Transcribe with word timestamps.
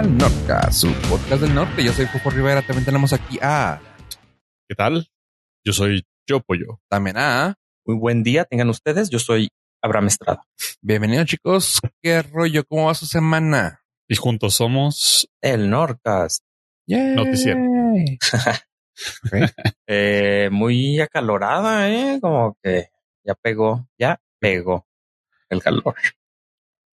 al 0.00 0.16
Norca, 0.16 0.72
su 0.72 0.90
podcast 1.10 1.42
del 1.42 1.54
norte. 1.54 1.84
Yo 1.84 1.92
soy 1.92 2.06
Fufo 2.06 2.30
Rivera. 2.30 2.62
También 2.62 2.86
tenemos 2.86 3.12
aquí 3.12 3.38
a. 3.42 3.78
¿Qué 4.66 4.74
tal? 4.74 5.10
Yo 5.62 5.74
soy 5.74 6.06
Yo 6.26 6.40
Pollo. 6.40 6.80
También 6.88 7.18
a. 7.18 7.58
Muy 7.84 7.98
buen 7.98 8.22
día, 8.22 8.46
tengan 8.46 8.70
ustedes. 8.70 9.10
Yo 9.10 9.18
soy 9.18 9.50
Abraham 9.82 10.06
Estrada. 10.06 10.42
Bienvenidos, 10.80 11.26
chicos. 11.26 11.80
¿Qué 12.02 12.22
rollo? 12.22 12.64
¿Cómo 12.64 12.86
va 12.86 12.94
su 12.94 13.04
semana? 13.04 13.82
Y 14.08 14.16
juntos 14.16 14.54
somos 14.54 15.28
El 15.42 15.68
Norcast. 15.68 16.44
Yay. 16.86 17.14
Noticiero. 17.14 17.60
Eh, 19.86 20.50
muy 20.52 21.00
acalorada, 21.00 21.90
¿eh? 21.90 22.18
Como 22.20 22.54
que 22.62 22.90
ya 23.24 23.34
pegó, 23.34 23.88
ya 23.98 24.20
pegó 24.38 24.86
el 25.48 25.62
calor. 25.62 25.94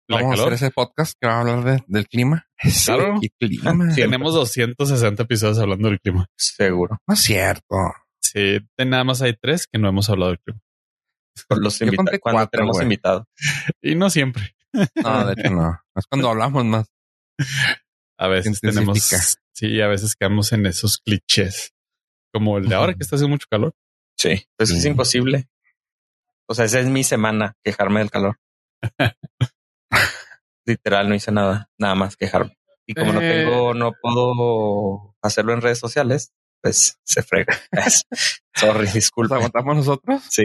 Vamos 0.09 0.25
a 0.25 0.29
calor. 0.35 0.53
hacer 0.53 0.65
ese 0.65 0.71
podcast 0.71 1.13
que 1.19 1.27
va 1.27 1.33
a 1.37 1.39
hablar 1.41 1.63
de- 1.63 1.83
del 1.87 2.07
clima. 2.07 2.45
Claro. 2.85 3.19
¿Qué 3.21 3.29
clima? 3.39 3.89
Sí. 3.91 4.01
Tenemos 4.01 4.33
260 4.33 5.23
episodios 5.23 5.59
hablando 5.59 5.89
del 5.89 5.99
clima. 5.99 6.25
Seguro. 6.37 6.97
No 7.07 7.13
es 7.13 7.21
cierto. 7.21 7.75
Sí, 8.21 8.59
de 8.77 8.85
nada 8.85 9.03
más 9.03 9.21
hay 9.21 9.35
tres 9.39 9.67
que 9.71 9.79
no 9.79 9.87
hemos 9.89 10.09
hablado 10.09 10.31
del 10.31 10.39
clima. 10.39 10.59
Por 11.47 11.61
los 11.63 11.79
Yo 11.79 11.87
conté 11.95 12.19
cuando 12.19 12.37
cuatro, 12.39 12.51
tenemos 12.51 12.75
güey. 12.77 12.83
invitados. 12.85 13.23
Y 13.81 13.95
no 13.95 14.09
siempre. 14.09 14.55
No, 14.95 15.25
de 15.27 15.33
hecho 15.33 15.49
no. 15.51 15.79
Es 15.95 16.05
cuando 16.07 16.29
hablamos 16.29 16.65
más. 16.65 16.87
A 18.19 18.27
veces 18.27 18.59
tenemos. 18.61 18.99
Sí, 19.53 19.81
a 19.81 19.87
veces 19.87 20.15
quedamos 20.15 20.51
en 20.53 20.65
esos 20.65 20.97
clichés. 20.99 21.73
Como 22.33 22.57
el 22.57 22.67
de 22.69 22.75
ahora 22.75 22.93
que 22.93 23.03
está 23.03 23.15
haciendo 23.15 23.33
mucho 23.35 23.47
calor. 23.49 23.73
Sí, 24.17 24.45
pues 24.57 24.71
es 24.71 24.81
Sí. 24.83 24.87
imposible. 24.89 25.47
O 26.49 26.53
sea, 26.55 26.65
esa 26.65 26.79
es 26.79 26.87
mi 26.87 27.03
semana, 27.03 27.53
quejarme 27.63 27.99
del 27.99 28.11
calor. 28.11 28.37
Literal, 30.65 31.09
no 31.09 31.15
hice 31.15 31.31
nada, 31.31 31.69
nada 31.77 31.95
más 31.95 32.15
quejarme. 32.17 32.57
Y 32.85 32.93
como 32.93 33.13
no 33.13 33.21
Eh. 33.21 33.45
tengo, 33.45 33.73
no 33.73 33.93
puedo 34.01 35.15
hacerlo 35.21 35.53
en 35.53 35.61
redes 35.61 35.79
sociales, 35.79 36.31
pues 36.61 36.99
se 37.03 37.23
frega. 37.23 37.57
Sorry, 38.55 38.85
¿Nos 38.85 38.93
disculpa. 38.93 39.35
aguantamos 39.35 39.75
nosotros? 39.77 40.23
Sí, 40.29 40.43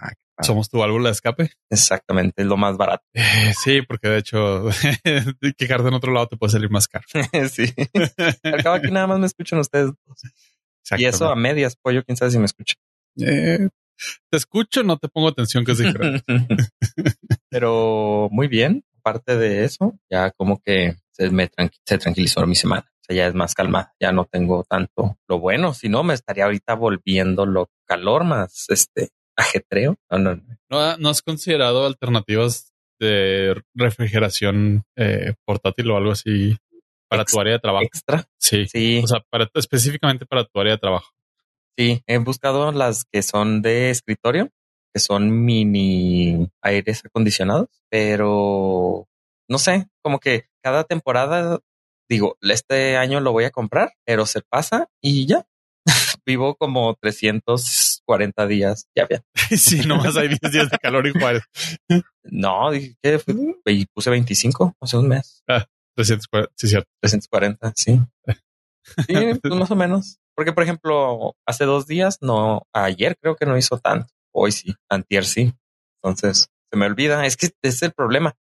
Ah, 0.00 0.12
Ah. 0.40 0.44
Somos 0.44 0.68
tu 0.70 0.78
válvula 0.78 1.08
de 1.08 1.14
escape. 1.14 1.50
exactamente, 1.68 2.42
es 2.42 2.46
lo 2.46 2.56
más 2.56 2.76
barato. 2.76 3.02
Eh, 3.12 3.52
sí, 3.60 3.82
porque 3.82 4.06
de 4.08 4.18
hecho, 4.18 4.68
quejarte 5.58 5.88
en 5.88 5.94
otro 5.94 6.12
lado 6.12 6.28
te 6.28 6.36
puede 6.36 6.52
salir 6.52 6.70
más 6.70 6.86
caro. 6.86 7.04
sí. 7.50 7.74
Al 8.44 8.62
cabo 8.62 8.76
aquí 8.76 8.90
nada 8.92 9.08
más 9.08 9.18
me 9.18 9.26
escuchan 9.26 9.58
ustedes. 9.58 9.86
dos. 10.06 10.22
Y 10.96 11.06
eso 11.06 11.28
a 11.28 11.34
medias, 11.34 11.74
pollo, 11.76 12.04
quién 12.04 12.16
sabe 12.16 12.30
si 12.30 12.38
me 12.38 12.44
escucha. 12.44 12.74
Eh, 13.20 13.68
te 14.30 14.36
escucho, 14.38 14.82
no 14.82 14.96
te 14.98 15.08
pongo 15.08 15.28
atención, 15.28 15.64
que 15.64 15.72
es 15.72 15.78
diferente. 15.78 16.22
Pero 17.50 18.28
muy 18.30 18.48
bien. 18.48 18.84
Aparte 19.00 19.36
de 19.38 19.64
eso, 19.64 19.98
ya 20.10 20.30
como 20.32 20.60
que 20.60 20.96
se 21.12 21.30
me 21.30 21.50
tranqui- 21.50 21.78
se 21.86 21.98
tranquilizó 21.98 22.46
mi 22.46 22.54
semana. 22.54 22.86
O 23.00 23.04
sea, 23.06 23.16
ya 23.16 23.26
es 23.26 23.34
más 23.34 23.54
calmada. 23.54 23.94
Ya 24.00 24.12
no 24.12 24.26
tengo 24.30 24.64
tanto 24.68 25.16
lo 25.28 25.38
bueno. 25.38 25.72
Si 25.72 25.88
no, 25.88 26.02
me 26.02 26.14
estaría 26.14 26.44
ahorita 26.44 26.74
volviendo 26.74 27.46
lo 27.46 27.70
calor 27.86 28.24
más 28.24 28.66
este 28.68 29.10
ajetreo. 29.36 29.96
No, 30.10 30.18
no, 30.18 30.36
no. 30.36 30.42
¿No, 30.68 30.96
¿No 30.98 31.08
has 31.08 31.22
considerado 31.22 31.86
alternativas 31.86 32.72
de 33.00 33.62
refrigeración 33.74 34.82
eh, 34.96 35.34
portátil 35.46 35.90
o 35.90 35.96
algo 35.96 36.10
así 36.12 36.58
para 37.08 37.24
tu 37.24 37.40
área 37.40 37.54
de 37.54 37.60
trabajo? 37.60 37.84
Extra. 37.86 38.24
Sí. 38.38 38.66
Sí, 38.68 39.00
O 39.02 39.06
sea, 39.06 39.20
para, 39.30 39.48
específicamente 39.54 40.26
para 40.26 40.44
tu 40.44 40.60
área 40.60 40.72
de 40.74 40.78
trabajo. 40.78 41.08
Sí. 41.78 42.02
He 42.06 42.18
buscado 42.18 42.72
las 42.72 43.04
que 43.04 43.22
son 43.22 43.62
de 43.62 43.90
escritorio, 43.90 44.50
que 44.92 45.00
son 45.00 45.44
mini 45.44 46.50
aires 46.60 47.04
acondicionados, 47.04 47.68
pero 47.88 49.06
no 49.48 49.58
sé, 49.58 49.88
como 50.02 50.18
que 50.18 50.48
cada 50.62 50.84
temporada 50.84 51.60
digo, 52.08 52.36
este 52.40 52.96
año 52.96 53.20
lo 53.20 53.32
voy 53.32 53.44
a 53.44 53.50
comprar, 53.50 53.92
pero 54.04 54.26
se 54.26 54.40
pasa 54.40 54.88
y 55.00 55.26
ya. 55.26 55.46
Vivo 56.26 56.56
como 56.56 56.94
340 57.00 58.46
días. 58.46 58.88
Ya 58.96 59.06
bien. 59.06 59.22
sí, 59.56 59.86
nomás 59.86 60.16
hay 60.16 60.28
10 60.28 60.52
días 60.52 60.70
de 60.70 60.78
calor 60.78 61.06
y 61.06 61.12
Juárez. 61.12 61.42
No, 62.30 62.70
dije 62.70 62.94
que 63.00 63.22
y 63.64 63.86
puse 63.86 64.10
25 64.10 64.76
hace 64.82 64.98
un 64.98 65.08
mes. 65.08 65.42
340, 65.96 66.52
sí, 66.56 66.68
cierto. 66.68 66.90
340, 67.00 67.72
sí. 67.74 67.98
Sí, 69.06 69.14
pues 69.42 69.54
más 69.54 69.70
o 69.70 69.76
menos. 69.76 70.18
Porque, 70.34 70.52
por 70.52 70.62
ejemplo, 70.62 71.34
hace 71.46 71.64
dos 71.64 71.86
días, 71.86 72.18
no, 72.20 72.62
ayer 72.72 73.16
creo 73.20 73.36
que 73.36 73.46
no 73.46 73.56
hizo 73.56 73.78
tanto. 73.78 74.12
Hoy 74.32 74.52
sí, 74.52 74.74
antier 74.88 75.24
sí. 75.24 75.52
Entonces, 76.02 76.48
se 76.70 76.78
me 76.78 76.86
olvida. 76.86 77.26
Es 77.26 77.36
que 77.36 77.46
ese 77.46 77.54
es 77.62 77.82
el 77.82 77.92
problema. 77.92 78.34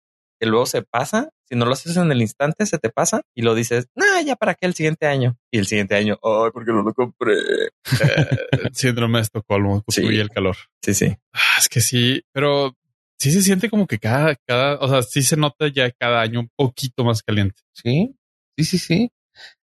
Que 0.41 0.47
luego 0.47 0.67
se 0.67 0.83
pasa. 0.83 1.31
Si 1.49 1.55
no 1.55 1.67
lo 1.67 1.73
haces 1.73 1.97
en 1.97 2.11
el 2.11 2.21
instante, 2.21 2.67
se 2.67 2.79
te 2.79 2.91
pasa 2.91 3.23
y 3.35 3.43
lo 3.43 3.55
dices, 3.55 3.87
nah, 3.95 4.21
ya 4.23 4.35
para 4.35 4.55
qué 4.55 4.67
el 4.67 4.75
siguiente 4.75 5.07
año. 5.07 5.37
Y 5.53 5.59
el 5.59 5.67
siguiente 5.67 5.95
año, 5.95 6.19
ay, 6.23 6.51
porque 6.53 6.73
no 6.73 6.83
lo 6.83 6.93
compré. 6.95 7.37
Síndrome 8.73 9.19
de 9.19 9.23
Estocolmo, 9.23 9.85
Sí. 9.89 10.03
y 10.05 10.19
el 10.19 10.31
calor. 10.31 10.57
Sí, 10.83 10.95
sí. 10.95 11.17
Ah, 11.33 11.57
es 11.59 11.69
que 11.69 11.81
sí, 11.81 12.23
pero 12.33 12.75
sí 13.19 13.31
se 13.31 13.43
siente 13.43 13.71
como 13.71 13.87
que 13.87 13.99
cada, 13.99 14.35
cada, 14.47 14.77
o 14.81 14.89
sea, 14.89 15.03
sí 15.03 15.23
se 15.23 15.37
nota 15.37 15.69
ya 15.69 15.91
cada 15.93 16.21
año 16.23 16.41
un 16.41 16.51
poquito 16.57 17.05
más 17.05 17.23
caliente. 17.23 17.61
Sí, 17.73 18.17
sí, 18.57 18.65
sí, 18.65 18.79
sí. 18.79 19.11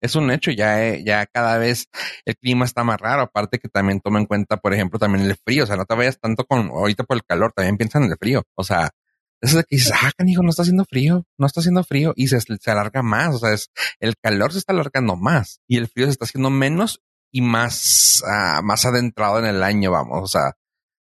Es 0.04 0.16
un 0.16 0.30
hecho, 0.30 0.50
ya, 0.50 0.86
eh, 0.86 1.02
ya 1.02 1.24
cada 1.24 1.56
vez 1.56 1.88
el 2.26 2.36
clima 2.36 2.66
está 2.66 2.84
más 2.84 3.00
raro. 3.00 3.22
Aparte 3.22 3.58
que 3.58 3.70
también 3.70 4.00
toma 4.00 4.20
en 4.20 4.26
cuenta, 4.26 4.58
por 4.58 4.74
ejemplo, 4.74 4.98
también 4.98 5.24
el 5.24 5.34
frío. 5.34 5.64
O 5.64 5.66
sea, 5.66 5.76
no 5.76 5.86
te 5.86 5.94
vayas 5.94 6.20
tanto 6.20 6.44
con 6.44 6.68
ahorita 6.68 7.04
por 7.04 7.16
el 7.16 7.24
calor, 7.24 7.52
también 7.56 7.78
piensa 7.78 7.98
en 7.98 8.04
el 8.04 8.16
frío. 8.18 8.42
O 8.54 8.64
sea, 8.64 8.90
eso 9.40 9.56
de 9.56 9.64
que 9.64 9.76
dices, 9.76 9.94
ah, 9.98 10.12
canijo, 10.14 10.42
no 10.42 10.50
está 10.50 10.60
haciendo 10.60 10.84
frío, 10.84 11.24
no 11.38 11.46
está 11.46 11.60
haciendo 11.60 11.82
frío 11.84 12.12
y 12.16 12.28
se, 12.28 12.38
se 12.38 12.70
alarga 12.70 13.02
más. 13.02 13.34
O 13.34 13.38
sea, 13.38 13.54
es 13.54 13.70
el 13.98 14.14
calor 14.22 14.52
se 14.52 14.58
está 14.58 14.74
alargando 14.74 15.16
más 15.16 15.60
y 15.66 15.78
el 15.78 15.88
frío 15.88 16.04
se 16.04 16.12
está 16.12 16.26
haciendo 16.26 16.50
menos 16.50 17.00
y 17.32 17.40
más, 17.40 18.22
ah, 18.26 18.60
más 18.62 18.84
adentrado 18.84 19.38
en 19.38 19.46
el 19.46 19.62
año, 19.62 19.90
vamos. 19.90 20.22
O 20.22 20.26
sea, 20.28 20.52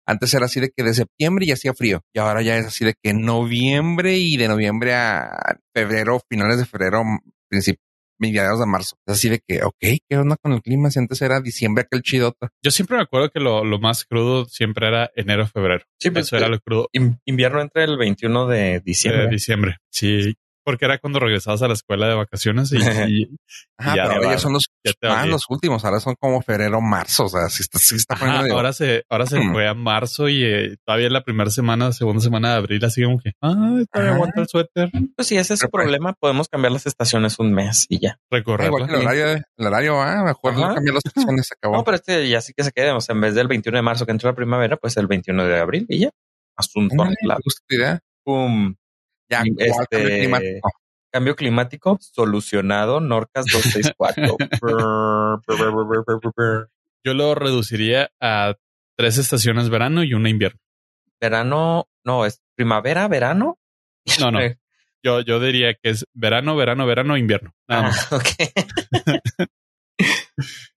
antes 0.07 0.35
era 0.35 0.45
así 0.45 0.61
de 0.61 0.71
que 0.71 0.83
de 0.83 0.93
septiembre 0.93 1.47
ya 1.47 1.55
hacía 1.55 1.73
frío 1.73 2.03
y 2.13 2.19
ahora 2.19 2.43
ya 2.43 2.59
es 2.59 2.67
así 2.67 2.85
de 2.85 2.95
que 3.03 3.15
noviembre 3.15 4.19
y 4.19 4.37
de 4.37 4.49
noviembre 4.49 4.95
a 4.95 5.57
febrero, 5.73 6.21
finales 6.29 6.59
de 6.59 6.67
febrero, 6.67 7.05
mediados 8.19 8.61
de 8.61 8.67
marzo. 8.67 8.97
Es 9.07 9.15
así 9.15 9.29
de 9.29 9.41
que, 9.47 9.63
ok, 9.63 9.77
¿qué 10.09 10.17
onda 10.17 10.37
con 10.41 10.53
el 10.53 10.63
clima? 10.63 10.91
Si 10.91 10.99
antes 10.99 11.21
era 11.23 11.41
diciembre 11.41 11.83
aquel 11.85 12.03
chidota. 12.03 12.51
Yo 12.63 12.71
siempre 12.71 12.97
me 12.97 13.03
acuerdo 13.03 13.31
que 13.31 13.41
lo, 13.41 13.65
lo 13.65 13.79
más 13.79 14.05
crudo 14.05 14.45
siempre 14.47 14.89
era 14.89 15.11
enero, 15.17 15.47
febrero. 15.47 15.85
Sí, 15.99 16.11
pues, 16.11 16.27
Eso 16.27 16.37
era 16.37 16.49
lo 16.49 16.59
crudo 16.61 16.89
in- 16.93 17.19
invierno 17.25 17.61
entre 17.61 17.85
el 17.85 17.97
21 17.97 18.47
de 18.47 18.57
de 18.59 18.81
diciembre. 18.81 19.29
diciembre. 19.29 19.77
Sí, 19.91 20.35
porque 20.65 20.85
era 20.85 20.99
cuando 20.99 21.19
regresabas 21.19 21.63
a 21.63 21.69
la 21.69 21.75
escuela 21.75 22.07
de 22.09 22.15
vacaciones 22.15 22.73
y, 22.73 22.77
y- 23.23 23.37
Ajá, 23.79 23.97
Ya, 23.97 24.09
pero 24.09 24.23
ya 24.31 24.39
son 24.39 24.53
los, 24.53 24.69
ya 24.85 24.93
te 24.99 25.09
más 25.09 25.17
valía. 25.19 25.33
los 25.33 25.45
últimos. 25.49 25.85
Ahora 25.85 25.99
son 26.01 26.15
como 26.21 26.41
febrero, 26.43 26.81
marzo. 26.81 27.25
O 27.25 27.29
sea, 27.29 27.49
sí 27.49 27.63
está, 27.63 27.79
sí 27.79 27.97
está 27.97 28.15
Ajá, 28.15 28.43
de- 28.45 28.53
ahora 28.53 28.73
se, 28.73 29.05
ahora 29.09 29.27
se 29.27 29.39
Hmm. 29.41 29.53
fue 29.53 29.67
a 29.69 29.75
marzo 29.75 30.29
y 30.29 30.45
eh, 30.45 30.77
todavía 30.87 31.11
la 31.11 31.23
primera 31.25 31.51
semana, 31.51 31.93
segunda 31.93 32.21
semana 32.21 32.51
de 32.53 32.57
abril, 32.59 32.85
así 32.85 33.03
como 33.03 33.19
que, 33.19 33.33
ah, 33.43 33.51
todavía 33.91 34.11
Ajá. 34.11 34.15
aguanta 34.15 34.41
el 34.41 34.49
suéter, 34.49 34.91
Pues 35.17 35.29
si 35.29 35.37
ese 35.37 35.55
es 35.55 35.61
pues, 35.61 35.71
problema, 35.71 36.13
podemos 36.13 36.49
cambiar 36.49 36.73
las 36.73 36.87
estaciones 36.87 37.39
un 37.39 37.53
mes 37.53 37.87
y 37.89 37.99
ya. 37.99 38.19
Ah, 38.31 38.37
igual 38.39 38.87
que 38.87 38.95
el 38.95 39.01
horario, 39.03 39.27
el 39.57 39.67
horario 39.67 39.95
va, 39.97 40.23
mejor 40.25 40.53
Ajá. 40.53 40.75
cambiar 40.75 40.95
las 40.95 41.05
estaciones, 41.05 41.47
se 41.49 41.55
acabó. 41.55 41.77
No, 41.77 41.85
pero 41.85 41.97
este 41.97 42.29
ya 42.29 42.41
sí 42.41 42.53
que 42.57 42.63
se 42.65 42.71
quede. 42.73 42.93
O 42.93 43.01
sea, 43.01 43.15
en 43.15 43.21
vez 43.21 43.35
del 43.35 43.49
21 43.49 43.79
de 43.79 43.83
marzo 43.83 44.07
que 44.07 44.13
entró 44.13 44.31
la 44.31 44.37
primavera, 44.37 44.77
pues 44.77 44.97
el 44.97 45.07
21 45.09 45.45
de 45.45 45.59
abril 45.59 45.87
y 45.89 45.99
ya. 46.01 46.11
Asunto 46.57 46.93
Ándale, 46.93 47.17
arreglado. 47.19 47.39
¿te 47.41 47.43
gusta 47.45 47.63
tu 47.67 47.75
idea? 47.75 48.01
Pum. 48.25 48.75
Ya, 49.33 49.43
¿cuál 49.43 49.69
este- 49.83 49.97
cambio 49.99 50.19
climático? 50.19 50.71
Cambio 51.13 51.37
climático 51.37 51.99
solucionado. 52.01 53.01
Norcas 53.01 53.47
264. 53.47 54.37
Brr, 54.61 55.41
brr, 55.47 55.57
brr, 55.59 55.73
brr, 55.87 56.05
brr, 56.07 56.21
brr, 56.21 56.33
brr. 56.37 56.71
Yo 57.05 57.15
lo 57.15 57.35
reduciría 57.35 58.11
a 58.21 58.55
tres 58.97 59.19
estaciones 59.19 59.69
verano 59.71 60.05
y 60.05 60.15
una 60.15 60.29
invierno. 60.29 60.61
verano, 61.21 61.87
no, 62.05 62.27
es 62.27 62.41
primavera, 62.57 63.09
verano. 63.09 63.59
No, 64.21 64.31
no. 64.31 64.41
Yo, 65.05 65.21
yo 65.21 65.41
diría 65.41 65.75
que 65.75 65.91
es 65.91 66.05
verano, 66.15 66.55
verano, 66.57 66.87
verano, 66.87 67.17
invierno. 67.17 67.53
Nada 67.69 67.83
más. 67.83 68.09
ah, 68.13 68.17
ok. 68.17 68.27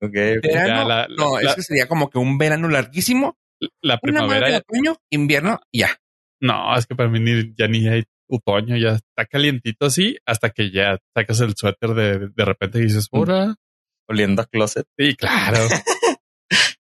ok, 0.01 0.15
ok. 0.37 0.43
Verano, 0.43 0.87
la- 0.87 1.07
la- 1.07 1.15
no, 1.15 1.39
la- 1.39 1.49
es 1.51 1.55
que 1.55 1.61
sería 1.63 1.87
como 1.87 2.09
que 2.09 2.17
un 2.17 2.37
verano 2.37 2.67
larguísimo, 2.69 3.37
La 3.81 3.99
una 4.01 4.21
madre 4.21 4.35
de 4.35 4.39
primavera, 4.39 4.57
otoño, 4.57 4.97
invierno, 5.09 5.59
y 5.71 5.79
ya. 5.79 5.89
no, 6.41 6.75
es 6.77 6.85
que 6.85 6.95
para 6.95 7.09
mí 7.09 7.19
ni- 7.19 7.53
ya 7.55 7.67
ni 7.67 7.87
hay 7.87 8.03
otoño, 8.27 8.77
ya 8.77 8.95
está 8.95 9.25
calientito 9.25 9.85
así, 9.85 10.17
hasta 10.25 10.49
que 10.49 10.71
ya 10.71 10.97
sacas 11.15 11.41
el 11.41 11.55
suéter 11.55 11.93
de, 11.93 12.29
de 12.29 12.45
repente 12.45 12.79
y 12.79 12.83
dices, 12.83 13.07
¡hora! 13.11 13.55
Oliendo 14.07 14.41
a 14.41 14.45
closet. 14.45 14.85
Sí, 14.97 15.15
claro. 15.15 15.67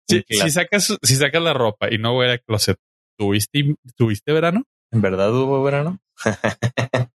si, 0.08 0.50
sacas, 0.50 0.98
si 1.02 1.16
sacas 1.16 1.42
la 1.42 1.54
ropa 1.54 1.88
y 1.90 1.96
no 1.96 2.12
voy 2.12 2.28
a 2.28 2.38
closet, 2.38 2.76
¿tuviste, 3.18 3.74
¿tuviste 3.96 4.32
verano? 4.32 4.64
¿En 4.90 5.00
verdad 5.00 5.32
hubo 5.34 5.62
verano? 5.62 6.00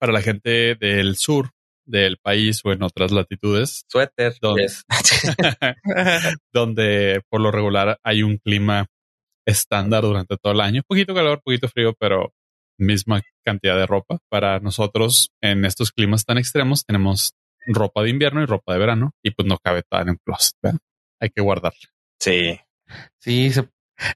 Para 0.00 0.12
la 0.12 0.22
gente 0.22 0.74
del 0.76 1.16
sur 1.16 1.50
del 1.84 2.18
país 2.18 2.60
o 2.64 2.72
en 2.72 2.82
otras 2.82 3.12
latitudes, 3.12 3.84
Suéter. 3.88 4.34
¿Dónde? 4.40 4.62
yes. 4.62 4.84
donde 6.52 7.22
por 7.28 7.40
lo 7.40 7.50
regular 7.50 7.98
hay 8.02 8.22
un 8.22 8.38
clima 8.38 8.86
estándar 9.46 10.02
durante 10.02 10.36
todo 10.36 10.52
el 10.52 10.60
año. 10.60 10.82
Poquito 10.86 11.14
calor, 11.14 11.40
poquito 11.42 11.68
frío, 11.68 11.94
pero 11.98 12.32
misma 12.78 13.22
cantidad 13.44 13.76
de 13.76 13.86
ropa. 13.86 14.18
Para 14.28 14.60
nosotros, 14.60 15.30
en 15.40 15.64
estos 15.64 15.92
climas 15.92 16.24
tan 16.24 16.38
extremos, 16.38 16.84
tenemos 16.84 17.34
ropa 17.66 18.02
de 18.02 18.10
invierno 18.10 18.42
y 18.42 18.46
ropa 18.46 18.72
de 18.72 18.78
verano 18.78 19.12
y 19.22 19.30
pues 19.32 19.46
no 19.46 19.58
cabe 19.58 19.82
toda 19.82 20.02
en 20.02 20.10
el 20.10 20.18
closet. 20.20 20.56
Hay 21.20 21.30
que 21.30 21.42
guardarla. 21.42 21.78
Sí. 22.18 22.58
Sí, 23.18 23.52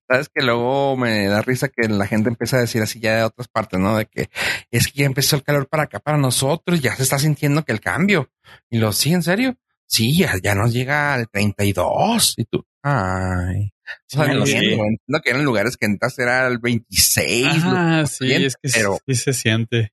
sabes 0.08 0.28
que 0.32 0.42
luego 0.42 0.96
me 0.96 1.26
da 1.26 1.42
risa 1.42 1.68
que 1.68 1.88
la 1.88 2.06
gente 2.06 2.28
empieza 2.28 2.56
a 2.56 2.60
decir 2.60 2.82
así 2.82 3.00
ya 3.00 3.16
de 3.16 3.24
otras 3.24 3.48
partes, 3.48 3.78
¿no? 3.78 3.96
De 3.96 4.06
que 4.06 4.30
es 4.70 4.88
que 4.88 5.00
ya 5.00 5.06
empezó 5.06 5.36
el 5.36 5.42
calor 5.42 5.68
para 5.68 5.84
acá, 5.84 6.00
para 6.00 6.18
nosotros, 6.18 6.80
ya 6.80 6.94
se 6.96 7.02
está 7.02 7.18
sintiendo 7.18 7.64
que 7.64 7.72
el 7.72 7.80
cambio. 7.80 8.30
Y 8.70 8.78
lo 8.78 8.92
sí, 8.92 9.12
en 9.12 9.22
serio. 9.22 9.56
Sí, 9.86 10.16
ya, 10.16 10.34
ya 10.42 10.54
nos 10.54 10.72
llega 10.72 11.12
al 11.12 11.28
32 11.28 12.34
y 12.38 12.44
tú, 12.44 12.64
ay. 12.82 13.72
Sí, 14.06 14.18
o 14.18 14.24
sea, 14.24 14.32
entiendo, 14.32 14.84
entiendo 14.84 15.20
que 15.22 15.30
eran 15.30 15.44
lugares 15.44 15.76
que 15.76 15.86
entras 15.86 16.18
era 16.18 16.46
el 16.46 16.58
26. 16.58 17.48
Ah, 17.64 18.04
sí, 18.06 18.32
es 18.32 18.56
que 18.56 18.70
pero... 18.72 18.98
sí 19.06 19.14
se 19.14 19.32
siente. 19.32 19.92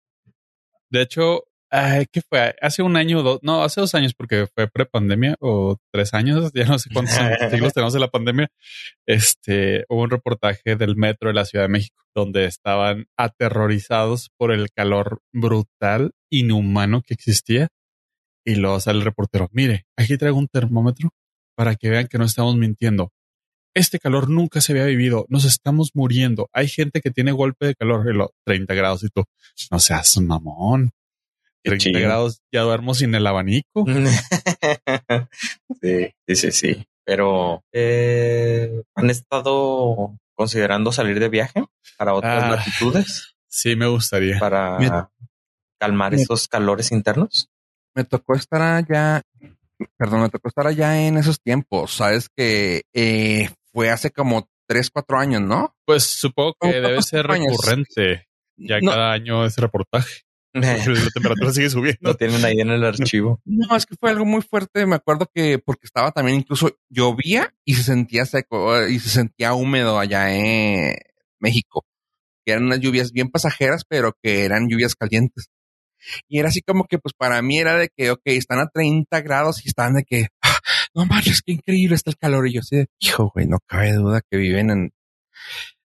De 0.90 1.02
hecho, 1.02 1.44
Ay, 1.72 2.08
¿Qué 2.12 2.22
fue? 2.22 2.56
Hace 2.62 2.82
un 2.82 2.98
año 2.98 3.20
o 3.20 3.24
dos, 3.24 3.40
no, 3.44 3.64
hace 3.64 3.80
dos 3.80 3.94
años 3.94 4.16
porque 4.16 4.48
fue 4.48 4.68
prepandemia 4.68 5.36
o 5.40 5.78
tres 5.92 6.16
años, 6.16 6.52
ya 6.56 6.66
no 6.66 6.80
sé 6.80 6.90
cuántos 6.92 7.14
siglos 7.52 7.74
tenemos 7.74 7.94
de 7.94 8.00
la 8.00 8.08
pandemia. 8.10 8.50
Este, 9.06 9.86
hubo 9.88 10.02
un 10.02 10.10
reportaje 10.10 10.76
del 10.76 10.96
metro 10.96 11.30
de 11.30 11.36
la 11.36 11.46
Ciudad 11.46 11.66
de 11.66 11.70
México 11.70 12.04
donde 12.16 12.46
estaban 12.46 13.06
aterrorizados 13.18 14.32
por 14.36 14.52
el 14.52 14.72
calor 14.72 15.22
brutal, 15.32 16.12
inhumano 16.32 17.04
que 17.04 17.14
existía. 17.14 17.68
Y 18.44 18.56
luego 18.56 18.80
sale 18.80 19.00
el 19.00 19.06
reportero, 19.06 19.48
mire, 19.52 19.86
aquí 19.96 20.18
traigo 20.18 20.40
un 20.40 20.48
termómetro 20.48 21.12
para 21.60 21.76
que 21.76 21.90
vean 21.90 22.08
que 22.08 22.18
no 22.18 22.24
estamos 22.24 22.56
mintiendo. 22.56 23.12
Este 23.74 24.00
calor 24.00 24.30
nunca 24.30 24.62
se 24.62 24.72
había 24.72 24.86
vivido, 24.86 25.26
nos 25.28 25.44
estamos 25.44 25.92
muriendo. 25.94 26.50
Hay 26.54 26.70
gente 26.70 27.02
que 27.02 27.12
tiene 27.12 27.34
golpe 27.34 27.66
de 27.66 27.76
calor 27.76 28.10
en 28.10 28.20
los 28.20 28.30
30 28.46 28.74
grados 28.76 29.04
y 29.04 29.10
tú, 29.10 29.26
no 29.70 29.78
seas 29.78 30.16
un 30.16 30.28
mamón 30.28 30.92
30 31.66 32.00
grados 32.00 32.40
ya 32.50 32.62
duermo 32.62 32.94
sin 32.94 33.14
el 33.14 33.28
abanico. 33.28 33.86
sí, 35.82 36.14
sí, 36.34 36.52
sí, 36.54 36.88
Pero 37.04 37.62
eh, 37.74 38.82
han 38.96 39.10
estado 39.10 40.18
considerando 40.36 40.94
salir 40.94 41.20
de 41.20 41.28
viaje 41.28 41.66
para 41.98 42.14
otras 42.14 42.42
ah, 42.42 42.50
latitudes. 42.52 43.36
Sí, 43.50 43.76
me 43.76 43.88
gustaría. 43.88 44.40
Para 44.40 45.12
calmar 45.78 46.14
esos 46.14 46.48
calores 46.48 46.94
internos. 46.94 47.50
Me 47.94 48.06
tocó 48.06 48.36
estar 48.36 48.62
allá, 48.62 49.24
perdón, 49.98 50.22
me 50.22 50.30
tocó 50.30 50.48
estar 50.50 50.68
allá 50.68 51.02
en 51.02 51.18
esos 51.18 51.42
tiempos. 51.42 51.94
Sabes 51.94 52.30
que 52.36 52.84
eh, 52.94 53.50
fue 53.72 53.90
hace 53.90 54.12
como 54.12 54.50
tres, 54.68 54.90
cuatro 54.92 55.18
años, 55.18 55.42
¿no? 55.42 55.76
Pues 55.86 56.04
supongo 56.04 56.56
que 56.60 56.82
debe 56.82 57.02
ser 57.02 57.26
recurrente. 57.26 58.28
Ya 58.58 58.80
cada 58.80 59.14
año 59.14 59.46
ese 59.46 59.62
reportaje. 59.62 60.22
la 60.54 61.10
temperatura 61.14 61.54
sigue 61.54 61.70
subiendo. 61.70 62.00
Lo 62.02 62.16
tienen 62.16 62.44
ahí 62.44 62.60
en 62.60 62.70
el 62.70 62.84
archivo. 62.84 63.40
No, 63.46 63.76
es 63.76 63.86
que 63.86 63.96
fue 63.96 64.10
algo 64.10 64.26
muy 64.26 64.42
fuerte. 64.42 64.86
Me 64.86 64.96
acuerdo 64.96 65.30
que 65.34 65.60
porque 65.60 65.86
estaba 65.86 66.12
también 66.12 66.40
incluso 66.40 66.72
llovía 66.90 67.54
y 67.66 67.76
se 67.76 67.84
sentía 67.84 68.26
seco 68.26 68.88
y 68.88 69.00
se 69.00 69.10
sentía 69.10 69.54
húmedo 69.54 70.00
allá 70.00 70.34
en 70.36 70.96
México. 71.40 71.86
Que 72.46 72.54
eran 72.54 72.66
unas 72.66 72.80
lluvias 72.80 73.12
bien 73.12 73.30
pasajeras, 73.30 73.84
pero 73.88 74.14
que 74.24 74.44
eran 74.44 74.68
lluvias 74.70 74.96
calientes. 74.96 75.50
Y 76.28 76.40
era 76.40 76.50
así 76.50 76.62
como 76.62 76.86
que, 76.86 77.00
pues 77.00 77.14
para 77.18 77.42
mí 77.42 77.60
era 77.60 77.76
de 77.76 77.90
que, 77.96 78.12
ok, 78.12 78.22
están 78.26 78.60
a 78.60 78.68
30 78.68 79.22
grados 79.22 79.66
y 79.66 79.70
están 79.70 79.94
de 79.96 80.04
que, 80.04 80.28
ah, 80.42 80.60
no 80.94 81.06
manches, 81.06 81.42
qué 81.42 81.54
increíble 81.54 81.96
está 81.96 82.12
el 82.12 82.18
calor. 82.18 82.48
Y 82.48 82.54
yo 82.54 82.62
así 82.62 82.78
de, 82.78 82.88
hijo, 83.00 83.32
güey, 83.34 83.48
no 83.48 83.60
cabe 83.68 83.94
duda 83.94 84.22
que 84.30 84.38
viven 84.38 84.70
en, 84.70 84.92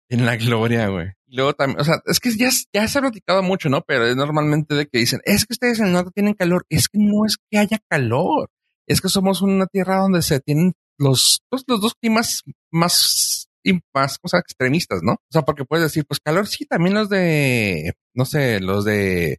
en 0.08 0.26
la 0.26 0.37
gloria, 0.37 0.88
güey. 0.88 1.08
Y 1.26 1.37
luego 1.37 1.55
también, 1.55 1.81
o 1.81 1.84
sea, 1.84 2.00
es 2.06 2.20
que 2.20 2.31
ya, 2.37 2.50
ya 2.72 2.88
se 2.88 2.99
ha 2.99 3.02
platicado 3.02 3.43
mucho, 3.43 3.69
¿no? 3.69 3.82
Pero 3.82 4.06
es 4.06 4.16
normalmente 4.16 4.75
de 4.75 4.87
que 4.87 4.99
dicen, 4.99 5.20
es 5.25 5.44
que 5.46 5.55
ustedes 5.55 5.81
en 5.81 5.87
el 5.87 5.93
norte 5.93 6.12
tienen 6.14 6.34
calor. 6.34 6.64
Es 6.69 6.88
que 6.88 6.99
no 6.99 7.26
es 7.26 7.37
que 7.50 7.58
haya 7.58 7.78
calor. 7.88 8.50
Es 8.87 9.00
que 9.00 9.08
somos 9.08 9.43
una 9.43 9.66
tierra 9.66 9.99
donde 9.99 10.22
se 10.22 10.40
tienen 10.40 10.75
los, 10.99 11.40
los, 11.50 11.64
los 11.66 11.81
dos 11.81 11.94
climas 12.00 12.43
más, 12.70 13.49
más 13.94 14.19
cosas 14.19 14.40
extremistas, 14.40 15.00
¿no? 15.02 15.12
O 15.12 15.31
sea, 15.31 15.43
porque 15.43 15.64
puedes 15.64 15.84
decir, 15.84 16.05
pues 16.06 16.20
calor, 16.20 16.46
sí, 16.46 16.66
también 16.66 16.94
los 16.94 17.08
de, 17.08 17.94
no 18.14 18.25
sé, 18.25 18.61
los 18.61 18.84
de 18.84 19.38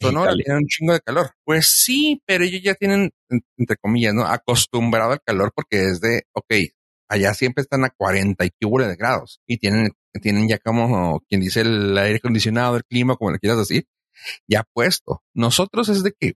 Sonora 0.00 0.34
tienen 0.34 0.62
un 0.62 0.66
chingo 0.66 0.92
de 0.92 1.00
calor. 1.00 1.30
Pues 1.44 1.66
sí, 1.68 2.20
pero 2.26 2.44
ellos 2.44 2.62
ya 2.62 2.74
tienen, 2.74 3.10
entre 3.56 3.76
comillas, 3.76 4.14
¿no? 4.14 4.26
Acostumbrado 4.26 5.12
al 5.12 5.20
calor 5.24 5.52
porque 5.54 5.88
es 5.88 6.00
de, 6.00 6.22
ok, 6.32 6.54
allá 7.08 7.34
siempre 7.34 7.62
están 7.62 7.84
a 7.84 7.90
40 7.90 8.44
y 8.44 8.50
de 8.60 8.96
grados 8.96 9.40
y 9.46 9.58
tienen, 9.58 9.92
tienen 10.22 10.48
ya 10.48 10.58
como 10.58 11.20
quien 11.28 11.40
dice 11.40 11.60
el 11.60 11.96
aire 11.98 12.16
acondicionado, 12.16 12.76
el 12.76 12.84
clima, 12.84 13.16
como 13.16 13.30
le 13.30 13.38
quieras 13.38 13.58
decir, 13.58 13.86
ya 14.48 14.64
puesto. 14.72 15.22
Nosotros 15.34 15.88
es 15.88 16.02
de 16.02 16.12
que 16.18 16.34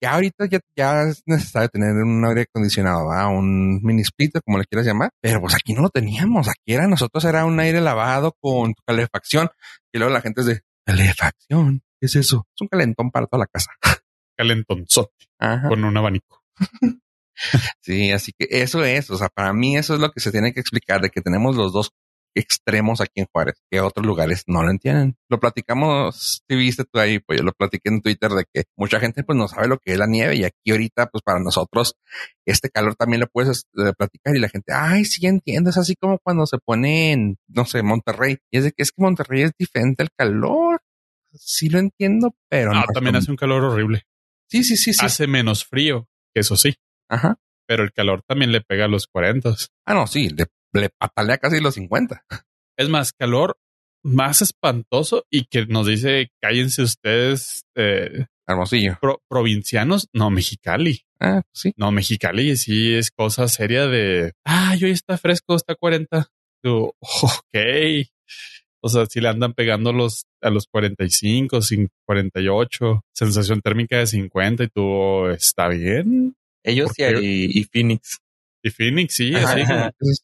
ya 0.00 0.12
ahorita 0.12 0.46
ya, 0.46 0.60
ya 0.76 1.02
es 1.04 1.22
necesario 1.26 1.68
tener 1.68 1.92
un 1.92 2.24
aire 2.26 2.42
acondicionado, 2.42 3.08
un 3.30 3.80
mini 3.82 4.02
split, 4.02 4.38
como 4.44 4.58
le 4.58 4.64
quieras 4.64 4.86
llamar, 4.86 5.10
pero 5.20 5.40
pues 5.40 5.54
aquí 5.54 5.72
no 5.72 5.82
lo 5.82 5.90
teníamos. 5.90 6.48
Aquí 6.48 6.74
era 6.74 6.86
nosotros 6.86 7.24
era 7.24 7.44
un 7.44 7.58
aire 7.60 7.80
lavado 7.80 8.36
con 8.40 8.74
calefacción 8.86 9.48
y 9.92 9.98
luego 9.98 10.12
la 10.12 10.20
gente 10.20 10.42
es 10.42 10.46
de 10.46 10.60
calefacción. 10.86 11.82
¿Qué 12.04 12.08
es 12.08 12.16
eso? 12.16 12.46
Es 12.54 12.60
un 12.60 12.68
calentón 12.68 13.10
para 13.10 13.26
toda 13.26 13.44
la 13.44 13.46
casa. 13.46 13.70
Calentonzote 14.36 15.24
con 15.38 15.84
un 15.84 15.96
abanico. 15.96 16.42
sí, 17.80 18.12
así 18.12 18.32
que 18.38 18.46
eso 18.50 18.84
es, 18.84 19.08
o 19.10 19.16
sea, 19.16 19.30
para 19.30 19.54
mí 19.54 19.78
eso 19.78 19.94
es 19.94 20.00
lo 20.00 20.12
que 20.12 20.20
se 20.20 20.30
tiene 20.30 20.52
que 20.52 20.60
explicar, 20.60 21.00
de 21.00 21.08
que 21.08 21.22
tenemos 21.22 21.56
los 21.56 21.72
dos 21.72 21.92
extremos 22.34 23.00
aquí 23.00 23.22
en 23.22 23.26
Juárez, 23.32 23.54
que 23.70 23.80
otros 23.80 24.04
lugares 24.04 24.44
no 24.48 24.62
lo 24.62 24.70
entienden. 24.70 25.16
Lo 25.30 25.40
platicamos, 25.40 26.42
si 26.46 26.56
viste 26.56 26.84
tú 26.84 26.98
ahí, 26.98 27.20
pues 27.20 27.38
yo 27.38 27.42
lo 27.46 27.52
platiqué 27.52 27.88
en 27.88 28.02
Twitter 28.02 28.32
de 28.32 28.44
que 28.52 28.64
mucha 28.76 29.00
gente 29.00 29.24
pues 29.24 29.38
no 29.38 29.48
sabe 29.48 29.66
lo 29.66 29.78
que 29.78 29.92
es 29.92 29.98
la 29.98 30.06
nieve 30.06 30.36
y 30.36 30.44
aquí 30.44 30.72
ahorita 30.72 31.06
pues 31.06 31.22
para 31.22 31.40
nosotros 31.40 31.96
este 32.44 32.68
calor 32.68 32.96
también 32.96 33.20
lo 33.20 33.28
puedes 33.28 33.66
eh, 33.78 33.94
platicar 33.96 34.36
y 34.36 34.40
la 34.40 34.50
gente, 34.50 34.74
ay, 34.74 35.06
sí 35.06 35.26
entiendo, 35.26 35.70
es 35.70 35.78
así 35.78 35.94
como 35.96 36.18
cuando 36.18 36.44
se 36.44 36.58
pone 36.58 37.12
en, 37.12 37.38
no 37.48 37.64
sé, 37.64 37.82
Monterrey. 37.82 38.36
Y 38.50 38.58
es 38.58 38.64
de 38.64 38.72
que 38.72 38.82
es 38.82 38.92
que 38.92 39.02
Monterrey 39.02 39.40
es 39.40 39.52
diferente 39.58 40.02
el 40.02 40.10
calor. 40.14 40.82
Sí 41.34 41.68
lo 41.68 41.78
entiendo, 41.78 42.34
pero 42.48 42.72
ah, 42.72 42.84
no. 42.86 42.92
también 42.92 43.16
hace 43.16 43.30
un 43.30 43.36
calor 43.36 43.64
horrible. 43.64 44.02
Sí, 44.48 44.64
sí, 44.64 44.76
sí, 44.76 44.92
sí. 44.92 45.04
Hace 45.04 45.26
menos 45.26 45.64
frío, 45.64 46.08
eso 46.34 46.56
sí. 46.56 46.74
Ajá. 47.08 47.36
Pero 47.66 47.82
el 47.82 47.92
calor 47.92 48.22
también 48.26 48.52
le 48.52 48.60
pega 48.60 48.84
a 48.84 48.88
los 48.88 49.06
40. 49.06 49.54
Ah, 49.86 49.94
no, 49.94 50.06
sí, 50.06 50.28
le, 50.28 50.46
le 50.72 50.90
patalea 50.90 51.38
casi 51.38 51.60
los 51.60 51.74
50. 51.74 52.24
Es 52.76 52.88
más, 52.88 53.12
calor 53.12 53.56
más 54.04 54.42
espantoso 54.42 55.24
y 55.30 55.46
que 55.46 55.66
nos 55.66 55.86
dice 55.86 56.30
cállense 56.40 56.82
ustedes. 56.82 57.64
Eh, 57.74 58.26
Hermosillo. 58.46 58.98
provincianos, 59.28 60.08
no, 60.12 60.30
Mexicali. 60.30 61.00
Ah, 61.18 61.42
sí. 61.52 61.72
No, 61.76 61.90
Mexicali 61.90 62.56
sí 62.56 62.94
es 62.94 63.10
cosa 63.10 63.48
seria 63.48 63.86
de, 63.86 64.32
ah, 64.44 64.74
hoy 64.74 64.90
está 64.90 65.16
fresco, 65.16 65.56
está 65.56 65.74
40. 65.74 66.26
Tú, 66.62 66.92
ok. 67.00 68.06
O 68.86 68.90
sea, 68.90 69.06
si 69.06 69.18
le 69.18 69.30
andan 69.30 69.54
pegando 69.54 69.94
los, 69.94 70.26
a 70.42 70.50
los 70.50 70.66
45, 70.66 71.60
48, 72.04 73.02
sensación 73.14 73.62
térmica 73.62 73.96
de 73.96 74.06
50 74.06 74.64
y 74.64 74.68
tú, 74.68 75.26
¿está 75.28 75.68
bien? 75.68 76.36
Ellos 76.62 76.90
y, 76.98 77.60
y, 77.60 77.64
Phoenix. 77.64 78.18
Y 78.62 78.68
Phoenix, 78.68 79.14
sí, 79.14 79.34
así 79.36 79.62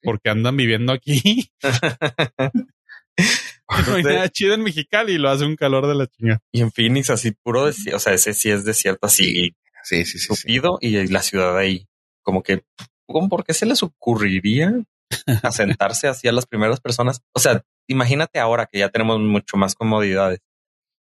porque 0.02 0.28
andan 0.28 0.58
viviendo 0.58 0.92
aquí. 0.92 1.50
no 3.86 3.94
hay 3.94 4.02
nada 4.02 4.28
chido 4.28 4.52
en 4.52 4.62
Mexicali 4.62 5.14
y 5.14 5.18
lo 5.18 5.30
hace 5.30 5.46
un 5.46 5.56
calor 5.56 5.86
de 5.86 5.94
la 5.94 6.06
chinga. 6.06 6.42
Y 6.52 6.60
en 6.60 6.70
Phoenix, 6.70 7.08
así 7.08 7.30
puro, 7.30 7.62
o 7.62 7.98
sea, 7.98 8.12
ese 8.12 8.34
sí 8.34 8.50
es 8.50 8.66
desierto 8.66 9.06
así. 9.06 9.54
Sí, 9.84 10.04
sí, 10.04 10.18
sí. 10.18 10.60
y 10.82 11.08
la 11.08 11.22
ciudad 11.22 11.56
ahí, 11.56 11.86
como 12.20 12.42
que, 12.42 12.62
¿por 13.06 13.42
qué 13.42 13.54
se 13.54 13.64
les 13.64 13.82
ocurriría 13.82 14.74
asentarse 15.42 16.08
así 16.08 16.28
a 16.28 16.32
las 16.32 16.46
primeras 16.46 16.80
personas? 16.80 17.20
O 17.32 17.40
sea, 17.40 17.62
imagínate 17.88 18.38
ahora 18.38 18.66
que 18.66 18.78
ya 18.78 18.88
tenemos 18.88 19.18
mucho 19.20 19.56
más 19.56 19.74
comodidades. 19.74 20.40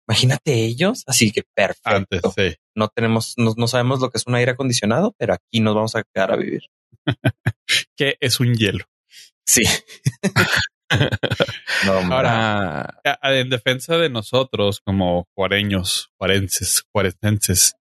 Imagínate 0.09 0.65
ellos, 0.65 1.05
así 1.07 1.31
que 1.31 1.43
perfecto. 1.55 2.35
No 2.75 2.89
tenemos, 2.89 3.35
no, 3.37 3.69
sabemos 3.69 4.01
lo 4.01 4.11
que 4.11 4.19
es 4.19 4.27
un 4.27 4.35
aire 4.35 4.53
acondicionado, 4.53 5.15
pero 5.17 5.35
aquí 5.35 5.61
nos 5.61 5.75
vamos 5.75 5.95
a 5.95 6.03
quedar 6.03 6.33
a 6.33 6.37
vivir. 6.37 6.63
que 7.97 8.17
es 8.21 8.41
un 8.41 8.55
hielo. 8.55 8.85
Sí. 9.47 9.63
Ahora, 12.11 13.01
en 13.23 13.49
defensa 13.49 13.97
de 13.97 14.11
nosotros 14.11 14.81
como 14.85 15.27
juareños, 15.35 16.11
juarenses, 16.19 16.85
juarenses, 16.93 17.77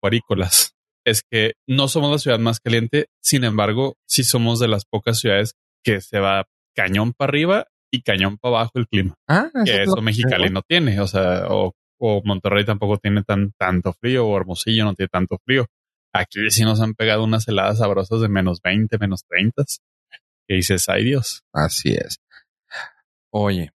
juarícolas, 0.00 0.74
es 1.04 1.22
que 1.28 1.54
no 1.66 1.88
somos 1.88 2.10
la 2.10 2.18
ciudad 2.18 2.38
más 2.38 2.60
caliente, 2.60 3.06
sin 3.22 3.44
embargo, 3.44 3.96
sí 4.08 4.24
somos 4.24 4.58
de 4.60 4.68
las 4.68 4.84
pocas 4.84 5.20
ciudades 5.20 5.54
que 5.84 6.00
se 6.00 6.18
va 6.18 6.46
cañón 6.74 7.12
para 7.12 7.30
arriba 7.30 7.66
y 7.90 8.02
cañón 8.02 8.38
para 8.38 8.56
abajo 8.56 8.72
el 8.76 8.86
clima. 8.86 9.14
Ah, 9.28 9.50
que 9.64 9.82
eso 9.82 10.00
Mexicali 10.00 10.50
no 10.50 10.62
tiene, 10.62 11.00
o 11.00 11.06
sea, 11.06 11.46
o, 11.48 11.74
Monterrey 12.24 12.64
tampoco 12.64 12.98
tiene 12.98 13.22
tan 13.22 13.52
tanto 13.52 13.92
frío, 13.92 14.26
o 14.26 14.36
Hermosillo 14.36 14.84
no 14.84 14.94
tiene 14.94 15.08
tanto 15.08 15.38
frío. 15.44 15.66
Aquí 16.12 16.50
sí 16.50 16.64
nos 16.64 16.80
han 16.80 16.94
pegado 16.94 17.22
unas 17.22 17.46
heladas 17.46 17.78
sabrosas 17.78 18.20
de 18.20 18.28
menos 18.28 18.60
20, 18.60 18.98
menos 18.98 19.24
30. 19.28 19.62
Que 20.48 20.54
dices, 20.56 20.88
ay 20.88 21.04
Dios. 21.04 21.44
Así 21.52 21.92
es. 21.92 22.18
Oye, 23.30 23.72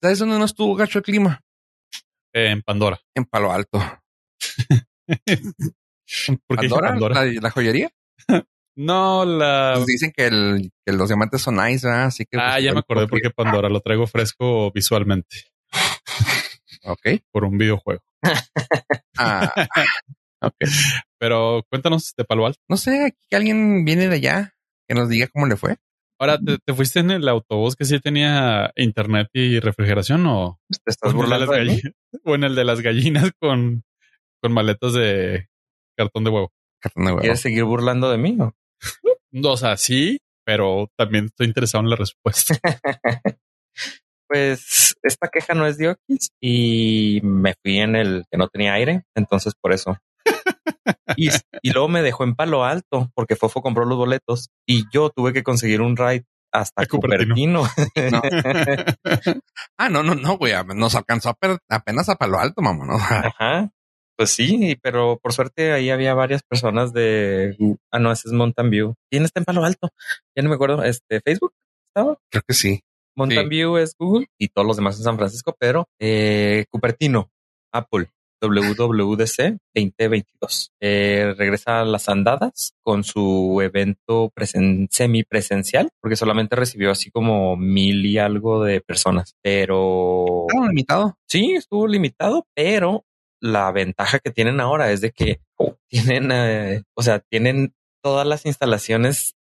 ¿Sabes 0.00 0.18
dónde 0.18 0.38
no 0.38 0.44
estuvo 0.44 0.74
gacho 0.74 0.98
el 0.98 1.04
clima? 1.04 1.42
en 2.32 2.62
Pandora. 2.62 3.00
En 3.14 3.24
Palo 3.24 3.52
Alto. 3.52 3.80
¿En 6.26 6.40
Pandora? 6.46 7.24
¿La, 7.24 7.50
joyería? 7.50 7.90
no, 8.76 9.24
la. 9.24 9.72
Pues 9.76 9.86
dicen 9.86 10.12
que, 10.14 10.26
el, 10.26 10.70
que, 10.84 10.92
los 10.92 11.08
diamantes 11.08 11.42
son 11.42 11.56
nice, 11.56 11.88
así 11.88 12.24
que. 12.24 12.38
Ah, 12.38 12.52
pues, 12.54 12.64
ya 12.64 12.72
me 12.72 12.80
acordé 12.80 13.06
porque 13.06 13.30
Pandora 13.30 13.68
lo 13.68 13.80
traigo 13.80 14.06
fresco 14.06 14.70
visualmente. 14.72 15.36
ok. 16.84 17.20
Por 17.30 17.44
un 17.44 17.58
videojuego. 17.58 18.02
ah. 19.18 19.52
ok. 20.40 20.56
Pero 21.18 21.64
cuéntanos 21.68 22.14
de 22.16 22.24
Palo 22.24 22.46
Alto. 22.46 22.60
No 22.68 22.76
sé, 22.76 23.06
aquí 23.06 23.34
alguien 23.36 23.84
viene 23.84 24.08
de 24.08 24.16
allá 24.16 24.54
que 24.88 24.94
nos 24.94 25.08
diga 25.08 25.28
cómo 25.28 25.46
le 25.46 25.56
fue. 25.56 25.76
Ahora, 26.20 26.36
¿te, 26.38 26.74
fuiste 26.74 26.98
en 26.98 27.12
el 27.12 27.28
autobús 27.28 27.76
que 27.76 27.84
sí 27.84 28.00
tenía 28.00 28.72
internet 28.74 29.28
y 29.34 29.60
refrigeración 29.60 30.26
o 30.26 30.58
te 30.68 30.90
estás 30.90 31.12
burlando 31.12 31.52
o 32.24 32.34
en 32.34 32.42
el 32.42 32.56
de 32.56 32.64
las 32.64 32.80
gallinas 32.80 33.30
con, 33.38 33.84
con 34.42 34.52
maletas 34.52 34.94
de 34.94 35.48
cartón 35.98 36.24
de 36.24 36.30
huevo? 36.30 36.52
¿Quieres 37.20 37.40
seguir 37.40 37.64
burlando 37.64 38.10
de 38.10 38.18
mí? 38.18 38.38
O? 38.40 38.54
o 39.52 39.56
sea, 39.56 39.76
sí, 39.76 40.18
pero 40.44 40.88
también 40.96 41.26
estoy 41.26 41.46
interesado 41.46 41.82
en 41.84 41.90
la 41.90 41.96
respuesta. 41.96 42.54
pues 44.28 44.96
esta 45.02 45.28
queja 45.28 45.54
no 45.54 45.66
es 45.66 45.78
de 45.78 45.90
Oquis 45.90 46.30
y 46.40 47.20
me 47.22 47.54
fui 47.62 47.78
en 47.78 47.96
el 47.96 48.24
que 48.30 48.38
no 48.38 48.48
tenía 48.48 48.74
aire, 48.74 49.04
entonces 49.14 49.54
por 49.60 49.72
eso 49.72 49.98
y, 51.16 51.30
luego 51.72 51.88
me 51.88 52.02
dejó 52.02 52.24
en 52.24 52.34
palo 52.34 52.64
alto 52.64 53.10
porque 53.14 53.36
Fofo 53.36 53.62
compró 53.62 53.84
los 53.84 53.96
boletos 53.96 54.50
y 54.66 54.84
yo 54.92 55.10
tuve 55.10 55.32
que 55.32 55.42
conseguir 55.42 55.80
un 55.80 55.96
ride 55.96 56.24
hasta 56.52 56.86
Cupertino. 56.86 57.64
ah, 59.78 59.88
no, 59.90 60.02
no, 60.02 60.14
no, 60.14 60.38
güey. 60.38 60.54
Nos 60.74 60.94
alcanzó 60.94 61.36
apenas 61.68 62.08
a 62.08 62.16
palo 62.16 62.38
alto, 62.38 62.62
mamá. 62.62 62.86
Ajá. 62.98 63.70
Pues 64.18 64.30
sí, 64.30 64.76
pero 64.82 65.20
por 65.22 65.32
suerte 65.32 65.72
ahí 65.72 65.90
había 65.90 66.12
varias 66.12 66.42
personas 66.42 66.92
de. 66.92 67.56
Ah, 67.92 68.00
no, 68.00 68.10
ese 68.10 68.26
es 68.26 68.34
Mountain 68.34 68.68
View. 68.68 68.94
¿Quién 69.08 69.24
está 69.24 69.38
en 69.38 69.44
Palo 69.44 69.64
Alto? 69.64 69.90
Ya 70.36 70.42
no 70.42 70.48
me 70.48 70.56
acuerdo. 70.56 70.82
Este, 70.82 71.20
¿Facebook 71.20 71.52
estaba? 71.86 72.18
Creo 72.28 72.42
que 72.44 72.54
sí. 72.54 72.80
Mountain 73.14 73.48
View 73.48 73.76
es 73.76 73.94
Google 73.96 74.26
y 74.36 74.48
todos 74.48 74.66
los 74.66 74.76
demás 74.76 74.96
en 74.98 75.04
San 75.04 75.18
Francisco, 75.18 75.54
pero 75.56 75.86
eh, 76.00 76.64
Cupertino, 76.68 77.30
Apple. 77.72 78.10
WWDC 78.40 79.58
2022. 79.74 80.72
Eh, 80.80 81.34
regresa 81.36 81.80
a 81.80 81.84
las 81.84 82.08
andadas 82.08 82.74
con 82.82 83.02
su 83.04 83.60
evento 83.62 84.32
semipresencial, 84.90 85.90
porque 86.00 86.16
solamente 86.16 86.54
recibió 86.54 86.90
así 86.90 87.10
como 87.10 87.56
mil 87.56 88.06
y 88.06 88.18
algo 88.18 88.62
de 88.62 88.80
personas, 88.80 89.34
pero... 89.42 90.46
¿Estuvo 90.48 90.68
limitado? 90.68 91.18
Sí, 91.26 91.54
estuvo 91.54 91.88
limitado, 91.88 92.46
pero 92.54 93.04
la 93.40 93.70
ventaja 93.72 94.18
que 94.18 94.30
tienen 94.30 94.60
ahora 94.60 94.90
es 94.90 95.00
de 95.00 95.12
que 95.12 95.40
tienen, 95.88 96.30
eh, 96.32 96.82
o 96.94 97.02
sea, 97.02 97.20
tienen 97.20 97.74
todas 98.02 98.26
las 98.26 98.46
instalaciones 98.46 99.36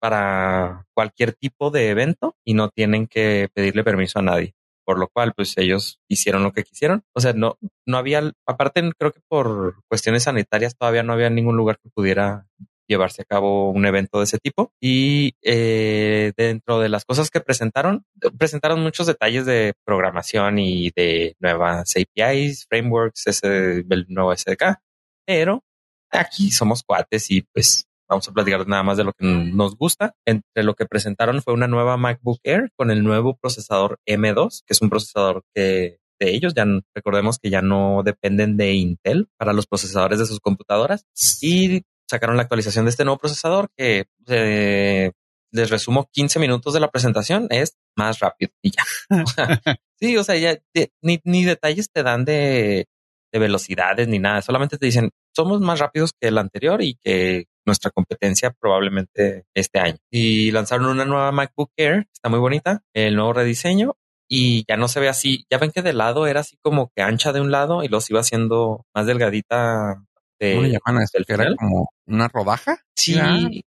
para 0.00 0.86
cualquier 0.94 1.32
tipo 1.32 1.70
de 1.70 1.90
evento 1.90 2.36
y 2.44 2.54
no 2.54 2.68
tienen 2.68 3.06
que 3.06 3.48
pedirle 3.52 3.84
permiso 3.84 4.20
a 4.20 4.22
nadie 4.22 4.54
por 4.88 4.98
lo 4.98 5.08
cual 5.08 5.34
pues 5.36 5.52
ellos 5.58 6.00
hicieron 6.08 6.42
lo 6.42 6.54
que 6.54 6.64
quisieron. 6.64 7.04
O 7.12 7.20
sea, 7.20 7.34
no, 7.34 7.58
no 7.84 7.98
había, 7.98 8.32
aparte 8.46 8.90
creo 8.98 9.12
que 9.12 9.20
por 9.28 9.82
cuestiones 9.86 10.22
sanitarias 10.22 10.78
todavía 10.78 11.02
no 11.02 11.12
había 11.12 11.28
ningún 11.28 11.58
lugar 11.58 11.78
que 11.78 11.90
pudiera 11.90 12.46
llevarse 12.88 13.22
a 13.22 13.24
cabo 13.24 13.70
un 13.70 13.86
evento 13.86 14.18
de 14.18 14.24
ese 14.24 14.38
tipo. 14.38 14.72
Y 14.80 15.34
eh, 15.42 16.32
dentro 16.36 16.80
de 16.80 16.88
las 16.88 17.04
cosas 17.04 17.30
que 17.30 17.40
presentaron, 17.40 18.04
presentaron 18.36 18.82
muchos 18.82 19.06
detalles 19.06 19.46
de 19.46 19.74
programación 19.84 20.58
y 20.58 20.90
de 20.96 21.36
nuevas 21.38 21.94
APIs, 21.96 22.66
frameworks, 22.68 23.26
ese, 23.26 23.84
el 23.88 24.06
nuevo 24.08 24.34
SDK, 24.34 24.80
pero 25.26 25.62
aquí 26.10 26.50
somos 26.50 26.82
cuates 26.82 27.30
y 27.30 27.42
pues 27.42 27.88
Vamos 28.08 28.26
a 28.26 28.32
platicar 28.32 28.66
nada 28.66 28.82
más 28.82 28.96
de 28.96 29.04
lo 29.04 29.12
que 29.12 29.26
nos 29.26 29.76
gusta. 29.76 30.14
Entre 30.24 30.62
lo 30.62 30.74
que 30.74 30.86
presentaron 30.86 31.42
fue 31.42 31.52
una 31.52 31.68
nueva 31.68 31.98
MacBook 31.98 32.40
Air 32.42 32.70
con 32.74 32.90
el 32.90 33.04
nuevo 33.04 33.36
procesador 33.36 33.98
M2, 34.06 34.62
que 34.66 34.72
es 34.72 34.80
un 34.80 34.88
procesador 34.88 35.44
que 35.54 35.98
de 36.18 36.30
ellos 36.30 36.54
ya 36.54 36.66
recordemos 36.94 37.38
que 37.38 37.50
ya 37.50 37.62
no 37.62 38.02
dependen 38.02 38.56
de 38.56 38.72
Intel 38.74 39.28
para 39.36 39.52
los 39.52 39.66
procesadores 39.66 40.18
de 40.18 40.26
sus 40.26 40.40
computadoras 40.40 41.06
y 41.40 41.82
sacaron 42.08 42.36
la 42.36 42.42
actualización 42.42 42.84
de 42.84 42.90
este 42.90 43.04
nuevo 43.04 43.18
procesador 43.18 43.68
que 43.76 44.06
eh, 44.28 45.12
les 45.52 45.70
resumo 45.70 46.08
15 46.12 46.38
minutos 46.38 46.74
de 46.74 46.80
la 46.80 46.90
presentación 46.90 47.46
es 47.50 47.76
más 47.96 48.20
rápido 48.20 48.52
y 48.62 48.70
ya. 48.70 48.84
sí, 50.00 50.16
o 50.16 50.24
sea, 50.24 50.36
ya 50.36 50.58
ni, 51.02 51.20
ni 51.24 51.44
detalles 51.44 51.90
te 51.90 52.02
dan 52.02 52.24
de, 52.24 52.86
de 53.32 53.38
velocidades 53.38 54.08
ni 54.08 54.18
nada, 54.18 54.42
solamente 54.42 54.78
te 54.78 54.86
dicen 54.86 55.10
somos 55.34 55.60
más 55.60 55.78
rápidos 55.78 56.12
que 56.18 56.28
el 56.28 56.38
anterior 56.38 56.82
y 56.82 56.96
que 56.96 57.46
nuestra 57.64 57.92
competencia 57.92 58.50
probablemente 58.58 59.44
este 59.54 59.78
año. 59.78 59.98
Y 60.10 60.50
lanzaron 60.50 60.86
una 60.86 61.04
nueva 61.04 61.30
MacBook 61.30 61.70
Air, 61.76 62.08
está 62.12 62.28
muy 62.28 62.40
bonita, 62.40 62.82
el 62.92 63.14
nuevo 63.14 63.34
rediseño 63.34 63.94
y 64.28 64.64
ya 64.68 64.76
no 64.76 64.88
se 64.88 64.98
ve 64.98 65.08
así. 65.08 65.46
Ya 65.50 65.58
ven 65.58 65.70
que 65.70 65.82
de 65.82 65.92
lado 65.92 66.26
era 66.26 66.40
así 66.40 66.56
como 66.60 66.90
que 66.94 67.02
ancha 67.02 67.32
de 67.32 67.40
un 67.40 67.52
lado 67.52 67.84
y 67.84 67.88
los 67.88 68.10
iba 68.10 68.20
haciendo 68.20 68.84
más 68.94 69.06
delgadita. 69.06 70.04
De, 70.38 70.54
¿Cómo 70.54 70.62
le 70.66 70.70
llaman 70.70 71.02
a 71.02 71.04
esto? 71.04 71.22
¿Que 71.26 71.32
era 71.32 71.54
como 71.56 71.90
una 72.06 72.28
rodaja? 72.28 72.78
Sí. 72.96 73.14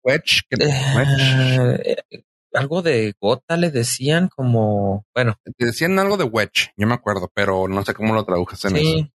wedge. 0.02 0.42
Eh, 0.50 1.96
algo 2.52 2.82
de 2.82 3.14
gota 3.20 3.56
le 3.56 3.70
decían 3.70 4.28
como, 4.28 5.06
bueno. 5.14 5.37
Decían 5.58 5.98
algo 5.98 6.16
de 6.16 6.25
wedge, 6.25 6.72
yo 6.76 6.87
me 6.87 6.94
acuerdo, 6.94 7.30
pero 7.34 7.68
no 7.68 7.84
sé 7.84 7.94
cómo 7.94 8.14
lo 8.14 8.25
tradujes 8.25 8.64
en 8.64 8.76
sí. 8.76 8.98
eso. 8.98 9.08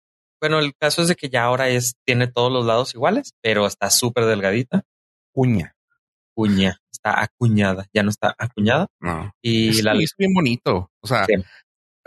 Bueno, 0.41 0.59
el 0.59 0.75
caso 0.75 1.03
es 1.03 1.09
de 1.09 1.17
que 1.17 1.29
ya 1.29 1.45
ahora 1.45 1.69
es, 1.69 1.97
tiene 2.07 2.27
todos 2.27 2.51
los 2.51 2.65
lados 2.65 2.95
iguales, 2.95 3.35
pero 3.43 3.67
está 3.67 3.91
súper 3.91 4.25
delgadita. 4.25 4.85
Cuña. 5.33 5.77
Cuña. 6.35 6.79
Está 6.91 7.23
acuñada. 7.23 7.87
Ya 7.93 8.03
no 8.03 8.11
está 8.11 8.35
acuñada. 8.39 8.87
No. 9.01 9.33
Y 9.43 9.83
la 9.83 9.93
es 9.95 10.15
bien 10.17 10.33
bonito. 10.33 10.91
O 11.01 11.07
sea, 11.07 11.27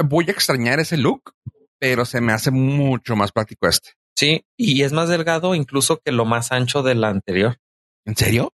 voy 0.03 0.25
a 0.27 0.31
extrañar 0.31 0.79
ese 0.79 0.97
look, 0.97 1.33
pero 1.79 2.05
se 2.05 2.21
me 2.21 2.33
hace 2.33 2.49
mucho 2.49 3.15
más 3.15 3.31
práctico 3.31 3.67
este. 3.67 3.91
Sí, 4.15 4.45
y 4.57 4.83
es 4.83 4.93
más 4.93 5.09
delgado 5.09 5.55
incluso 5.55 5.99
que 6.03 6.11
lo 6.11 6.25
más 6.25 6.51
ancho 6.51 6.83
de 6.83 6.95
la 6.95 7.09
anterior. 7.09 7.57
¿En 8.05 8.15
serio? 8.15 8.53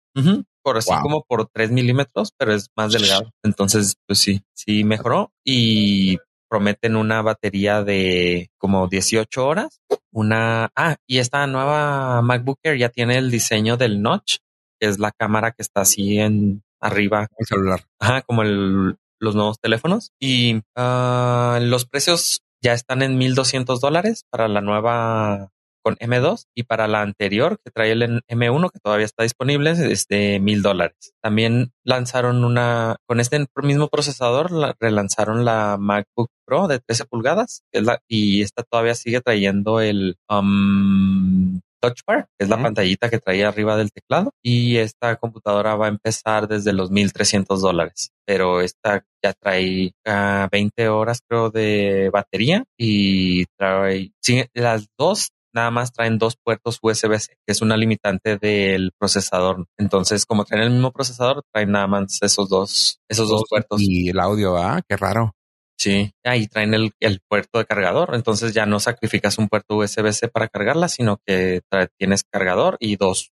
Por 0.62 0.76
así 0.76 0.92
como 1.02 1.24
por 1.24 1.48
3 1.52 1.70
milímetros, 1.70 2.32
pero 2.36 2.52
es 2.52 2.68
más 2.76 2.92
delgado. 2.92 3.32
Entonces, 3.42 3.96
pues 4.06 4.18
sí, 4.18 4.42
sí 4.52 4.84
mejoró. 4.84 5.32
Y 5.44 6.18
prometen 6.48 6.96
una 6.96 7.22
batería 7.22 7.82
de 7.82 8.50
como 8.58 8.88
18 8.88 9.46
horas. 9.46 9.80
Una, 10.10 10.70
ah, 10.74 10.96
y 11.06 11.18
esta 11.18 11.46
nueva 11.46 12.20
MacBook 12.22 12.58
Air 12.62 12.78
ya 12.78 12.88
tiene 12.88 13.16
el 13.16 13.30
diseño 13.30 13.76
del 13.76 14.02
notch, 14.02 14.38
que 14.80 14.88
es 14.88 14.98
la 14.98 15.12
cámara 15.12 15.52
que 15.52 15.62
está 15.62 15.82
así 15.82 16.18
en 16.18 16.62
arriba. 16.80 17.28
El 17.38 17.46
celular. 17.46 17.84
Ajá, 17.98 18.22
como 18.22 18.42
el, 18.42 18.96
los 19.20 19.34
nuevos 19.34 19.58
teléfonos. 19.60 20.12
Y 20.20 20.56
uh, 20.76 21.60
los 21.60 21.86
precios 21.86 22.42
ya 22.62 22.72
están 22.72 23.02
en 23.02 23.18
1200 23.18 23.80
dólares 23.80 24.24
para 24.30 24.48
la 24.48 24.60
nueva 24.60 25.50
con 25.82 25.96
M2 25.96 26.44
y 26.54 26.64
para 26.64 26.86
la 26.86 27.02
anterior 27.02 27.58
que 27.64 27.70
trae 27.70 27.92
el 27.92 28.22
M1 28.28 28.70
que 28.70 28.78
todavía 28.80 29.06
está 29.06 29.22
disponible 29.22 29.70
es 29.70 30.06
de 30.08 30.38
mil 30.40 30.60
dólares. 30.60 31.14
También 31.22 31.72
lanzaron 31.84 32.44
una, 32.44 32.96
con 33.06 33.20
este 33.20 33.46
mismo 33.62 33.88
procesador, 33.88 34.50
relanzaron 34.80 35.44
la 35.44 35.76
MacBook 35.78 36.30
Pro 36.44 36.68
de 36.68 36.80
13 36.80 37.06
pulgadas 37.06 37.62
y 38.06 38.42
esta 38.42 38.64
todavía 38.64 38.94
sigue 38.94 39.20
trayendo 39.20 39.80
el 39.80 40.16
um, 40.28 41.60
Touch 41.80 42.00
Bar, 42.06 42.26
que 42.38 42.44
es 42.44 42.48
la 42.48 42.60
pantallita 42.62 43.08
que 43.10 43.18
traía 43.18 43.48
arriba 43.48 43.76
del 43.76 43.92
teclado. 43.92 44.32
Y 44.42 44.76
esta 44.76 45.16
computadora 45.16 45.76
va 45.76 45.86
a 45.86 45.90
empezar 45.90 46.48
desde 46.48 46.72
los 46.72 46.90
1300 46.90 47.60
dólares, 47.60 48.10
pero 48.26 48.60
esta 48.60 49.04
ya 49.24 49.32
trae 49.32 49.92
20 50.04 50.84
ah, 50.84 50.92
horas, 50.92 51.20
creo, 51.26 51.50
de 51.50 52.10
batería 52.12 52.64
y 52.76 53.44
trae 53.56 54.12
las 54.54 54.86
dos 54.98 55.30
nada 55.54 55.70
más 55.70 55.92
traen 55.92 56.18
dos 56.18 56.36
puertos 56.36 56.78
USB-C, 56.80 57.34
que 57.46 57.52
es 57.52 57.62
una 57.62 57.76
limitante 57.76 58.36
del 58.36 58.92
procesador. 58.98 59.66
Entonces, 59.78 60.24
como 60.26 60.44
traen 60.44 60.64
el 60.64 60.70
mismo 60.70 60.92
procesador, 60.92 61.42
traen 61.52 61.72
nada 61.72 61.86
más 61.86 62.18
esos 62.22 62.48
dos, 62.48 63.00
esos 63.08 63.28
dos 63.28 63.42
puertos. 63.48 63.80
Y 63.80 64.10
el 64.10 64.20
audio, 64.20 64.56
ah, 64.56 64.80
qué 64.86 64.96
raro. 64.96 65.32
Sí, 65.78 66.12
ahí 66.24 66.48
traen 66.48 66.74
el, 66.74 66.92
puerto 67.28 67.58
de 67.58 67.64
cargador. 67.64 68.14
Entonces 68.14 68.52
ya 68.52 68.66
no 68.66 68.80
sacrificas 68.80 69.38
un 69.38 69.48
puerto 69.48 69.76
USB-C 69.76 70.28
para 70.28 70.48
cargarla, 70.48 70.88
sino 70.88 71.18
que 71.24 71.60
tienes 71.96 72.24
cargador 72.24 72.76
y 72.80 72.96
dos 72.96 73.30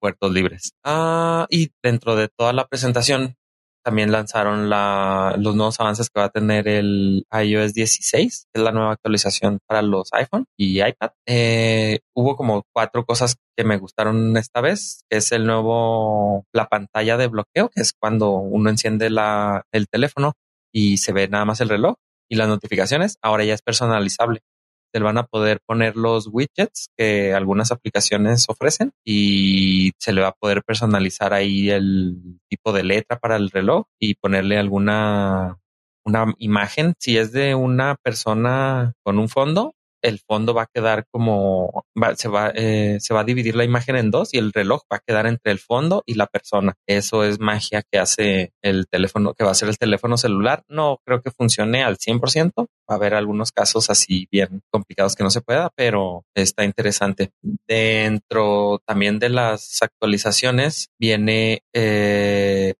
puertos 0.00 0.32
libres. 0.32 0.72
Ah, 0.84 1.46
y 1.50 1.70
dentro 1.82 2.16
de 2.16 2.28
toda 2.28 2.52
la 2.52 2.66
presentación 2.66 3.36
también 3.84 4.10
lanzaron 4.10 4.70
la, 4.70 5.36
los 5.38 5.54
nuevos 5.54 5.78
avances 5.78 6.08
que 6.10 6.18
va 6.18 6.26
a 6.26 6.30
tener 6.30 6.66
el 6.66 7.24
iOS 7.30 7.74
16, 7.74 8.46
que 8.52 8.60
es 8.60 8.64
la 8.64 8.72
nueva 8.72 8.92
actualización 8.92 9.60
para 9.66 9.82
los 9.82 10.08
iPhone 10.12 10.46
y 10.58 10.82
iPad. 10.82 11.10
Eh, 11.26 12.00
hubo 12.16 12.34
como 12.34 12.64
cuatro 12.74 13.04
cosas 13.04 13.36
que 13.56 13.64
me 13.64 13.76
gustaron 13.76 14.36
esta 14.38 14.60
vez, 14.60 15.04
que 15.08 15.18
es 15.18 15.30
el 15.32 15.46
nuevo, 15.46 16.46
la 16.52 16.66
pantalla 16.68 17.16
de 17.16 17.28
bloqueo, 17.28 17.68
que 17.68 17.82
es 17.82 17.92
cuando 17.92 18.32
uno 18.32 18.70
enciende 18.70 19.10
la, 19.10 19.64
el 19.70 19.86
teléfono 19.86 20.32
y 20.74 20.98
se 20.98 21.12
ve 21.12 21.28
nada 21.28 21.44
más 21.44 21.60
el 21.60 21.68
reloj 21.68 21.94
y 22.28 22.36
las 22.36 22.48
notificaciones. 22.48 23.16
Ahora 23.22 23.44
ya 23.44 23.54
es 23.54 23.62
personalizable. 23.62 24.40
Se 24.92 25.00
le 25.00 25.04
van 25.04 25.18
a 25.18 25.26
poder 25.26 25.60
poner 25.66 25.96
los 25.96 26.28
widgets 26.30 26.88
que 26.96 27.32
algunas 27.32 27.72
aplicaciones 27.72 28.46
ofrecen 28.48 28.92
y 29.04 29.92
se 29.98 30.12
le 30.12 30.20
va 30.20 30.28
a 30.28 30.34
poder 30.38 30.62
personalizar 30.64 31.32
ahí 31.32 31.70
el 31.70 32.38
tipo 32.48 32.72
de 32.72 32.84
letra 32.84 33.18
para 33.18 33.36
el 33.36 33.50
reloj 33.50 33.86
y 34.00 34.14
ponerle 34.14 34.58
alguna 34.58 35.58
una 36.04 36.34
imagen. 36.38 36.94
Si 36.98 37.16
es 37.16 37.32
de 37.32 37.54
una 37.54 37.96
persona 38.02 38.92
con 39.02 39.18
un 39.18 39.28
fondo, 39.28 39.74
el 40.04 40.20
fondo 40.20 40.52
va 40.52 40.62
a 40.62 40.70
quedar 40.72 41.06
como 41.10 41.84
se 42.16 42.28
va 42.28 42.52
eh, 42.54 42.98
se 43.00 43.14
va 43.14 43.20
a 43.20 43.24
dividir 43.24 43.56
la 43.56 43.64
imagen 43.64 43.96
en 43.96 44.10
dos 44.10 44.34
y 44.34 44.38
el 44.38 44.52
reloj 44.52 44.82
va 44.92 44.98
a 44.98 45.02
quedar 45.04 45.26
entre 45.26 45.50
el 45.50 45.58
fondo 45.58 46.02
y 46.06 46.14
la 46.14 46.26
persona. 46.26 46.74
Eso 46.86 47.24
es 47.24 47.40
magia 47.40 47.82
que 47.90 47.98
hace 47.98 48.52
el 48.62 48.86
teléfono, 48.86 49.32
que 49.34 49.44
va 49.44 49.50
a 49.50 49.54
ser 49.54 49.70
el 49.70 49.78
teléfono 49.78 50.18
celular. 50.18 50.62
No 50.68 50.98
creo 51.04 51.22
que 51.22 51.30
funcione 51.30 51.82
al 51.82 51.96
100%. 51.96 52.52
Va 52.58 52.94
a 52.94 52.94
haber 52.94 53.14
algunos 53.14 53.50
casos 53.50 53.88
así 53.88 54.28
bien 54.30 54.60
complicados 54.70 55.16
que 55.16 55.24
no 55.24 55.30
se 55.30 55.40
pueda, 55.40 55.70
pero 55.74 56.24
está 56.34 56.64
interesante. 56.64 57.30
Dentro 57.66 58.80
también 58.86 59.18
de 59.18 59.30
las 59.30 59.78
actualizaciones 59.80 60.88
viene 61.00 61.62
eh, 61.72 62.74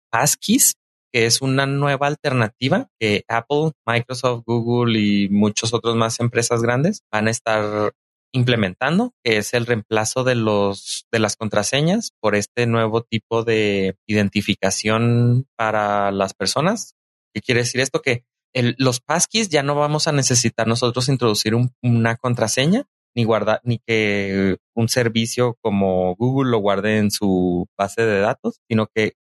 que 1.14 1.26
es 1.26 1.42
una 1.42 1.64
nueva 1.64 2.08
alternativa 2.08 2.88
que 2.98 3.24
Apple, 3.28 3.70
Microsoft, 3.86 4.42
Google 4.44 4.98
y 4.98 5.28
muchos 5.28 5.72
otros 5.72 5.94
más 5.94 6.18
empresas 6.18 6.60
grandes 6.60 7.04
van 7.12 7.28
a 7.28 7.30
estar 7.30 7.92
implementando, 8.32 9.12
que 9.22 9.36
es 9.36 9.54
el 9.54 9.64
reemplazo 9.64 10.24
de 10.24 10.34
los 10.34 11.06
de 11.12 11.20
las 11.20 11.36
contraseñas 11.36 12.10
por 12.20 12.34
este 12.34 12.66
nuevo 12.66 13.02
tipo 13.02 13.44
de 13.44 13.96
identificación 14.08 15.46
para 15.56 16.10
las 16.10 16.34
personas. 16.34 16.96
¿Qué 17.32 17.40
quiere 17.40 17.60
decir 17.60 17.80
esto? 17.80 18.02
Que 18.02 18.24
los 18.52 19.00
passkeys 19.00 19.48
ya 19.50 19.62
no 19.62 19.76
vamos 19.76 20.08
a 20.08 20.12
necesitar 20.12 20.66
nosotros 20.66 21.08
introducir 21.08 21.54
una 21.80 22.16
contraseña, 22.16 22.86
ni 23.14 23.24
guardar, 23.24 23.60
ni 23.64 23.78
que 23.78 24.56
un 24.74 24.88
servicio 24.88 25.56
como 25.62 26.14
Google 26.16 26.50
lo 26.50 26.58
guarde 26.58 26.98
en 26.98 27.10
su 27.10 27.66
base 27.78 28.02
de 28.02 28.20
datos, 28.20 28.60
sino 28.68 28.86
que 28.94 29.14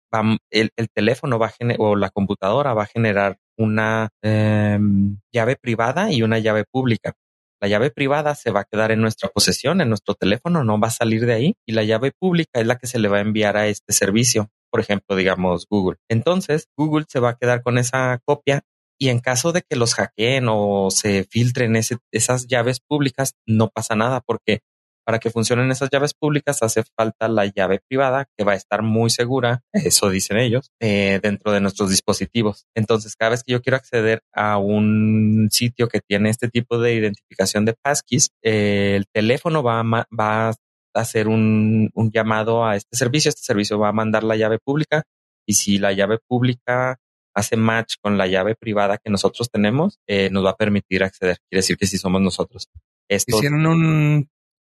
el, 0.51 0.71
teléfono 0.93 1.39
va 1.39 1.47
a 1.47 1.53
o 1.77 1.95
la 1.95 2.09
computadora 2.09 2.73
va 2.73 2.83
a 2.83 2.87
generar 2.87 3.37
una 3.57 4.09
em, 4.21 5.19
llave 5.31 5.55
privada 5.55 6.11
y 6.11 6.23
una 6.23 6.39
llave 6.39 6.65
pública. 6.69 7.13
La 7.61 7.69
llave 7.69 7.91
privada 7.91 8.35
se 8.35 8.51
va 8.51 8.61
a 8.61 8.65
quedar 8.65 8.91
en 8.91 8.99
nuestra 8.99 9.29
posesión, 9.29 9.79
en 9.79 9.87
nuestro 9.87 10.15
teléfono, 10.15 10.65
no 10.65 10.79
va 10.79 10.89
a 10.89 10.91
salir 10.91 11.25
de 11.25 11.33
ahí. 11.33 11.55
Y 11.65 11.71
la 11.71 11.83
llave 11.83 12.11
pública 12.11 12.59
es 12.59 12.67
la 12.67 12.77
que 12.77 12.87
se 12.87 12.99
le 12.99 13.07
va 13.07 13.19
a 13.19 13.21
enviar 13.21 13.55
a 13.55 13.67
este 13.67 13.93
servicio. 13.93 14.49
Por 14.69 14.81
ejemplo, 14.81 15.15
digamos 15.15 15.65
Google. 15.69 15.97
Entonces, 16.09 16.67
Google 16.77 17.05
se 17.07 17.21
va 17.21 17.29
a 17.29 17.37
quedar 17.37 17.63
con 17.63 17.77
esa 17.77 18.19
copia 18.25 18.63
y 18.99 19.09
en 19.09 19.19
caso 19.19 19.51
de 19.51 19.61
que 19.61 19.75
los 19.75 19.95
hackeen 19.95 20.47
o 20.49 20.89
se 20.91 21.25
filtren 21.29 21.75
esas 21.75 22.47
llaves 22.47 22.79
públicas, 22.79 23.33
no 23.45 23.69
pasa 23.69 23.95
nada 23.95 24.21
porque 24.21 24.61
para 25.05 25.19
que 25.19 25.29
funcionen 25.29 25.71
esas 25.71 25.89
llaves 25.91 26.13
públicas 26.13 26.63
hace 26.63 26.83
falta 26.95 27.27
la 27.27 27.45
llave 27.45 27.81
privada 27.87 28.25
que 28.37 28.43
va 28.43 28.53
a 28.53 28.55
estar 28.55 28.81
muy 28.81 29.09
segura, 29.09 29.61
eso 29.73 30.09
dicen 30.09 30.37
ellos, 30.37 30.71
eh, 30.79 31.19
dentro 31.21 31.51
de 31.51 31.59
nuestros 31.59 31.89
dispositivos. 31.89 32.65
Entonces, 32.75 33.15
cada 33.15 33.31
vez 33.31 33.43
que 33.43 33.53
yo 33.53 33.61
quiero 33.61 33.77
acceder 33.77 34.21
a 34.33 34.57
un 34.57 35.49
sitio 35.51 35.87
que 35.87 35.99
tiene 35.99 36.29
este 36.29 36.47
tipo 36.47 36.79
de 36.79 36.93
identificación 36.93 37.65
de 37.65 37.73
passkeys, 37.73 38.29
eh, 38.41 38.93
el 38.95 39.05
teléfono 39.11 39.63
va 39.63 39.81
a, 39.81 40.53
hacer 40.95 41.27
un, 41.27 41.89
un 41.95 42.11
llamado 42.11 42.65
a 42.65 42.75
este 42.75 42.95
servicio. 42.95 43.29
Este 43.29 43.41
servicio 43.41 43.79
va 43.79 43.89
a 43.89 43.93
mandar 43.93 44.23
la 44.23 44.35
llave 44.35 44.59
pública 44.63 45.03
y 45.45 45.55
si 45.55 45.79
la 45.79 45.91
llave 45.91 46.19
pública 46.27 46.99
hace 47.33 47.57
match 47.57 47.95
con 48.01 48.17
la 48.17 48.27
llave 48.27 48.55
privada 48.55 48.97
que 48.97 49.09
nosotros 49.09 49.49
tenemos, 49.49 49.99
eh, 50.07 50.29
nos 50.29 50.45
va 50.45 50.51
a 50.51 50.55
permitir 50.55 51.03
acceder. 51.03 51.37
Quiere 51.49 51.59
decir 51.59 51.77
que 51.77 51.87
si 51.87 51.97
somos 51.97 52.21
nosotros. 52.21 52.69
Esto, 53.09 53.35
Hicieron 53.37 53.65
un 53.65 54.29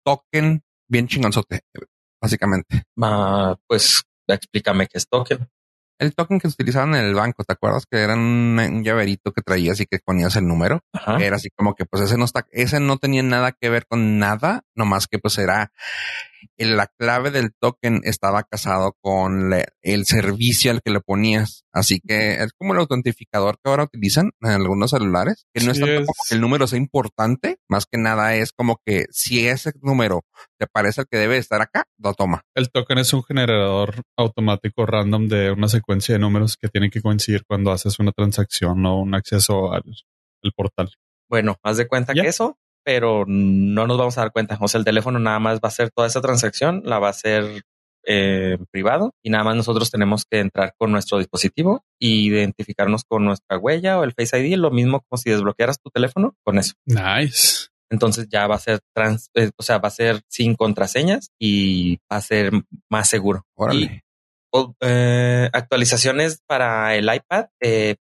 token 0.03 0.63
bien 0.87 1.07
chingonzote, 1.07 1.61
básicamente. 2.21 2.83
pues 3.67 4.03
explícame 4.27 4.87
qué 4.87 4.97
es 4.97 5.07
token. 5.07 5.49
El 5.99 6.13
token 6.13 6.39
que 6.39 6.47
se 6.47 6.53
utilizaban 6.53 6.93
en 6.93 7.05
el 7.05 7.15
banco, 7.15 7.43
¿te 7.43 7.53
acuerdas? 7.53 7.85
Que 7.89 7.97
era 7.97 8.13
un, 8.13 8.83
llaverito 8.83 9.31
que 9.31 9.41
traías 9.41 9.79
y 9.79 9.87
que 9.87 9.97
ponías 9.99 10.35
el 10.35 10.47
número. 10.47 10.81
Era 11.19 11.37
así 11.37 11.49
como 11.49 11.73
que 11.73 11.85
pues 11.85 12.03
ese 12.03 12.17
no 12.17 12.25
está, 12.25 12.45
ese 12.51 12.79
no 12.79 12.97
tenía 12.97 13.23
nada 13.23 13.51
que 13.51 13.69
ver 13.69 13.87
con 13.87 14.19
nada, 14.19 14.63
nomás 14.75 15.07
que 15.07 15.17
pues 15.17 15.39
era 15.39 15.71
la 16.57 16.87
clave 16.87 17.31
del 17.31 17.51
token 17.53 18.01
estaba 18.03 18.43
casado 18.43 18.95
con 19.01 19.53
el 19.81 20.05
servicio 20.05 20.71
al 20.71 20.81
que 20.81 20.91
le 20.91 20.99
ponías. 20.99 21.63
Así 21.71 21.99
que 21.99 22.43
es 22.43 22.53
como 22.57 22.73
el 22.73 22.79
autentificador 22.79 23.59
que 23.63 23.69
ahora 23.69 23.83
utilizan 23.83 24.31
en 24.41 24.49
algunos 24.49 24.91
celulares, 24.91 25.45
que 25.53 25.63
no 25.63 25.71
es 25.71 25.79
tanto 25.79 26.05
como 26.05 26.13
que 26.27 26.35
el 26.35 26.41
número 26.41 26.67
sea 26.67 26.79
importante, 26.79 27.57
más 27.69 27.85
que 27.85 27.97
nada 27.97 28.35
es 28.35 28.51
como 28.51 28.79
que 28.85 29.05
si 29.11 29.47
ese 29.47 29.71
número 29.81 30.23
te 30.57 30.67
parece 30.67 31.01
el 31.01 31.07
que 31.07 31.17
debe 31.17 31.37
estar 31.37 31.61
acá, 31.61 31.85
lo 31.97 32.13
toma. 32.13 32.43
El 32.55 32.71
token 32.71 32.97
es 32.97 33.13
un 33.13 33.23
generador 33.23 34.01
automático 34.17 34.85
random 34.85 35.27
de 35.27 35.51
una 35.51 35.67
secuencia 35.67 36.13
de 36.13 36.19
números 36.19 36.57
que 36.57 36.69
tienen 36.69 36.89
que 36.89 37.01
coincidir 37.01 37.43
cuando 37.45 37.71
haces 37.71 37.99
una 37.99 38.11
transacción 38.11 38.85
o 38.85 38.99
un 39.01 39.13
acceso 39.13 39.71
al, 39.71 39.83
portal. 40.55 40.89
Bueno, 41.29 41.57
haz 41.61 41.77
de 41.77 41.87
cuenta 41.87 42.13
que 42.13 42.21
eso 42.21 42.57
pero 42.87 43.25
no 43.27 43.85
nos 43.85 43.97
vamos 43.97 44.17
a 44.17 44.21
dar 44.21 44.31
cuenta. 44.31 44.57
O 44.61 44.67
sea, 44.69 44.79
el 44.79 44.85
teléfono 44.85 45.19
nada 45.19 45.39
más 45.39 45.55
va 45.55 45.63
a 45.63 45.67
hacer 45.67 45.91
toda 45.93 46.07
esa 46.07 46.21
transacción, 46.21 46.83
la 46.85 46.99
va 46.99 47.07
a 47.07 47.09
hacer 47.09 47.63
eh, 48.05 48.57
privado 48.71 49.13
y 49.21 49.29
nada 49.29 49.43
más 49.43 49.57
nosotros 49.57 49.91
tenemos 49.91 50.23
que 50.23 50.39
entrar 50.39 50.73
con 50.77 50.93
nuestro 50.93 51.17
dispositivo 51.17 51.83
e 51.99 52.07
identificarnos 52.07 53.03
con 53.03 53.25
nuestra 53.25 53.57
huella 53.57 53.99
o 53.99 54.05
el 54.05 54.13
Face 54.13 54.39
ID, 54.39 54.55
lo 54.55 54.71
mismo 54.71 55.01
como 55.01 55.17
si 55.17 55.29
desbloquearas 55.29 55.81
tu 55.81 55.89
teléfono 55.89 56.33
con 56.45 56.59
eso. 56.59 56.75
Nice. 56.85 57.67
Entonces 57.89 58.29
ya 58.29 58.47
va 58.47 58.55
a 58.55 58.59
ser 58.59 58.79
trans, 58.95 59.31
eh, 59.33 59.51
o 59.57 59.63
sea, 59.63 59.79
va 59.79 59.89
a 59.89 59.91
ser 59.91 60.21
sin 60.29 60.55
contraseñas 60.55 61.27
y 61.37 61.97
va 62.09 62.15
a 62.15 62.21
ser 62.21 62.53
más 62.89 63.09
seguro. 63.09 63.43
Y, 63.73 63.99
eh, 64.79 65.49
actualizaciones 65.51 66.39
para 66.47 66.95
el 66.95 67.13
iPad 67.13 67.47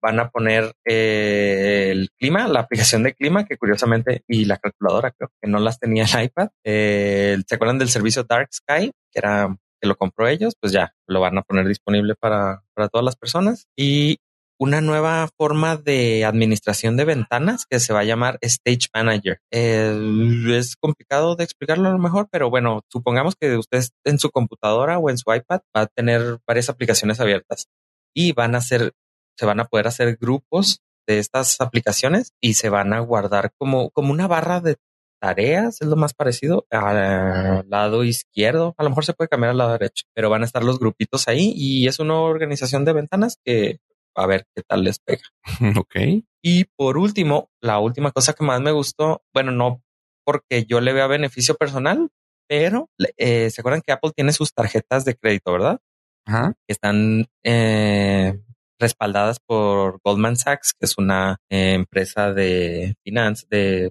van 0.02 0.20
a 0.20 0.30
poner 0.30 0.72
eh, 0.84 1.88
el 1.90 2.10
clima, 2.18 2.48
la 2.48 2.60
aplicación 2.60 3.02
de 3.02 3.14
clima, 3.14 3.44
que 3.44 3.56
curiosamente, 3.56 4.22
y 4.28 4.44
la 4.44 4.58
calculadora, 4.58 5.12
creo 5.12 5.30
que 5.40 5.48
no 5.48 5.58
las 5.58 5.78
tenía 5.78 6.04
el 6.04 6.24
iPad. 6.24 6.48
Eh, 6.64 7.38
¿Se 7.46 7.54
acuerdan 7.54 7.78
del 7.78 7.88
servicio 7.88 8.24
Dark 8.24 8.48
Sky? 8.52 8.92
Que 9.12 9.18
era 9.18 9.56
que 9.80 9.88
lo 9.88 9.96
compró 9.96 10.28
ellos, 10.28 10.54
pues 10.60 10.72
ya 10.72 10.92
lo 11.06 11.20
van 11.20 11.38
a 11.38 11.42
poner 11.42 11.66
disponible 11.66 12.14
para, 12.14 12.62
para 12.74 12.88
todas 12.88 13.04
las 13.04 13.16
personas. 13.16 13.66
Y 13.76 14.18
una 14.60 14.82
nueva 14.82 15.26
forma 15.38 15.78
de 15.78 16.26
administración 16.26 16.98
de 16.98 17.06
ventanas 17.06 17.64
que 17.64 17.80
se 17.80 17.94
va 17.94 18.00
a 18.00 18.04
llamar 18.04 18.38
Stage 18.42 18.88
Manager. 18.94 19.40
es 19.50 20.76
complicado 20.76 21.34
de 21.34 21.44
explicarlo 21.44 21.88
a 21.88 21.92
lo 21.92 21.98
mejor, 21.98 22.28
pero 22.30 22.50
bueno, 22.50 22.82
supongamos 22.88 23.36
que 23.36 23.56
usted 23.56 23.82
en 24.04 24.18
su 24.18 24.30
computadora 24.30 24.98
o 24.98 25.08
en 25.08 25.16
su 25.16 25.32
iPad 25.32 25.60
va 25.74 25.82
a 25.82 25.86
tener 25.86 26.40
varias 26.46 26.68
aplicaciones 26.68 27.20
abiertas 27.20 27.68
y 28.14 28.32
van 28.32 28.54
a 28.54 28.60
ser 28.60 28.92
se 29.40 29.46
van 29.46 29.58
a 29.58 29.64
poder 29.64 29.86
hacer 29.86 30.18
grupos 30.20 30.82
de 31.08 31.18
estas 31.18 31.62
aplicaciones 31.62 32.34
y 32.42 32.54
se 32.54 32.68
van 32.68 32.92
a 32.92 33.00
guardar 33.00 33.52
como, 33.56 33.88
como 33.88 34.12
una 34.12 34.28
barra 34.28 34.60
de 34.60 34.76
tareas, 35.18 35.80
es 35.80 35.88
lo 35.88 35.96
más 35.96 36.12
parecido 36.12 36.66
al 36.68 37.66
lado 37.70 38.04
izquierdo. 38.04 38.74
A 38.76 38.82
lo 38.82 38.90
mejor 38.90 39.06
se 39.06 39.14
puede 39.14 39.28
cambiar 39.28 39.52
al 39.52 39.56
lado 39.56 39.72
derecho, 39.72 40.04
pero 40.14 40.28
van 40.28 40.42
a 40.42 40.44
estar 40.44 40.62
los 40.62 40.78
grupitos 40.78 41.26
ahí 41.26 41.54
y 41.56 41.86
es 41.86 42.00
una 42.00 42.20
organización 42.20 42.84
de 42.84 42.92
ventanas 42.92 43.38
que 43.42 43.78
a 44.14 44.26
ver 44.26 44.44
qué 44.54 44.62
tal 44.62 44.84
les 44.84 44.98
pega. 44.98 45.22
Ok. 45.80 46.22
Y 46.42 46.64
por 46.76 46.98
último, 46.98 47.50
la 47.62 47.78
última 47.78 48.12
cosa 48.12 48.34
que 48.34 48.44
más 48.44 48.60
me 48.60 48.72
gustó, 48.72 49.22
bueno, 49.32 49.52
no 49.52 49.82
porque 50.26 50.66
yo 50.66 50.82
le 50.82 50.92
vea 50.92 51.06
beneficio 51.06 51.54
personal, 51.54 52.10
pero 52.46 52.90
eh, 53.16 53.48
se 53.48 53.62
acuerdan 53.62 53.80
que 53.80 53.92
Apple 53.92 54.12
tiene 54.14 54.34
sus 54.34 54.52
tarjetas 54.52 55.06
de 55.06 55.14
crédito, 55.14 55.50
¿verdad? 55.50 55.80
Ajá. 56.26 56.52
Que 56.66 56.72
están 56.74 57.26
eh, 57.42 58.38
respaldadas 58.80 59.38
por 59.38 60.00
Goldman 60.02 60.36
Sachs, 60.36 60.72
que 60.72 60.86
es 60.86 60.98
una 60.98 61.36
eh, 61.50 61.74
empresa 61.74 62.32
de 62.32 62.96
finanzas, 63.04 63.48
de, 63.48 63.90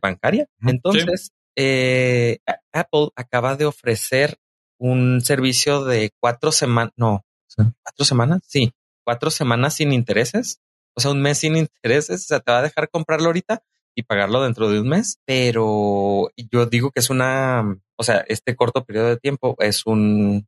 bancaria. 0.00 0.46
Entonces, 0.64 1.32
eh, 1.56 2.38
Apple 2.72 3.08
acaba 3.16 3.56
de 3.56 3.66
ofrecer 3.66 4.38
un 4.78 5.20
servicio 5.20 5.84
de 5.84 6.12
cuatro 6.20 6.52
semanas, 6.52 6.92
no, 6.96 7.24
cuatro 7.56 8.04
semanas, 8.04 8.40
sí, 8.46 8.72
cuatro 9.04 9.30
semanas 9.30 9.74
sin 9.74 9.92
intereses, 9.92 10.60
o 10.94 11.00
sea, 11.00 11.10
un 11.10 11.20
mes 11.20 11.38
sin 11.38 11.56
intereses, 11.56 12.22
o 12.22 12.24
sea, 12.24 12.40
te 12.40 12.52
va 12.52 12.60
a 12.60 12.62
dejar 12.62 12.88
comprarlo 12.88 13.26
ahorita 13.26 13.64
y 13.96 14.04
pagarlo 14.04 14.42
dentro 14.42 14.70
de 14.70 14.80
un 14.80 14.88
mes, 14.88 15.18
pero 15.26 16.30
yo 16.36 16.66
digo 16.66 16.92
que 16.92 17.00
es 17.00 17.10
una, 17.10 17.76
o 17.96 18.02
sea, 18.04 18.24
este 18.28 18.54
corto 18.54 18.84
periodo 18.84 19.08
de 19.08 19.16
tiempo 19.16 19.56
es 19.58 19.86
un, 19.86 20.46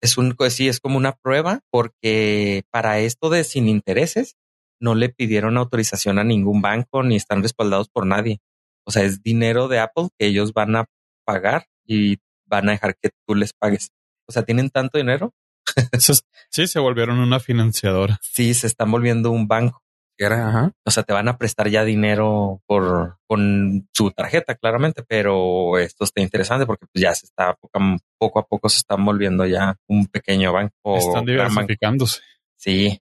es 0.00 0.18
un, 0.18 0.34
pues 0.34 0.54
sí, 0.54 0.68
es 0.68 0.80
como 0.80 0.96
una 0.96 1.12
prueba 1.12 1.60
porque 1.70 2.62
para 2.70 2.98
esto 3.00 3.30
de 3.30 3.44
sin 3.44 3.68
intereses 3.68 4.36
no 4.80 4.94
le 4.94 5.08
pidieron 5.08 5.56
autorización 5.56 6.18
a 6.18 6.24
ningún 6.24 6.62
banco 6.62 7.02
ni 7.02 7.16
están 7.16 7.42
respaldados 7.42 7.88
por 7.88 8.06
nadie. 8.06 8.38
O 8.84 8.90
sea, 8.90 9.02
es 9.02 9.22
dinero 9.22 9.68
de 9.68 9.80
Apple 9.80 10.08
que 10.18 10.26
ellos 10.26 10.52
van 10.52 10.76
a 10.76 10.86
pagar 11.24 11.66
y 11.84 12.18
van 12.46 12.68
a 12.68 12.72
dejar 12.72 12.96
que 12.96 13.10
tú 13.26 13.34
les 13.34 13.52
pagues. 13.52 13.90
O 14.26 14.32
sea, 14.32 14.44
tienen 14.44 14.70
tanto 14.70 14.98
dinero 14.98 15.32
sí, 16.50 16.66
se 16.66 16.78
volvieron 16.78 17.18
una 17.18 17.40
financiadora. 17.40 18.18
Sí, 18.22 18.54
se 18.54 18.66
están 18.66 18.90
volviendo 18.90 19.30
un 19.30 19.48
banco. 19.48 19.82
Era, 20.18 20.72
O 20.84 20.90
sea, 20.90 21.04
te 21.04 21.12
van 21.12 21.28
a 21.28 21.38
prestar 21.38 21.68
ya 21.68 21.84
dinero 21.84 22.60
por 22.66 23.18
con 23.28 23.88
su 23.92 24.10
tarjeta, 24.10 24.56
claramente, 24.56 25.04
pero 25.06 25.78
esto 25.78 26.04
está 26.04 26.20
interesante 26.20 26.66
porque 26.66 26.86
pues, 26.92 27.02
ya 27.02 27.14
se 27.14 27.26
está 27.26 27.56
poco 28.18 28.38
a 28.40 28.44
poco 28.44 28.68
se 28.68 28.78
están 28.78 29.04
volviendo 29.04 29.46
ya 29.46 29.76
un 29.86 30.06
pequeño 30.06 30.52
banco. 30.52 30.96
Están 30.96 31.24
diversificándose. 31.24 32.20
Sí. 32.56 33.00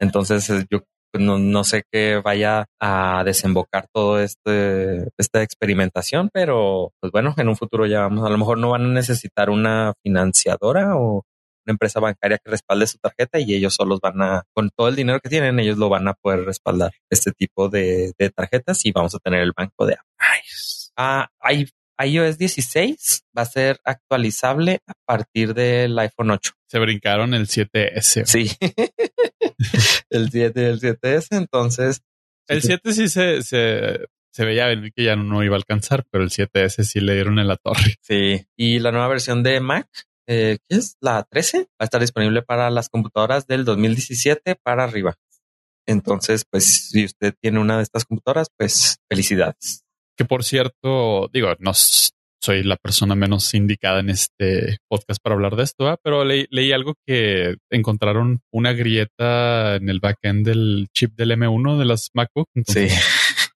Entonces 0.00 0.48
yo 0.70 0.80
pues, 1.12 1.24
no, 1.24 1.38
no, 1.38 1.64
sé 1.64 1.84
qué 1.90 2.20
vaya 2.22 2.66
a 2.80 3.22
desembocar 3.24 3.86
todo 3.92 4.20
este 4.20 5.08
esta 5.16 5.42
experimentación, 5.42 6.28
pero 6.32 6.92
pues 7.00 7.12
bueno, 7.12 7.34
en 7.36 7.48
un 7.48 7.56
futuro 7.56 7.86
ya 7.86 8.00
vamos, 8.00 8.26
a 8.26 8.30
lo 8.30 8.38
mejor 8.38 8.58
no 8.58 8.70
van 8.70 8.84
a 8.84 8.88
necesitar 8.88 9.48
una 9.48 9.94
financiadora 10.02 10.96
o 10.96 11.24
una 11.68 11.74
empresa 11.74 12.00
bancaria 12.00 12.38
que 12.38 12.50
respalde 12.50 12.86
su 12.86 12.98
tarjeta 12.98 13.38
y 13.38 13.54
ellos 13.54 13.74
solos 13.74 14.00
van 14.00 14.22
a, 14.22 14.44
con 14.54 14.70
todo 14.70 14.88
el 14.88 14.96
dinero 14.96 15.20
que 15.20 15.28
tienen, 15.28 15.60
ellos 15.60 15.76
lo 15.76 15.90
van 15.90 16.08
a 16.08 16.14
poder 16.14 16.44
respaldar 16.44 16.92
este 17.10 17.32
tipo 17.32 17.68
de, 17.68 18.14
tarjetas 18.34 18.84
y 18.86 18.92
vamos 18.92 19.14
a 19.14 19.18
tener 19.18 19.40
el 19.40 19.52
banco 19.56 19.86
de 19.86 19.96
Nice. 20.18 20.90
Ah, 20.96 21.28
hay 21.38 21.68
iOS 22.02 22.38
16 22.38 23.24
va 23.36 23.42
a 23.42 23.46
ser 23.46 23.80
actualizable 23.84 24.80
a 24.86 24.92
partir 25.04 25.52
del 25.52 25.98
iPhone 25.98 26.30
8. 26.30 26.52
Se 26.66 26.78
brincaron 26.78 27.34
el 27.34 27.46
7S. 27.46 28.24
Sí. 28.26 28.50
el 30.10 30.30
7 30.30 30.60
y 30.60 30.64
el 30.64 30.80
7S. 30.80 31.26
Entonces. 31.30 32.02
El 32.46 32.62
7 32.62 32.92
sí 32.92 33.08
se, 33.08 33.42
se, 33.42 34.06
se 34.30 34.44
veía 34.44 34.66
venir 34.66 34.92
que 34.94 35.04
ya 35.04 35.16
no 35.16 35.42
iba 35.42 35.56
a 35.56 35.58
alcanzar, 35.58 36.04
pero 36.10 36.22
el 36.24 36.30
7S 36.30 36.84
sí 36.84 37.00
le 37.00 37.14
dieron 37.14 37.38
en 37.38 37.48
la 37.48 37.56
torre. 37.56 37.96
Sí. 38.00 38.46
Y 38.56 38.78
la 38.78 38.92
nueva 38.92 39.08
versión 39.08 39.42
de 39.42 39.60
Mac 39.60 39.88
eh, 40.28 40.58
¿qué 40.68 40.76
es? 40.76 40.96
La 41.00 41.26
13 41.28 41.58
va 41.58 41.64
a 41.80 41.84
estar 41.84 42.00
disponible 42.00 42.42
para 42.42 42.70
las 42.70 42.88
computadoras 42.88 43.46
del 43.46 43.64
2017 43.64 44.56
para 44.62 44.84
arriba. 44.84 45.14
Entonces, 45.86 46.44
pues 46.48 46.90
si 46.90 47.06
usted 47.06 47.34
tiene 47.40 47.58
una 47.58 47.78
de 47.78 47.82
estas 47.82 48.04
computadoras, 48.04 48.48
pues 48.56 48.98
felicidades. 49.10 49.84
Que 50.16 50.26
por 50.26 50.44
cierto, 50.44 51.28
digo, 51.32 51.48
no 51.60 51.72
soy 51.72 52.62
la 52.62 52.76
persona 52.76 53.14
menos 53.14 53.54
indicada 53.54 54.00
en 54.00 54.10
este 54.10 54.78
podcast 54.88 55.20
para 55.22 55.34
hablar 55.34 55.56
de 55.56 55.62
esto, 55.62 55.98
pero 56.02 56.24
leí 56.24 56.72
algo 56.72 56.94
que 57.06 57.56
encontraron 57.70 58.40
una 58.52 58.74
grieta 58.74 59.76
en 59.76 59.88
el 59.88 60.00
backend 60.00 60.46
del 60.46 60.88
chip 60.92 61.14
del 61.16 61.32
M1 61.32 61.78
de 61.78 61.84
las 61.86 62.10
MacBook. 62.14 62.48
sí 62.66 62.88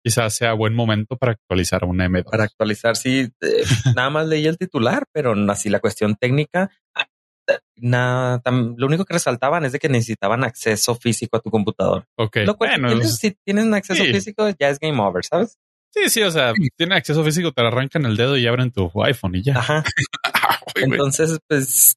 quizás 0.03 0.35
sea 0.35 0.53
buen 0.53 0.75
momento 0.75 1.17
para 1.17 1.33
actualizar 1.33 1.85
una 1.85 2.09
M2. 2.09 2.31
Para 2.31 2.45
actualizar, 2.45 2.97
sí. 2.97 3.31
Eh, 3.41 3.65
nada 3.97 4.11
más 4.11 4.27
leí 4.27 4.47
el 4.47 4.59
titular, 4.59 5.05
pero 5.13 5.35
así 5.51 5.69
la 5.69 5.81
cuestión 5.81 6.17
técnica, 6.17 6.71
ah, 6.95 7.07
nada, 7.77 8.43
lo 8.77 8.87
único 8.87 9.05
que 9.05 9.15
resaltaban 9.15 9.65
es 9.65 9.73
de 9.73 9.79
que 9.79 9.89
necesitaban 9.89 10.45
acceso 10.45 10.95
físico 10.95 11.37
a 11.37 11.41
tu 11.41 11.51
computador. 11.51 12.07
Ok. 12.17 12.39
Lo 12.45 12.57
cual, 12.57 13.05
si 13.05 13.37
tienen 13.45 13.73
acceso 13.75 14.05
físico, 14.05 14.49
ya 14.59 14.69
es 14.69 14.79
game 14.79 15.01
over, 15.01 15.25
¿sabes? 15.25 15.59
Sí, 15.95 16.09
sí, 16.09 16.23
o 16.23 16.31
sea, 16.31 16.55
tienen 16.77 16.97
acceso 16.97 17.23
físico, 17.23 17.53
te 17.53 17.61
arrancan 17.61 18.07
el 18.07 18.17
dedo 18.17 18.39
y 18.39 18.47
abren 18.47 18.71
tu 18.71 18.91
iPhone 19.05 19.35
y 19.35 19.43
ya. 19.43 19.59
Ajá. 19.59 19.85
Entonces, 20.75 21.39
pues 21.47 21.97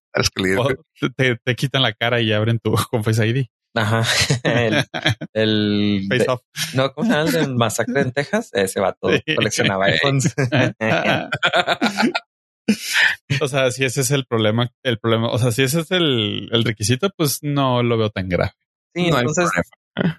te, 1.15 1.37
te, 1.37 1.55
quitan 1.55 1.81
la 1.81 1.93
cara 1.93 2.19
y 2.19 2.33
abren 2.33 2.59
tu 2.59 2.73
con 2.91 3.03
Face 3.03 3.25
ID. 3.25 3.45
Ajá. 3.75 4.03
El, 5.33 6.07
Face 6.09 6.25
off. 6.29 6.41
No, 6.73 6.93
¿cómo 6.93 7.07
se 7.07 7.13
llama? 7.13 7.45
El 7.45 7.55
masacre 7.55 8.01
en 8.01 8.11
Texas. 8.11 8.49
Ese 8.53 8.79
vato 8.79 9.09
coleccionaba 9.35 9.85
iPhones. 9.85 10.33
o 13.41 13.47
sea, 13.47 13.71
si 13.71 13.85
ese 13.85 14.01
es 14.01 14.11
el 14.11 14.25
problema, 14.25 14.71
el 14.83 14.97
problema, 14.97 15.29
o 15.29 15.37
sea, 15.37 15.51
si 15.51 15.63
ese 15.63 15.81
es 15.81 15.91
el, 15.91 16.49
el 16.51 16.63
requisito, 16.63 17.09
pues 17.15 17.39
no 17.43 17.83
lo 17.83 17.97
veo 17.97 18.09
tan 18.09 18.29
grave. 18.29 18.51
Sí, 18.95 19.07
entonces, 19.07 19.49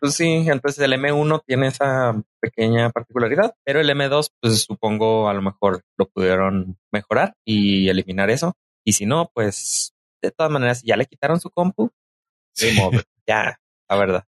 pues 0.00 0.14
sí, 0.14 0.44
entonces 0.46 0.84
el 0.84 0.92
M1 0.92 1.42
tiene 1.46 1.68
esa 1.68 2.22
pequeña 2.40 2.90
particularidad, 2.90 3.54
pero 3.64 3.80
el 3.80 3.88
M2, 3.88 4.32
pues 4.40 4.62
supongo 4.62 5.30
a 5.30 5.34
lo 5.34 5.40
mejor 5.40 5.82
lo 5.96 6.08
pudieron 6.08 6.76
mejorar 6.92 7.34
y 7.44 7.88
eliminar 7.88 8.28
eso. 8.28 8.54
Y 8.84 8.92
si 8.92 9.06
no, 9.06 9.30
pues 9.34 9.94
de 10.22 10.30
todas 10.30 10.52
maneras, 10.52 10.82
ya 10.82 10.96
le 10.96 11.06
quitaron 11.06 11.40
su 11.40 11.50
compu, 11.50 11.90
ya, 13.26 13.58
la 13.88 13.96
verdad. 13.96 14.24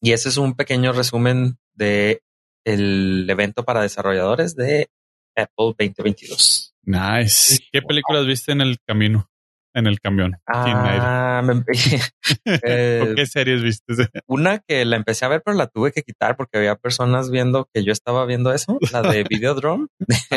Y 0.00 0.12
ese 0.12 0.28
es 0.28 0.36
un 0.36 0.54
pequeño 0.54 0.92
resumen 0.92 1.58
de 1.74 2.22
el 2.64 3.28
evento 3.28 3.64
para 3.64 3.82
desarrolladores 3.82 4.54
de 4.54 4.88
Apple 5.36 5.74
2022. 5.78 6.74
Nice. 6.82 7.58
¿Qué 7.72 7.82
películas 7.82 8.26
viste 8.26 8.52
en 8.52 8.60
el 8.60 8.78
camino? 8.86 9.30
En 9.74 9.86
el 9.86 10.00
camión. 10.00 10.36
Ah, 10.46 11.42
me, 11.44 11.64
eh, 12.62 13.12
¿Qué 13.16 13.26
series 13.26 13.62
viste? 13.62 13.92
Una 14.26 14.58
que 14.58 14.84
la 14.84 14.96
empecé 14.96 15.24
a 15.24 15.28
ver, 15.28 15.42
pero 15.44 15.56
la 15.56 15.66
tuve 15.66 15.92
que 15.92 16.02
quitar 16.02 16.36
porque 16.36 16.58
había 16.58 16.76
personas 16.76 17.30
viendo 17.30 17.68
que 17.72 17.84
yo 17.84 17.92
estaba 17.92 18.24
viendo 18.26 18.52
eso, 18.52 18.78
la 18.92 19.02
de 19.02 19.24
Videodrome 19.24 19.86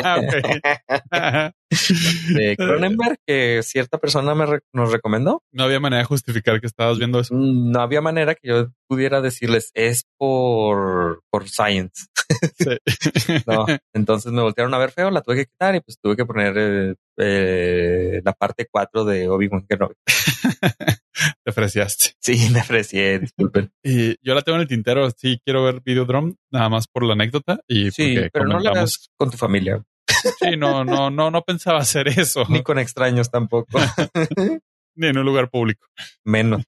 ah, 0.02 0.20
de 2.34 2.56
Cronenberg, 2.56 3.18
que 3.26 3.60
cierta 3.62 3.98
persona 3.98 4.34
me 4.34 4.46
nos 4.72 4.92
recomendó. 4.92 5.42
No 5.52 5.64
había 5.64 5.80
manera 5.80 6.00
de 6.00 6.06
justificar 6.06 6.60
que 6.60 6.66
estabas 6.66 6.98
viendo 6.98 7.20
eso. 7.20 7.34
Mm, 7.34 7.70
no 7.70 7.80
había 7.80 8.00
manera 8.00 8.34
que 8.34 8.48
yo 8.48 8.68
pudiera 8.88 9.20
decirles 9.20 9.70
es 9.74 10.04
por, 10.18 11.22
por 11.30 11.48
science. 11.48 12.06
no, 13.46 13.66
entonces 13.92 14.32
me 14.32 14.42
voltearon 14.42 14.74
a 14.74 14.78
ver 14.78 14.90
feo, 14.90 15.10
la 15.10 15.22
tuve 15.22 15.36
que 15.36 15.46
quitar 15.46 15.74
y 15.74 15.80
pues 15.80 15.98
tuve 16.00 16.16
que 16.16 16.24
poner 16.24 16.54
eh, 16.56 16.94
eh, 17.18 18.20
la 18.24 18.32
parte 18.32 18.66
4 18.70 19.04
de 19.04 19.28
Obi-Wan 19.28 19.66
Kenobi. 19.68 19.94
Te 21.44 21.50
ofreciaste. 21.50 22.14
Sí, 22.20 22.48
me 22.50 22.60
ofrecí, 22.60 22.98
disculpen. 23.18 23.70
Y 23.82 24.16
yo 24.26 24.34
la 24.34 24.42
tengo 24.42 24.56
en 24.56 24.62
el 24.62 24.68
tintero, 24.68 25.10
sí 25.10 25.40
quiero 25.44 25.64
ver 25.64 25.80
Videodrome, 25.82 26.34
nada 26.50 26.68
más 26.68 26.86
por 26.88 27.04
la 27.04 27.14
anécdota. 27.14 27.60
Y 27.68 27.90
sí, 27.90 28.16
pero 28.32 28.46
no 28.46 28.58
la 28.58 28.70
hagas 28.70 29.08
con 29.16 29.30
tu 29.30 29.36
familia. 29.36 29.82
Sí, 30.40 30.56
no, 30.56 30.84
no, 30.84 31.10
no, 31.10 31.30
no 31.30 31.42
pensaba 31.42 31.78
hacer 31.78 32.08
eso. 32.08 32.44
Ni 32.48 32.62
con 32.62 32.78
extraños 32.78 33.30
tampoco. 33.30 33.78
Ni 34.96 35.08
en 35.08 35.18
un 35.18 35.26
lugar 35.26 35.50
público. 35.50 35.86
Menos. 36.24 36.62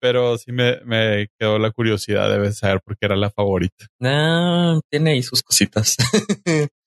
Pero 0.00 0.38
sí 0.38 0.52
me, 0.52 0.80
me 0.84 1.28
quedó 1.38 1.58
la 1.58 1.70
curiosidad 1.70 2.30
de 2.30 2.52
saber 2.52 2.80
por 2.80 2.96
qué 2.96 3.06
era 3.06 3.16
la 3.16 3.30
favorita. 3.30 3.86
No, 3.98 4.80
tiene 4.90 5.12
ahí 5.12 5.22
sus 5.22 5.42
cositas. 5.42 5.96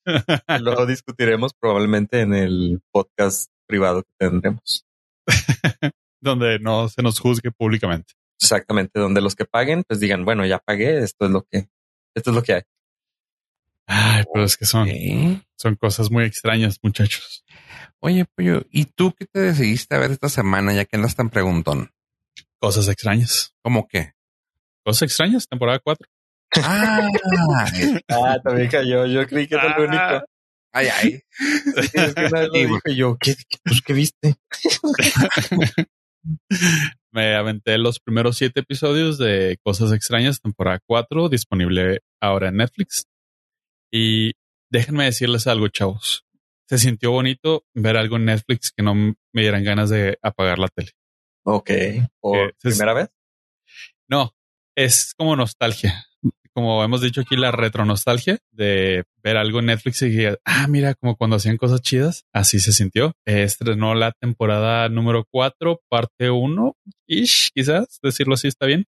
Lo 0.61 0.85
discutiremos 0.85 1.53
probablemente 1.53 2.21
en 2.21 2.33
el 2.33 2.81
podcast 2.91 3.51
privado 3.67 4.03
que 4.03 4.11
tendremos. 4.17 4.85
donde 6.21 6.59
no 6.59 6.87
se 6.87 7.01
nos 7.01 7.19
juzgue 7.19 7.51
públicamente. 7.51 8.13
Exactamente, 8.39 8.99
donde 8.99 9.21
los 9.21 9.35
que 9.35 9.45
paguen, 9.45 9.83
pues 9.87 9.99
digan, 9.99 10.25
bueno, 10.25 10.45
ya 10.45 10.59
pagué, 10.59 10.99
esto 10.99 11.25
es 11.25 11.31
lo 11.31 11.43
que, 11.43 11.67
esto 12.15 12.31
es 12.31 12.35
lo 12.35 12.43
que 12.43 12.53
hay. 12.53 12.61
Ay, 13.87 14.23
pero 14.31 14.45
es 14.45 14.57
que 14.57 14.65
son, 14.65 14.87
son 15.57 15.75
cosas 15.75 16.09
muy 16.09 16.23
extrañas, 16.23 16.79
muchachos. 16.81 17.43
Oye, 17.99 18.25
Pollo, 18.25 18.63
¿y 18.71 18.85
tú 18.85 19.13
qué 19.13 19.25
te 19.25 19.39
decidiste 19.39 19.95
a 19.95 19.99
ver 19.99 20.11
esta 20.11 20.29
semana 20.29 20.73
ya 20.73 20.85
que 20.85 20.97
no 20.97 21.05
están 21.05 21.29
preguntón? 21.29 21.91
Cosas 22.61 22.87
extrañas. 22.89 23.55
¿Cómo 23.63 23.87
qué? 23.87 24.13
Cosas 24.85 25.01
extrañas, 25.03 25.47
temporada 25.47 25.79
4. 25.79 26.07
Ah, 26.63 27.09
ah, 28.09 28.39
también 28.43 28.69
cayó. 28.69 29.07
Yo 29.07 29.25
creí 29.25 29.47
que 29.47 29.55
era 29.55 29.75
el 29.75 29.81
único. 29.81 30.03
Ah. 30.03 30.23
Ay, 30.73 30.87
ay. 30.87 31.19
es 31.75 31.91
que 31.91 32.29
lo 32.29 32.49
dije 32.51 32.95
yo, 32.95 33.17
¿qué, 33.19 33.35
pues, 33.63 33.81
¿qué 33.81 33.93
viste? 33.93 34.35
Me 37.11 37.35
aventé 37.35 37.77
los 37.77 37.99
primeros 37.99 38.37
siete 38.37 38.61
episodios 38.61 39.17
de 39.17 39.57
Cosas 39.63 39.91
Extrañas, 39.91 40.39
temporada 40.39 40.79
4, 40.85 41.27
disponible 41.29 41.99
ahora 42.21 42.49
en 42.49 42.57
Netflix. 42.57 43.05
Y 43.91 44.33
déjenme 44.71 45.05
decirles 45.05 45.47
algo, 45.47 45.67
chavos. 45.67 46.25
Se 46.69 46.77
sintió 46.77 47.11
bonito 47.11 47.65
ver 47.73 47.97
algo 47.97 48.15
en 48.15 48.25
Netflix 48.25 48.71
que 48.71 48.83
no 48.83 48.93
me 48.95 49.15
dieran 49.33 49.63
ganas 49.65 49.89
de 49.89 50.19
apagar 50.21 50.59
la 50.59 50.69
tele. 50.69 50.91
Ok. 51.43 51.71
¿Por 52.19 52.53
primera 52.61 52.93
vez? 52.93 53.09
No, 54.07 54.33
es 54.75 55.13
como 55.15 55.35
nostalgia 55.35 56.05
como 56.53 56.83
hemos 56.83 57.01
dicho 57.01 57.21
aquí, 57.21 57.35
la 57.35 57.51
retronostalgia 57.51 58.39
de 58.51 59.03
ver 59.23 59.37
algo 59.37 59.59
en 59.59 59.67
Netflix 59.67 60.01
y 60.01 60.25
ah, 60.45 60.67
mira, 60.67 60.95
como 60.95 61.15
cuando 61.15 61.37
hacían 61.37 61.57
cosas 61.57 61.81
chidas, 61.81 62.25
así 62.33 62.59
se 62.59 62.73
sintió. 62.73 63.13
Estrenó 63.25 63.95
la 63.95 64.11
temporada 64.11 64.89
número 64.89 65.25
4, 65.31 65.81
parte 65.89 66.29
1, 66.29 66.75
ish, 67.07 67.51
quizás 67.53 67.99
decirlo 68.01 68.33
así 68.33 68.47
está 68.47 68.65
bien, 68.65 68.85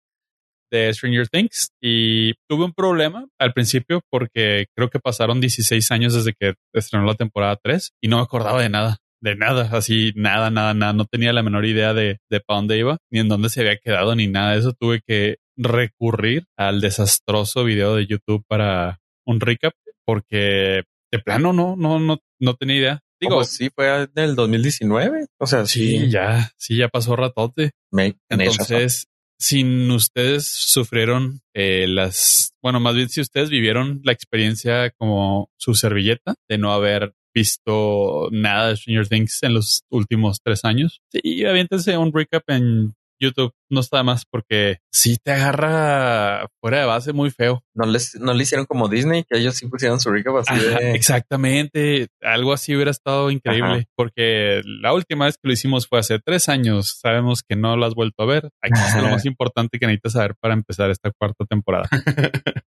de 0.71 0.93
Stranger 0.93 1.29
Things. 1.29 1.69
Y 1.81 2.33
tuve 2.49 2.65
un 2.65 2.73
problema 2.73 3.27
al 3.39 3.53
principio 3.53 4.01
porque 4.09 4.65
creo 4.75 4.89
que 4.89 4.99
pasaron 4.99 5.39
16 5.39 5.91
años 5.91 6.13
desde 6.13 6.33
que 6.33 6.55
estrenó 6.73 7.05
la 7.05 7.15
temporada 7.15 7.57
3 7.61 7.91
y 8.01 8.07
no 8.07 8.17
me 8.17 8.23
acordaba 8.23 8.61
de 8.61 8.69
nada 8.69 8.97
de 9.23 9.35
nada, 9.37 9.69
así 9.71 10.11
nada, 10.15 10.51
nada, 10.51 10.73
nada. 10.73 10.93
No 10.93 11.05
tenía 11.05 11.31
la 11.31 11.43
menor 11.43 11.65
idea 11.65 11.93
de, 11.93 12.19
de 12.29 12.39
para 12.41 12.57
dónde 12.57 12.77
iba, 12.77 12.97
ni 13.09 13.19
en 13.19 13.29
dónde 13.29 13.49
se 13.49 13.61
había 13.61 13.77
quedado, 13.77 14.15
ni 14.15 14.27
nada 14.27 14.51
de 14.51 14.59
eso. 14.59 14.73
Tuve 14.73 15.01
que 15.07 15.37
recurrir 15.55 16.45
al 16.57 16.81
desastroso 16.81 17.63
video 17.63 17.95
de 17.95 18.05
YouTube 18.05 18.43
para 18.47 18.99
un 19.25 19.39
recap 19.39 19.73
porque 20.05 20.83
de 21.11 21.19
plano 21.19 21.53
no, 21.53 21.75
no, 21.77 21.99
no, 21.99 22.19
no 22.39 22.53
tenía 22.55 22.75
idea. 22.75 22.99
Digo, 23.21 23.37
pues 23.37 23.49
sí, 23.51 23.69
fue 23.73 24.07
del 24.13 24.35
2019. 24.35 25.27
O 25.39 25.47
sea, 25.47 25.65
sí, 25.65 26.09
ya, 26.09 26.51
sí, 26.57 26.75
ya 26.75 26.89
pasó 26.89 27.15
ratote. 27.15 27.71
Entonces, 28.29 29.07
sin 29.39 29.89
ustedes 29.89 30.47
sufrieron 30.49 31.39
eh, 31.53 31.87
las, 31.87 32.53
bueno, 32.61 32.81
más 32.81 32.95
bien 32.95 33.07
si 33.07 33.21
ustedes 33.21 33.49
vivieron 33.49 34.01
la 34.03 34.11
experiencia 34.11 34.89
como 34.97 35.49
su 35.57 35.75
servilleta 35.75 36.35
de 36.49 36.57
no 36.57 36.73
haber 36.73 37.13
visto 37.33 38.29
nada 38.31 38.69
de 38.69 38.77
Stranger 38.77 39.07
Things 39.07 39.43
en 39.43 39.53
los 39.55 39.83
últimos 39.89 40.39
tres 40.43 40.65
años. 40.65 41.01
Sí, 41.09 41.45
aviéntense 41.45 41.97
un 41.97 42.13
recap 42.13 42.43
en 42.49 42.93
YouTube 43.23 43.53
no 43.69 43.79
está 43.79 44.03
más 44.03 44.25
porque 44.25 44.79
si 44.91 45.17
te 45.17 45.31
agarra 45.31 46.47
fuera 46.59 46.79
de 46.79 46.85
base 46.85 47.13
muy 47.13 47.31
feo. 47.31 47.63
No 47.73 47.85
les, 47.85 48.15
no 48.15 48.33
le 48.33 48.43
hicieron 48.43 48.65
como 48.65 48.87
Disney, 48.87 49.23
que 49.23 49.39
ellos 49.39 49.55
sí 49.55 49.67
pusieron 49.67 49.99
su 49.99 50.11
recap 50.11 50.35
así 50.35 50.53
Exactamente. 50.93 52.07
Algo 52.21 52.53
así 52.53 52.75
hubiera 52.75 52.91
estado 52.91 53.31
increíble 53.31 53.87
porque 53.95 54.61
la 54.65 54.93
última 54.93 55.25
vez 55.25 55.35
que 55.35 55.47
lo 55.47 55.53
hicimos 55.53 55.87
fue 55.87 55.99
hace 55.99 56.19
tres 56.19 56.49
años. 56.49 56.99
Sabemos 56.99 57.41
que 57.41 57.55
no 57.55 57.75
lo 57.77 57.85
has 57.85 57.95
vuelto 57.95 58.23
a 58.23 58.27
ver. 58.27 58.49
Aquí 58.61 58.79
es 58.79 59.01
lo 59.01 59.09
más 59.09 59.25
importante 59.25 59.79
que 59.79 59.87
necesitas 59.87 60.13
saber 60.13 60.35
para 60.39 60.53
empezar 60.53 60.89
esta 60.91 61.11
cuarta 61.11 61.45
temporada. 61.45 61.89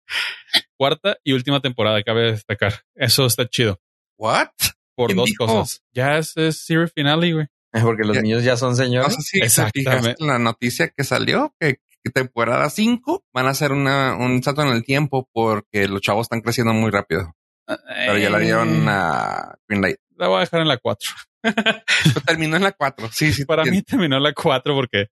cuarta 0.78 1.16
y 1.24 1.32
última 1.32 1.60
temporada, 1.60 2.02
cabe 2.02 2.32
destacar. 2.32 2.74
Eso 2.94 3.26
está 3.26 3.46
chido. 3.48 3.80
¿What? 4.18 4.48
Por 4.96 5.14
dos 5.14 5.32
cosas. 5.36 5.82
Ya 5.92 6.18
es, 6.18 6.36
es 6.36 6.64
series 6.64 6.92
finale, 6.92 7.32
güey. 7.32 7.46
Porque 7.82 8.04
los 8.04 8.20
niños 8.22 8.44
ya 8.44 8.56
son 8.56 8.76
señores. 8.76 9.08
No 9.08 9.16
sé 9.16 9.22
si 9.22 9.38
Exactamente. 9.40 10.24
la 10.24 10.38
noticia 10.38 10.90
que 10.90 11.02
salió, 11.02 11.54
que, 11.58 11.78
temporada 12.12 12.68
5 12.68 13.24
van 13.32 13.46
a 13.46 13.50
hacer 13.50 13.72
una, 13.72 14.14
un 14.16 14.42
salto 14.42 14.62
en 14.62 14.68
el 14.68 14.84
tiempo 14.84 15.28
porque 15.32 15.88
los 15.88 16.02
chavos 16.02 16.26
están 16.26 16.42
creciendo 16.42 16.74
muy 16.74 16.90
rápido. 16.90 17.34
Pero 17.66 18.18
ya 18.18 18.28
la 18.30 18.38
dieron 18.38 18.86
a 18.88 19.56
Greenlight. 19.66 19.96
La 20.16 20.28
voy 20.28 20.36
a 20.36 20.40
dejar 20.40 20.60
en 20.60 20.68
la 20.68 20.76
4. 20.76 21.10
terminó 22.26 22.56
en 22.56 22.62
la 22.62 22.72
4. 22.72 23.08
Sí, 23.10 23.32
sí. 23.32 23.44
Para 23.46 23.64
mí 23.64 23.82
terminó 23.82 24.18
en 24.18 24.22
la 24.22 24.34
4 24.34 24.74
porque 24.74 25.06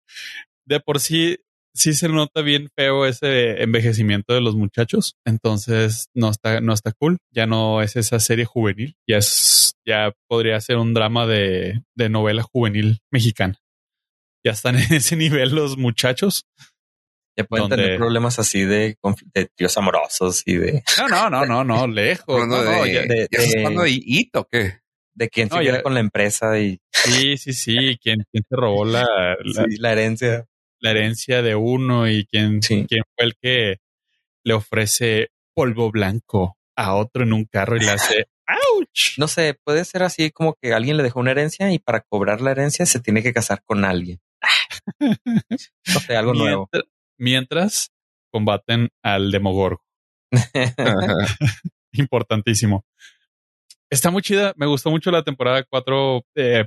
de 0.67 0.81
por 0.81 1.01
sí 1.01 1.39
sí 1.75 1.95
se 1.95 2.09
nota 2.09 2.43
bien 2.43 2.69
feo 2.77 3.07
ese 3.07 3.63
envejecimiento 3.63 4.35
de 4.35 4.41
los 4.41 4.57
muchachos. 4.57 5.17
Entonces 5.25 6.07
no 6.15 6.31
está, 6.31 6.61
no 6.61 6.73
está 6.73 6.93
cool. 6.93 7.19
Ya 7.31 7.47
no 7.47 7.83
es 7.83 7.97
esa 7.97 8.21
serie 8.21 8.45
juvenil. 8.45 8.97
Ya 9.09 9.19
es, 9.19 9.75
ya 9.87 10.13
podría 10.29 10.61
ser 10.61 10.77
un 10.77 10.95
drama 10.95 11.27
de, 11.27 11.83
de 11.97 12.09
novela 12.09 12.43
juvenil 12.43 13.01
mexicana. 13.11 13.59
Ya 14.45 14.53
están 14.53 14.77
en 14.79 14.93
ese 14.93 15.17
nivel 15.17 15.55
los 15.55 15.77
muchachos. 15.77 16.45
Ya 17.37 17.45
pueden 17.45 17.71
tener 17.71 17.97
problemas 17.97 18.39
así 18.39 18.65
de, 18.65 18.99
de 19.35 19.49
tíos 19.57 19.79
amorosos 19.79 20.43
y 20.45 20.57
de. 20.57 20.83
No, 20.99 21.09
no, 21.09 21.31
no, 21.31 21.47
no, 21.47 21.65
no, 21.65 21.87
lejos. 21.87 22.47
no, 22.47 22.63
de, 22.63 23.07
de, 23.07 23.07
de, 23.07 23.29
de, 23.31 23.89
hito, 23.89 24.47
¿qué? 24.51 24.81
De 25.15 25.31
quién 25.31 25.49
se 25.49 25.63
no, 25.65 25.83
con 25.83 25.95
la 25.95 26.01
empresa 26.01 26.59
y. 26.59 26.79
Sí, 26.91 27.39
sí, 27.39 27.55
sí. 27.55 27.99
¿Quién, 28.03 28.25
quién 28.31 28.45
se 28.47 28.55
robó 28.55 28.85
la, 28.85 29.07
la, 29.45 29.67
la 29.79 29.93
herencia? 29.93 30.47
La 30.83 30.91
herencia 30.91 31.43
de 31.43 31.55
uno 31.55 32.09
y 32.09 32.27
quién, 32.27 32.61
quién 32.61 33.03
fue 33.17 33.27
el 33.27 33.35
que 33.41 33.77
le 34.45 34.55
ofrece 34.55 35.29
polvo 35.55 35.91
blanco 35.91 36.57
a 36.77 36.95
otro 36.95 37.23
en 37.23 37.33
un 37.33 37.45
carro 37.45 37.77
y 37.77 37.81
le 37.81 37.91
hace 37.91 38.27
¡ouch! 38.49 39.19
No 39.19 39.29
sé, 39.29 39.57
puede 39.65 39.85
ser 39.85 40.03
así 40.03 40.31
como 40.31 40.55
que 40.61 40.75
alguien 40.75 40.97
le 40.97 41.03
dejó 41.03 41.21
una 41.21 41.31
herencia 41.31 41.73
y 41.73 41.79
para 41.79 42.01
cobrar 42.01 42.41
la 42.41 42.51
herencia 42.51 42.85
se 42.85 43.01
tiene 43.01 43.23
que 43.23 43.33
casar 43.33 43.63
con 43.65 43.85
alguien. 43.85 44.21
no 45.01 46.01
sé, 46.01 46.17
algo 46.17 46.35
nuevo. 46.35 46.69
Mientras 47.17 47.93
combaten 48.33 48.89
al 49.03 49.31
Demogorgo. 49.31 49.85
Importantísimo. 51.93 52.85
Está 53.91 54.11
muy 54.11 54.23
chida. 54.23 54.55
Me 54.57 54.67
gustó 54.67 54.91
mucho 54.91 55.11
la 55.11 55.23
temporada 55.23 55.65
4.1. 55.71 56.23
Eh, 56.35 56.67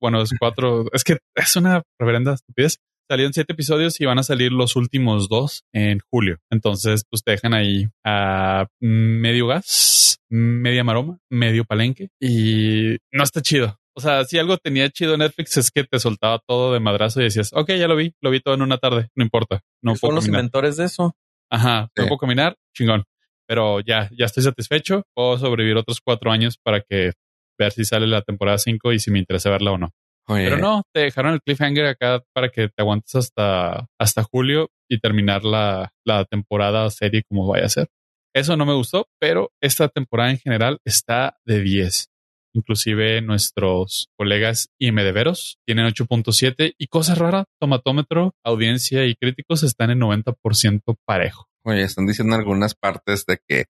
bueno, 0.00 0.22
es 0.22 0.30
4. 0.36 0.86
es 0.92 1.04
que 1.04 1.18
es 1.34 1.56
una 1.56 1.82
reverenda 1.98 2.34
estupidez 2.34 2.78
salieron 3.10 3.32
siete 3.32 3.54
episodios 3.54 4.00
y 4.00 4.04
van 4.04 4.20
a 4.20 4.22
salir 4.22 4.52
los 4.52 4.76
últimos 4.76 5.28
dos 5.28 5.64
en 5.72 5.98
julio. 6.10 6.38
Entonces, 6.48 7.02
pues 7.10 7.24
te 7.24 7.32
dejan 7.32 7.54
ahí 7.54 7.88
a 8.04 8.68
medio 8.78 9.48
gas, 9.48 10.20
media 10.28 10.84
maroma, 10.84 11.18
medio 11.28 11.64
palenque 11.64 12.10
y 12.20 12.98
no 13.10 13.24
está 13.24 13.42
chido. 13.42 13.76
O 13.96 14.00
sea, 14.00 14.22
si 14.24 14.38
algo 14.38 14.58
tenía 14.58 14.88
chido 14.90 15.16
Netflix 15.16 15.56
es 15.56 15.72
que 15.72 15.82
te 15.82 15.98
soltaba 15.98 16.40
todo 16.46 16.72
de 16.72 16.78
madrazo 16.78 17.20
y 17.20 17.24
decías, 17.24 17.50
ok, 17.52 17.70
ya 17.70 17.88
lo 17.88 17.96
vi, 17.96 18.14
lo 18.20 18.30
vi 18.30 18.38
todo 18.38 18.54
en 18.54 18.62
una 18.62 18.78
tarde, 18.78 19.08
no 19.16 19.24
importa. 19.24 19.60
No 19.82 19.94
puedo 19.96 20.14
los 20.14 20.28
inventores 20.28 20.76
de 20.76 20.84
eso. 20.84 21.16
Ajá, 21.50 21.90
no 21.96 22.06
puedo 22.06 22.18
caminar, 22.18 22.56
chingón. 22.76 23.02
Pero 23.48 23.80
ya, 23.80 24.08
ya 24.16 24.26
estoy 24.26 24.44
satisfecho. 24.44 25.02
Puedo 25.16 25.36
sobrevivir 25.36 25.76
otros 25.78 25.98
cuatro 26.00 26.30
años 26.30 26.58
para 26.62 26.80
que 26.80 27.10
ver 27.58 27.72
si 27.72 27.84
sale 27.84 28.06
la 28.06 28.22
temporada 28.22 28.56
5 28.56 28.92
y 28.92 29.00
si 29.00 29.10
me 29.10 29.18
interesa 29.18 29.50
verla 29.50 29.72
o 29.72 29.78
no. 29.78 29.90
Pero 30.26 30.58
no, 30.58 30.82
te 30.92 31.00
dejaron 31.00 31.34
el 31.34 31.40
cliffhanger 31.40 31.86
acá 31.86 32.22
para 32.32 32.50
que 32.50 32.68
te 32.68 32.82
aguantes 32.82 33.14
hasta, 33.16 33.88
hasta 33.98 34.22
julio 34.22 34.70
y 34.88 35.00
terminar 35.00 35.44
la, 35.44 35.92
la 36.04 36.24
temporada 36.24 36.88
serie 36.90 37.24
como 37.28 37.48
vaya 37.48 37.66
a 37.66 37.70
ser. 37.70 37.88
Eso 38.32 38.56
no 38.56 38.64
me 38.64 38.74
gustó, 38.74 39.08
pero 39.18 39.50
esta 39.60 39.88
temporada 39.88 40.30
en 40.30 40.38
general 40.38 40.78
está 40.84 41.38
de 41.44 41.60
10. 41.60 42.10
Inclusive 42.52 43.22
nuestros 43.22 44.08
colegas 44.16 44.70
IMDveros 44.78 45.58
tienen 45.66 45.86
8.7 45.86 46.74
y 46.78 46.86
cosas 46.86 47.18
raras, 47.18 47.46
tomatómetro, 47.60 48.34
audiencia 48.44 49.04
y 49.06 49.14
críticos 49.14 49.62
están 49.62 49.90
en 49.90 50.00
90% 50.00 50.96
parejo. 51.04 51.46
Oye, 51.62 51.82
están 51.82 52.06
diciendo 52.06 52.36
algunas 52.36 52.74
partes 52.74 53.26
de 53.26 53.38
que, 53.46 53.66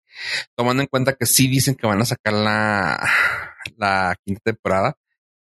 tomando 0.56 0.82
en 0.82 0.88
cuenta 0.88 1.14
que 1.14 1.26
sí 1.26 1.48
dicen 1.48 1.74
que 1.74 1.86
van 1.86 2.00
a 2.00 2.04
sacar 2.04 2.34
la, 2.34 3.08
la 3.76 4.16
quinta 4.24 4.42
temporada, 4.44 4.96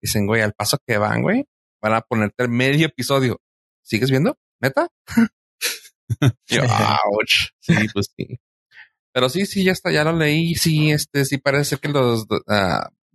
Dicen, 0.00 0.26
güey, 0.26 0.42
al 0.42 0.52
paso 0.52 0.78
que 0.86 0.98
van, 0.98 1.22
güey, 1.22 1.44
van 1.80 1.94
a 1.94 2.00
ponerte 2.00 2.44
el 2.44 2.48
medio 2.48 2.86
episodio. 2.86 3.40
¿Sigues 3.82 4.10
viendo? 4.10 4.38
¿Neta? 4.60 4.88
Yo, 6.46 6.62
ouch. 6.62 7.50
Sí, 7.60 7.74
pues 7.94 8.12
sí. 8.16 8.40
Pero 9.12 9.28
sí, 9.28 9.46
sí, 9.46 9.64
ya 9.64 9.72
está, 9.72 9.90
ya 9.90 10.04
lo 10.04 10.12
leí. 10.12 10.54
Sí, 10.54 10.90
este, 10.92 11.24
sí 11.24 11.38
parece 11.38 11.76
que 11.78 11.88
los 11.88 12.26
uh, 12.30 12.42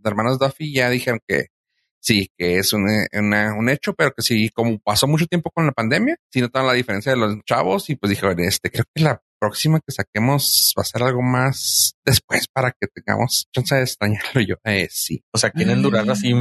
hermanos 0.03 0.39
Duffy 0.39 0.73
ya 0.73 0.89
dijeron 0.89 1.19
que 1.27 1.47
sí, 1.99 2.29
que 2.37 2.59
es 2.59 2.73
un, 2.73 2.85
un 3.13 3.69
hecho, 3.69 3.93
pero 3.93 4.11
que 4.11 4.21
sí, 4.21 4.49
como 4.49 4.77
pasó 4.79 5.07
mucho 5.07 5.25
tiempo 5.25 5.49
con 5.51 5.65
la 5.65 5.71
pandemia, 5.71 6.17
sí 6.31 6.41
notaron 6.41 6.67
la 6.67 6.73
diferencia 6.73 7.11
de 7.11 7.17
los 7.17 7.37
chavos 7.45 7.89
y 7.89 7.95
pues 7.95 8.11
dijeron, 8.11 8.39
este, 8.41 8.69
creo 8.69 8.85
que 8.93 9.03
la 9.03 9.21
próxima 9.39 9.79
que 9.79 9.91
saquemos 9.91 10.73
va 10.77 10.81
a 10.81 10.85
ser 10.85 11.03
algo 11.03 11.21
más 11.21 11.95
después 12.05 12.47
para 12.47 12.71
que 12.71 12.87
tengamos 12.87 13.47
chance 13.53 13.75
de 13.75 13.81
extrañarlo 13.81 14.41
yo. 14.41 14.55
Eh, 14.63 14.87
sí. 14.89 15.23
O 15.31 15.37
sea, 15.37 15.51
quieren 15.51 15.81
durar 15.81 16.09
así 16.09 16.33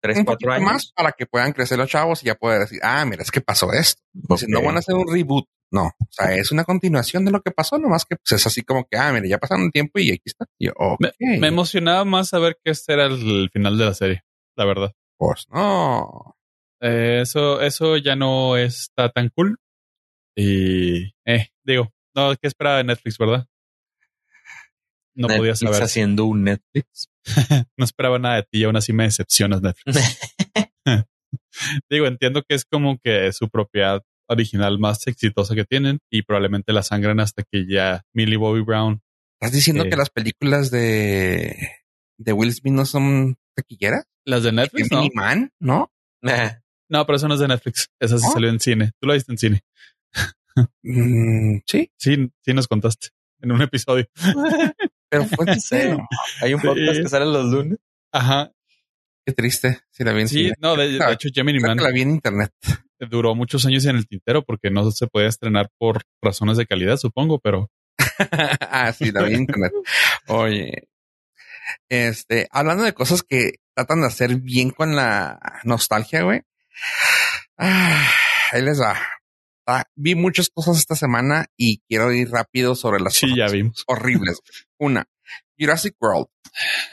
tres, 0.00 0.18
cuatro 0.24 0.52
años. 0.52 0.64
más 0.64 0.92
para 0.92 1.12
que 1.12 1.26
puedan 1.26 1.52
crecer 1.52 1.78
los 1.78 1.88
chavos 1.88 2.22
y 2.22 2.26
ya 2.26 2.34
puedan 2.34 2.60
decir, 2.60 2.80
ah, 2.82 3.04
mira, 3.04 3.22
es 3.22 3.30
que 3.30 3.40
pasó 3.40 3.72
esto. 3.72 4.02
Si 4.36 4.46
no 4.46 4.62
van 4.62 4.76
a 4.76 4.78
hacer 4.80 4.94
un 4.94 5.06
reboot. 5.12 5.46
No, 5.70 5.84
o 5.84 6.08
sea, 6.08 6.34
es 6.34 6.50
una 6.50 6.64
continuación 6.64 7.26
de 7.26 7.30
lo 7.30 7.42
que 7.42 7.50
pasó, 7.50 7.76
nomás 7.78 8.06
que 8.06 8.16
pues, 8.16 8.40
es 8.40 8.46
así 8.46 8.62
como 8.62 8.86
que, 8.90 8.96
ah, 8.96 9.12
mira, 9.12 9.26
ya 9.26 9.36
pasaron 9.36 9.64
un 9.64 9.70
tiempo 9.70 9.98
y 9.98 10.10
aquí 10.10 10.22
está. 10.24 10.46
Yo, 10.58 10.72
me, 10.98 11.46
emocionaba 11.46 12.06
más 12.06 12.28
saber 12.28 12.56
que 12.64 12.70
este 12.70 12.94
era 12.94 13.04
el 13.04 13.50
final 13.52 13.76
de 13.76 13.84
la 13.84 13.92
serie, 13.92 14.22
la 14.56 14.64
verdad. 14.64 14.92
Pues 15.18 15.44
no. 15.50 16.36
Eh, 16.80 17.20
eso, 17.22 17.60
eso 17.60 17.98
ya 17.98 18.16
no 18.16 18.56
está 18.56 19.10
tan 19.10 19.28
cool. 19.28 19.58
Y, 20.34 21.12
eh, 21.26 21.48
digo, 21.64 21.92
no, 22.18 22.36
¿qué 22.36 22.48
esperaba 22.48 22.78
de 22.78 22.84
Netflix, 22.84 23.18
verdad? 23.18 23.46
No 25.14 25.28
podía 25.28 25.54
saber. 25.56 25.82
haciendo 25.82 26.26
un 26.26 26.44
Netflix. 26.44 27.08
no 27.76 27.84
esperaba 27.84 28.18
nada 28.18 28.36
de 28.36 28.42
ti 28.42 28.58
y 28.60 28.64
aún 28.64 28.76
así 28.76 28.92
me 28.92 29.04
decepcionas, 29.04 29.62
Netflix. 29.62 30.18
Digo, 31.90 32.06
entiendo 32.06 32.42
que 32.48 32.54
es 32.54 32.64
como 32.64 32.98
que 32.98 33.32
su 33.32 33.48
propiedad 33.48 34.02
original 34.28 34.78
más 34.78 35.06
exitosa 35.06 35.54
que 35.54 35.64
tienen 35.64 35.98
y 36.10 36.22
probablemente 36.22 36.72
la 36.72 36.82
sangran 36.82 37.20
hasta 37.20 37.42
que 37.42 37.66
ya 37.68 38.02
Millie 38.14 38.36
Bobby 38.36 38.60
Brown. 38.62 39.00
¿Estás 39.40 39.52
diciendo 39.52 39.84
eh, 39.84 39.90
que 39.90 39.96
las 39.96 40.10
películas 40.10 40.70
de, 40.70 41.56
de 42.18 42.32
Will 42.32 42.52
Smith 42.52 42.74
no 42.74 42.84
son 42.84 43.36
taquilleras? 43.56 44.04
Las 44.24 44.42
de 44.42 44.52
Netflix, 44.52 44.90
¿no? 44.92 45.04
Man, 45.14 45.50
¿no? 45.58 45.90
no, 46.22 47.06
pero 47.06 47.16
eso 47.16 47.28
no 47.28 47.34
es 47.34 47.40
de 47.40 47.48
Netflix. 47.48 47.88
Esa 47.98 48.18
sí 48.18 48.26
salió 48.32 48.50
en 48.50 48.60
cine. 48.60 48.92
Tú 49.00 49.08
lo 49.08 49.14
viste 49.14 49.32
en 49.32 49.38
cine. 49.38 49.62
Mm, 50.82 51.58
sí. 51.66 51.92
Sí, 51.96 52.32
sí 52.40 52.54
nos 52.54 52.68
contaste 52.68 53.08
en 53.40 53.52
un 53.52 53.62
episodio. 53.62 54.06
Pero 55.10 55.24
fue 55.24 55.54
serio. 55.60 56.06
Hay 56.40 56.54
un 56.54 56.60
podcast 56.60 57.00
que 57.00 57.08
sale 57.08 57.26
los 57.26 57.46
lunes. 57.46 57.78
Ajá. 58.12 58.52
Qué 59.24 59.32
triste. 59.32 59.80
Si 59.90 60.04
la 60.04 60.12
vi 60.12 60.22
en 60.22 60.28
Sí, 60.28 60.52
no, 60.58 60.76
de, 60.76 60.98
hecho, 61.12 61.28
Gemini 61.32 61.60
Man. 61.60 61.76
la 61.78 61.90
vi 61.90 62.02
en 62.02 62.10
internet. 62.10 62.52
Duró 62.98 63.34
muchos 63.34 63.64
años 63.66 63.84
en 63.86 63.96
el 63.96 64.06
tintero 64.06 64.42
porque 64.42 64.70
no 64.70 64.90
se 64.90 65.06
podía 65.06 65.28
estrenar 65.28 65.70
por 65.78 66.02
razones 66.22 66.56
de 66.56 66.66
calidad, 66.66 66.96
supongo, 66.96 67.38
pero. 67.38 67.70
ah, 68.70 68.92
sí, 68.92 69.12
la 69.12 69.22
vi 69.22 69.34
en 69.34 69.40
internet. 69.40 69.72
Oye. 70.28 70.88
Este, 71.88 72.48
hablando 72.50 72.84
de 72.84 72.94
cosas 72.94 73.22
que 73.22 73.60
tratan 73.74 74.00
de 74.00 74.06
hacer 74.06 74.36
bien 74.36 74.70
con 74.70 74.96
la 74.96 75.38
nostalgia, 75.64 76.22
güey. 76.22 76.42
Ah, 77.56 78.10
ahí 78.52 78.62
les 78.62 78.80
va. 78.80 78.96
Ah, 79.70 79.84
vi 79.96 80.14
muchas 80.14 80.48
cosas 80.48 80.78
esta 80.78 80.96
semana 80.96 81.44
y 81.54 81.82
quiero 81.86 82.10
ir 82.10 82.30
rápido 82.30 82.74
sobre 82.74 83.00
las 83.00 83.12
sí, 83.12 83.36
ya 83.36 83.48
vimos. 83.48 83.84
horribles. 83.86 84.40
Una, 84.78 85.04
Jurassic 85.58 85.94
World 86.00 86.28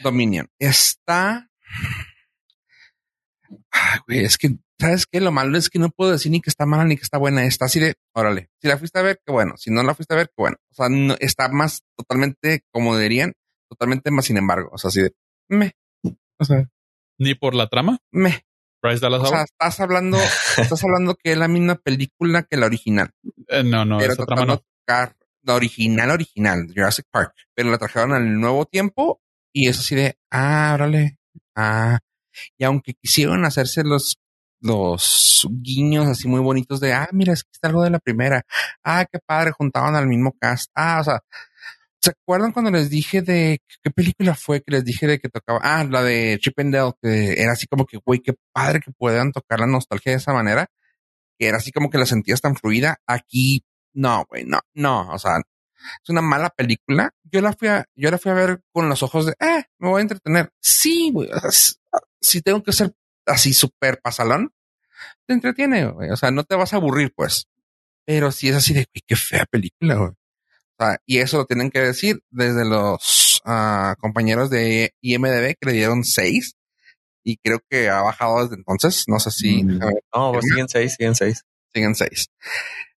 Dominion 0.04 0.50
está. 0.60 1.50
Ay, 3.72 4.00
güey, 4.06 4.26
es 4.26 4.38
que, 4.38 4.58
¿sabes 4.78 5.06
qué? 5.10 5.22
Lo 5.22 5.32
malo 5.32 5.58
es 5.58 5.70
que 5.70 5.80
no 5.80 5.90
puedo 5.90 6.12
decir 6.12 6.34
ni 6.34 6.42
que 6.42 6.50
está 6.50 6.66
mala 6.66 6.84
ni 6.84 6.98
que 6.98 7.04
está 7.04 7.18
buena. 7.18 7.46
Está 7.46 7.64
así 7.64 7.80
de, 7.80 7.94
órale, 8.14 8.50
si 8.62 8.68
la 8.68 8.78
fuiste 8.78 9.00
a 9.00 9.04
ver, 9.04 9.22
qué 9.26 9.32
bueno. 9.32 9.56
Si 9.56 9.72
no 9.72 9.82
la 9.82 9.96
fuiste 9.96 10.14
a 10.14 10.18
ver, 10.18 10.28
qué 10.28 10.36
bueno. 10.38 10.58
O 10.70 10.74
sea, 10.74 10.90
no, 10.90 11.16
está 11.22 11.48
más 11.48 11.86
totalmente, 11.96 12.66
como 12.74 12.98
dirían, 12.98 13.32
totalmente 13.70 14.12
más 14.12 14.26
sin 14.26 14.36
embargo. 14.36 14.70
O 14.74 14.78
sea, 14.78 14.90
así 14.90 15.02
de, 15.02 15.14
me. 15.48 15.78
O 16.38 16.44
sea, 16.44 16.70
ni 17.18 17.36
por 17.36 17.56
la 17.56 17.70
trama. 17.70 18.00
Me. 18.12 18.46
Bryce 18.86 19.00
Dallas 19.00 19.22
o 19.22 19.26
sea, 19.26 19.44
estás 19.44 19.80
hablando, 19.80 20.18
estás 20.58 20.84
hablando 20.84 21.16
que 21.16 21.32
es 21.32 21.38
la 21.38 21.48
misma 21.48 21.76
película 21.76 22.44
que 22.44 22.58
la 22.58 22.68
original. 22.68 23.12
Eh, 23.48 23.64
no, 23.64 23.86
no, 23.86 23.98
pero 23.98 24.16
trama 24.16 24.46
no. 24.46 24.58
Tocar 24.60 25.16
la 25.42 25.56
original, 25.56 26.12
original, 26.12 26.68
Jurassic 26.74 27.06
Park, 27.12 27.34
pero 27.54 27.70
la 27.70 27.78
trajeron 27.78 28.14
al 28.14 28.40
nuevo 28.40 28.66
tiempo 28.66 29.22
y 29.54 29.70
eso 29.70 29.82
así 29.82 29.96
de, 29.96 30.18
ah, 30.32 30.72
órale, 30.74 31.18
ah, 31.56 32.00
y 32.58 32.64
aunque 32.64 32.94
quisieron 32.94 33.46
hacerse 33.46 33.84
los, 33.84 34.18
los 34.60 35.48
guiños 35.50 36.08
así 36.08 36.28
muy 36.28 36.42
bonitos 36.42 36.80
de, 36.80 36.94
ah, 36.94 37.08
mira, 37.12 37.34
es 37.34 37.44
que 37.44 37.52
está 37.54 37.68
algo 37.68 37.84
de 37.84 37.92
la 37.92 38.00
primera, 38.00 38.44
ah, 38.84 39.06
qué 39.12 39.20
padre, 39.26 39.52
juntaban 39.52 39.96
al 39.96 40.08
mismo 40.08 40.36
cast, 40.40 40.72
ah, 40.76 40.98
o 41.00 41.04
sea, 41.04 41.22
¿Se 42.06 42.12
acuerdan 42.12 42.52
cuando 42.52 42.70
les 42.70 42.92
dije 42.92 43.24
de 43.24 43.64
qué 43.82 43.90
película 43.90 44.36
fue 44.36 44.62
que 44.62 44.72
les 44.72 44.86
dije 44.86 45.08
de 45.08 45.18
que 45.18 45.28
tocaba? 45.28 45.60
Ah, 45.64 45.84
la 45.86 46.04
de 46.04 46.38
Chip 46.40 46.60
and 46.60 46.72
Dale, 46.72 46.94
que 47.02 47.42
era 47.42 47.54
así 47.54 47.66
como 47.66 47.88
que, 47.88 47.98
güey, 47.98 48.20
qué 48.20 48.36
padre 48.54 48.80
que 48.80 48.92
puedan 48.92 49.32
tocar 49.32 49.60
la 49.60 49.66
nostalgia 49.66 50.12
de 50.12 50.20
esa 50.20 50.32
manera. 50.32 50.68
Que 51.40 51.48
era 51.48 51.58
así 51.58 51.72
como 51.72 51.90
que 51.90 51.98
la 51.98 52.06
sentías 52.06 52.42
tan 52.42 52.56
fluida. 52.56 53.00
Aquí, 53.08 53.66
no, 53.96 54.24
güey, 54.30 54.44
no, 54.44 54.60
no. 54.76 55.10
O 55.14 55.18
sea, 55.18 55.38
es 55.40 56.10
una 56.12 56.22
mala 56.22 56.52
película. 56.52 57.10
Yo 57.24 57.42
la 57.42 57.54
fui 57.54 57.70
a, 57.70 57.84
yo 57.96 58.12
la 58.12 58.20
fui 58.20 58.30
a 58.32 58.36
ver 58.36 58.62
con 58.72 58.88
los 58.88 59.02
ojos 59.02 59.26
de, 59.26 59.32
eh, 59.40 59.64
me 59.80 59.90
voy 59.90 59.98
a 59.98 60.04
entretener. 60.04 60.52
Sí, 60.62 61.10
güey. 61.12 61.28
si 62.22 62.42
tengo 62.44 62.62
que 62.62 62.72
ser 62.72 62.94
así 63.26 63.52
súper 63.52 64.00
pasalón, 64.00 64.54
te 65.26 65.34
entretiene, 65.34 65.88
güey. 65.88 66.12
O 66.12 66.16
sea, 66.18 66.30
no 66.30 66.44
te 66.44 66.54
vas 66.54 66.72
a 66.72 66.76
aburrir, 66.76 67.14
pues. 67.16 67.48
Pero 68.06 68.32
si 68.32 68.50
es 68.50 68.58
así 68.58 68.76
de, 68.76 68.86
güey, 68.94 69.02
qué 69.08 69.16
fea 69.16 69.48
película, 69.48 69.96
güey 69.96 70.12
y 71.06 71.20
eso 71.20 71.38
lo 71.38 71.46
tienen 71.46 71.72
que 71.72 71.80
decir 71.80 72.22
desde 72.30 72.66
los 72.66 73.42
uh, 73.46 73.96
compañeros 74.00 74.50
de 74.50 74.94
IMDB 75.02 75.56
que 75.60 75.68
le 75.68 75.74
dieron 75.74 76.04
6 76.04 76.56
y 77.24 77.38
creo 77.38 77.60
que 77.70 77.90
ha 77.90 78.02
bajado 78.02 78.44
desde 78.44 78.56
entonces. 78.56 79.06
No 79.08 79.20
sé 79.20 79.32
si. 79.32 79.64
Mm. 79.64 79.80
no, 80.14 80.32
pues 80.34 80.46
siguen 80.46 80.70
6, 80.70 80.96
siguen 80.98 81.16
6. 81.16 81.42
Siguen 81.74 81.96
6. 81.96 82.28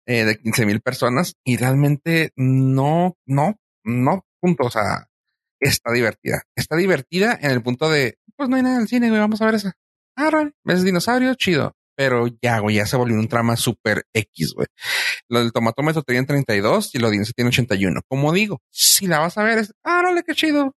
Eh, 0.05 0.25
de 0.25 0.37
15 0.37 0.65
mil 0.65 0.81
personas 0.81 1.33
y 1.43 1.57
realmente 1.57 2.31
no, 2.35 3.17
no, 3.25 3.55
no, 3.83 4.25
punto. 4.39 4.65
O 4.65 4.71
sea, 4.71 5.07
está 5.59 5.91
divertida. 5.91 6.43
Está 6.55 6.75
divertida 6.75 7.37
en 7.41 7.51
el 7.51 7.61
punto 7.61 7.89
de, 7.89 8.17
pues 8.35 8.49
no 8.49 8.55
hay 8.55 8.63
nada 8.63 8.75
en 8.75 8.81
el 8.83 8.87
cine, 8.87 9.09
güey, 9.09 9.19
vamos 9.19 9.41
a 9.41 9.45
ver 9.45 9.55
esa. 9.55 9.73
Ah, 10.15 10.49
ves 10.63 10.83
dinosaurio, 10.83 11.35
chido 11.35 11.77
pero 11.97 12.27
ya, 12.43 12.59
güey, 12.59 12.75
ya 12.75 12.85
se 12.85 12.95
volvió 12.95 13.17
un 13.17 13.27
trama 13.27 13.57
súper 13.57 14.05
X, 14.13 14.53
güey. 14.53 14.67
Lo 15.29 15.39
del 15.39 15.51
tomatómetro 15.51 16.03
tenía 16.03 16.25
32 16.25 16.95
y 16.95 16.99
la 16.99 17.07
audiencia 17.07 17.33
tiene 17.35 17.49
81. 17.49 18.01
Como 18.07 18.31
digo, 18.31 18.61
si 18.69 19.07
la 19.07 19.19
vas 19.19 19.37
a 19.37 19.43
ver, 19.43 19.59
es, 19.59 19.73
ah, 19.83 19.99
órale, 19.99 20.23
qué 20.23 20.33
chido. 20.33 20.75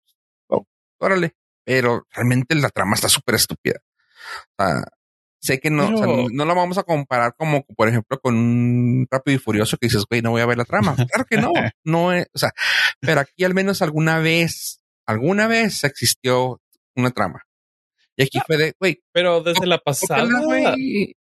Oh, 0.49 0.67
órale. 0.99 1.35
Pero 1.65 2.07
realmente 2.11 2.55
la 2.55 2.71
trama 2.71 2.95
está 2.95 3.09
súper 3.09 3.35
estúpida. 3.35 3.81
O 4.57 4.65
sea, 4.65 4.85
sé 5.41 5.61
que 5.61 5.71
no, 5.71 5.91
no, 5.91 6.45
la 6.45 6.55
vamos 6.55 6.79
a 6.79 6.83
comparar 6.83 7.35
como, 7.37 7.65
por 7.77 7.89
ejemplo, 7.89 8.19
con 8.21 8.37
un 8.37 9.07
rápido 9.11 9.37
y 9.37 9.39
furioso 9.39 9.77
que 9.77 9.87
dices, 9.87 10.05
güey, 10.09 10.23
no 10.23 10.31
voy 10.31 10.43
a 10.43 10.47
ver 10.47 10.59
la 10.59 10.65
trama. 10.65 10.97
Claro 11.13 11.25
que 11.29 11.37
no, 11.37 11.53
no 11.85 12.13
es, 12.13 12.27
o 12.33 12.39
sea, 12.39 12.53
pero 13.01 13.21
aquí 13.21 13.45
al 13.45 13.55
menos 13.55 13.83
alguna 13.83 14.19
vez, 14.19 14.81
alguna 15.07 15.47
vez 15.47 15.85
existió 15.85 16.61
una 16.97 17.11
trama. 17.11 17.45
Y 18.17 18.25
aquí 18.25 18.41
fue 18.47 18.57
de, 18.57 18.75
güey. 18.81 19.01
Pero 19.13 19.43
desde 19.43 19.67
la 19.67 19.79
pasada, 19.79 20.27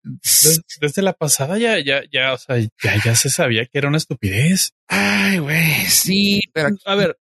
Desde, 0.03 1.03
la 1.03 1.13
pasada 1.13 1.59
ya, 1.59 1.79
ya, 1.79 2.03
ya, 2.11 2.33
o 2.33 2.39
sea, 2.39 2.59
ya, 2.59 2.95
ya 3.05 3.15
se 3.15 3.31
sabía 3.31 3.67
que 3.67 3.79
era 3.79 3.89
una 3.89 3.99
estupidez. 3.99 4.73
Ay, 4.87 5.39
güey, 5.39 5.73
sí, 5.87 6.41
pero 6.53 6.71
a 6.85 6.95
ver, 6.95 7.19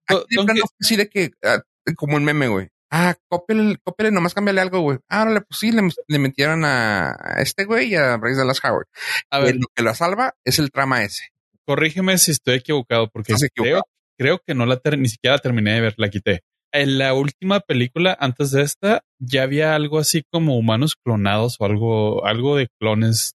así 0.79 0.95
de 0.95 1.07
que, 1.07 1.31
ah, 1.43 1.61
como 1.95 2.15
un 2.15 2.23
meme, 2.23 2.47
güey. 2.47 2.69
Ah, 2.89 3.15
cópiale, 3.27 3.77
cópiale, 3.83 4.11
nomás 4.11 4.33
cámbiale 4.33 4.61
algo, 4.61 4.81
güey. 4.81 4.99
Ah, 5.09 5.25
pues 5.25 5.59
sí, 5.59 5.71
le, 5.71 6.19
metieron 6.19 6.63
a 6.65 7.15
este 7.37 7.65
güey 7.65 7.89
y 7.89 7.95
a 7.95 8.17
Bryce 8.17 8.37
Dallas 8.37 8.63
Howard. 8.63 8.87
A 9.31 9.39
ver, 9.39 9.55
lo 9.55 9.67
que 9.73 9.81
la 9.81 9.95
salva 9.95 10.35
es 10.43 10.59
el 10.59 10.69
trama 10.69 11.03
ese. 11.03 11.23
Corrígeme 11.65 12.17
si 12.17 12.31
estoy 12.31 12.55
equivocado, 12.55 13.09
porque 13.09 13.33
creo, 13.55 13.81
creo 14.17 14.39
que 14.45 14.53
no 14.53 14.65
la 14.65 14.79
ni 14.97 15.09
siquiera 15.09 15.37
la 15.37 15.41
terminé 15.41 15.73
de 15.73 15.81
ver, 15.81 15.93
la 15.97 16.09
quité 16.09 16.43
en 16.73 16.97
la 16.97 17.13
última 17.13 17.59
película, 17.61 18.17
antes 18.19 18.51
de 18.51 18.63
esta, 18.63 19.03
ya 19.19 19.43
había 19.43 19.75
algo 19.75 19.99
así 19.99 20.23
como 20.31 20.57
humanos 20.57 20.95
clonados 20.95 21.57
o 21.59 21.65
algo, 21.65 22.25
algo 22.25 22.57
de 22.57 22.67
clones 22.79 23.35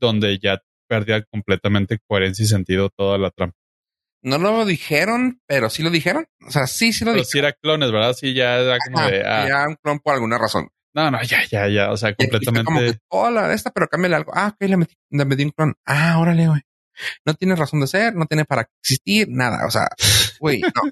donde 0.00 0.38
ya 0.38 0.62
perdía 0.88 1.22
completamente 1.24 1.98
coherencia 2.08 2.44
y 2.44 2.48
sentido 2.48 2.88
toda 2.96 3.18
la 3.18 3.30
trampa. 3.30 3.56
No 4.22 4.38
lo 4.38 4.64
dijeron, 4.64 5.40
pero 5.46 5.68
sí 5.68 5.82
lo 5.82 5.90
dijeron. 5.90 6.26
O 6.46 6.50
sea, 6.50 6.68
sí, 6.68 6.92
sí 6.92 7.04
lo 7.04 7.10
dijeron. 7.10 7.30
Sí 7.30 7.38
era 7.38 7.52
clones, 7.52 7.90
¿verdad? 7.90 8.14
Sí, 8.14 8.34
ya 8.34 8.58
era 8.58 8.78
como 8.78 9.04
de... 9.08 9.22
Ah. 9.26 9.46
Ya 9.48 9.68
un 9.68 9.76
clon 9.82 9.98
por 9.98 10.14
alguna 10.14 10.38
razón. 10.38 10.68
No, 10.94 11.10
no, 11.10 11.20
ya, 11.22 11.44
ya, 11.50 11.66
ya. 11.66 11.90
O 11.90 11.96
sea, 11.96 12.14
completamente... 12.14 12.64
Como 12.64 12.78
que, 12.78 12.98
hola, 13.08 13.52
esta, 13.52 13.72
pero 13.72 13.88
cámbiale 13.88 14.16
algo. 14.16 14.30
Ah, 14.34 14.54
ok, 14.54 14.68
le 14.68 14.76
metí, 14.76 14.94
le 15.10 15.24
metí 15.24 15.42
un 15.42 15.50
clon. 15.50 15.74
Ah, 15.86 16.20
órale, 16.20 16.46
güey. 16.46 16.60
No 17.26 17.34
tiene 17.34 17.56
razón 17.56 17.80
de 17.80 17.86
ser, 17.86 18.14
no 18.14 18.26
tiene 18.26 18.44
para 18.44 18.68
existir, 18.82 19.28
nada. 19.30 19.66
O 19.66 19.70
sea, 19.70 19.88
güey, 20.40 20.60
no. 20.60 20.90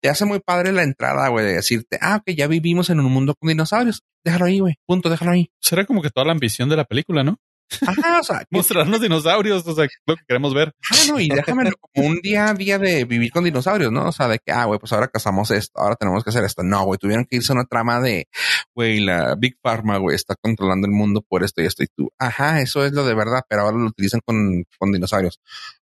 Te 0.00 0.08
hace 0.08 0.24
muy 0.24 0.40
padre 0.40 0.72
la 0.72 0.82
entrada, 0.82 1.28
güey, 1.28 1.44
de 1.44 1.54
decirte, 1.54 1.98
ah, 2.00 2.16
ok, 2.16 2.34
ya 2.36 2.46
vivimos 2.46 2.90
en 2.90 3.00
un 3.00 3.12
mundo 3.12 3.34
con 3.38 3.48
dinosaurios. 3.48 4.02
Déjalo 4.24 4.44
ahí, 4.46 4.60
güey. 4.60 4.74
Punto, 4.86 5.08
déjalo 5.08 5.32
ahí. 5.32 5.50
Será 5.60 5.84
como 5.84 6.02
que 6.02 6.10
toda 6.10 6.26
la 6.26 6.32
ambición 6.32 6.68
de 6.68 6.76
la 6.76 6.84
película, 6.84 7.22
¿no? 7.24 7.38
Ajá, 7.86 8.20
o 8.20 8.24
sea, 8.24 8.44
mostrarnos 8.50 9.00
dinosaurios, 9.00 9.66
o 9.66 9.74
sea, 9.74 9.86
lo 10.06 10.16
que 10.16 10.22
queremos 10.26 10.54
ver. 10.54 10.72
Ah, 10.90 10.96
no, 11.08 11.20
y 11.20 11.28
déjame 11.28 11.70
como 11.94 12.06
un 12.06 12.20
día 12.20 12.48
a 12.48 12.54
día 12.54 12.78
de 12.78 13.04
vivir 13.04 13.30
con 13.30 13.44
dinosaurios, 13.44 13.92
¿no? 13.92 14.08
O 14.08 14.12
sea, 14.12 14.28
de 14.28 14.38
que, 14.38 14.52
ah, 14.52 14.64
güey, 14.64 14.78
pues 14.78 14.92
ahora 14.92 15.08
cazamos 15.08 15.50
esto, 15.50 15.80
ahora 15.80 15.96
tenemos 15.96 16.24
que 16.24 16.30
hacer 16.30 16.44
esto. 16.44 16.62
No, 16.62 16.84
güey, 16.84 16.98
tuvieron 16.98 17.24
que 17.24 17.36
irse 17.36 17.52
a 17.52 17.56
una 17.56 17.64
trama 17.64 18.00
de, 18.00 18.28
güey, 18.74 19.00
la 19.00 19.34
Big 19.36 19.56
Pharma, 19.62 19.98
güey, 19.98 20.16
está 20.16 20.34
controlando 20.40 20.86
el 20.86 20.92
mundo 20.92 21.22
por 21.26 21.44
esto 21.44 21.62
y 21.62 21.66
esto 21.66 21.82
y 21.82 21.86
tú. 21.94 22.10
Ajá, 22.18 22.60
eso 22.60 22.84
es 22.84 22.92
lo 22.92 23.04
de 23.04 23.14
verdad, 23.14 23.42
pero 23.48 23.62
ahora 23.62 23.78
lo 23.78 23.86
utilizan 23.86 24.20
con, 24.24 24.64
con 24.78 24.92
dinosaurios. 24.92 25.40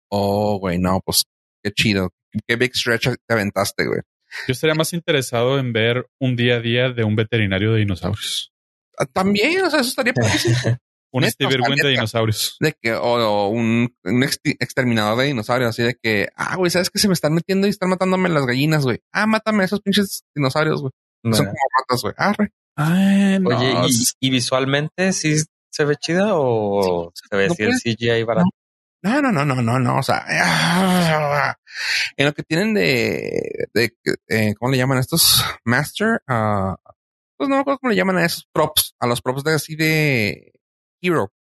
Oh, 0.08 0.58
güey, 0.58 0.78
no, 0.78 1.00
pues 1.04 1.24
qué 1.62 1.72
chido. 1.72 2.10
Qué 2.46 2.56
big 2.56 2.74
stretch 2.74 3.08
te 3.26 3.34
aventaste, 3.34 3.86
güey. 3.86 4.00
Yo 4.46 4.52
estaría 4.52 4.74
más 4.74 4.92
interesado 4.92 5.58
en 5.58 5.72
ver 5.72 6.06
un 6.18 6.36
día 6.36 6.56
a 6.56 6.60
día 6.60 6.88
de 6.90 7.04
un 7.04 7.16
veterinario 7.16 7.72
de 7.72 7.80
dinosaurios. 7.80 8.52
Ah, 8.98 9.06
también, 9.06 9.62
o 9.62 9.70
sea, 9.70 9.80
eso 9.80 9.90
estaría 9.90 10.14
un 11.12 11.24
Steve 11.24 11.56
de 11.56 11.90
dinosaurios. 11.90 12.56
De 12.58 12.74
que, 12.80 12.94
o, 12.94 13.48
un, 13.48 13.94
exterminador 14.04 15.18
de 15.18 15.26
dinosaurios, 15.26 15.70
así 15.70 15.82
de 15.82 15.94
que, 16.02 16.28
ah, 16.36 16.56
güey, 16.56 16.70
¿sabes 16.70 16.90
que 16.90 16.98
se 16.98 17.08
me 17.08 17.14
están 17.14 17.34
metiendo 17.34 17.66
y 17.66 17.70
están 17.70 17.90
matándome 17.90 18.28
las 18.28 18.46
gallinas, 18.46 18.84
güey? 18.84 19.00
Ah, 19.12 19.26
mátame 19.26 19.62
a 19.62 19.66
esos 19.66 19.80
pinches 19.80 20.24
dinosaurios, 20.34 20.80
güey. 20.80 20.92
Son 21.24 21.46
como 21.46 21.58
ratas, 21.78 22.02
güey. 22.02 22.14
Ah, 22.16 23.38
Oye, 23.44 23.74
¿y, 24.18 24.30
visualmente 24.30 25.12
sí 25.12 25.36
se 25.70 25.84
ve 25.84 25.96
chida 25.96 26.30
o 26.32 27.12
se 27.14 27.36
ve 27.36 27.46
así 27.46 27.62
el 27.62 27.74
CGI 27.74 28.24
barato? 28.24 28.48
No, 29.02 29.20
no, 29.20 29.32
no, 29.32 29.44
no, 29.44 29.56
no, 29.60 29.78
no. 29.78 29.98
O 29.98 30.02
sea, 30.02 30.24
en 32.16 32.26
lo 32.26 32.32
que 32.32 32.42
tienen 32.42 32.72
de, 32.72 33.68
de 33.74 33.92
eh, 34.28 34.54
¿cómo 34.58 34.70
le 34.70 34.78
llaman 34.78 34.98
estos? 34.98 35.44
Master, 35.64 36.22
uh, 36.28 36.74
pues 37.36 37.48
no 37.48 37.56
me 37.56 37.60
acuerdo 37.62 37.80
cómo 37.80 37.90
le 37.90 37.96
llaman 37.96 38.18
a 38.18 38.24
esos 38.24 38.48
props, 38.52 38.94
a 39.00 39.06
los 39.06 39.20
props 39.20 39.42
de 39.42 39.54
así 39.54 39.74
de 39.74 40.51
Hero. 41.02 41.32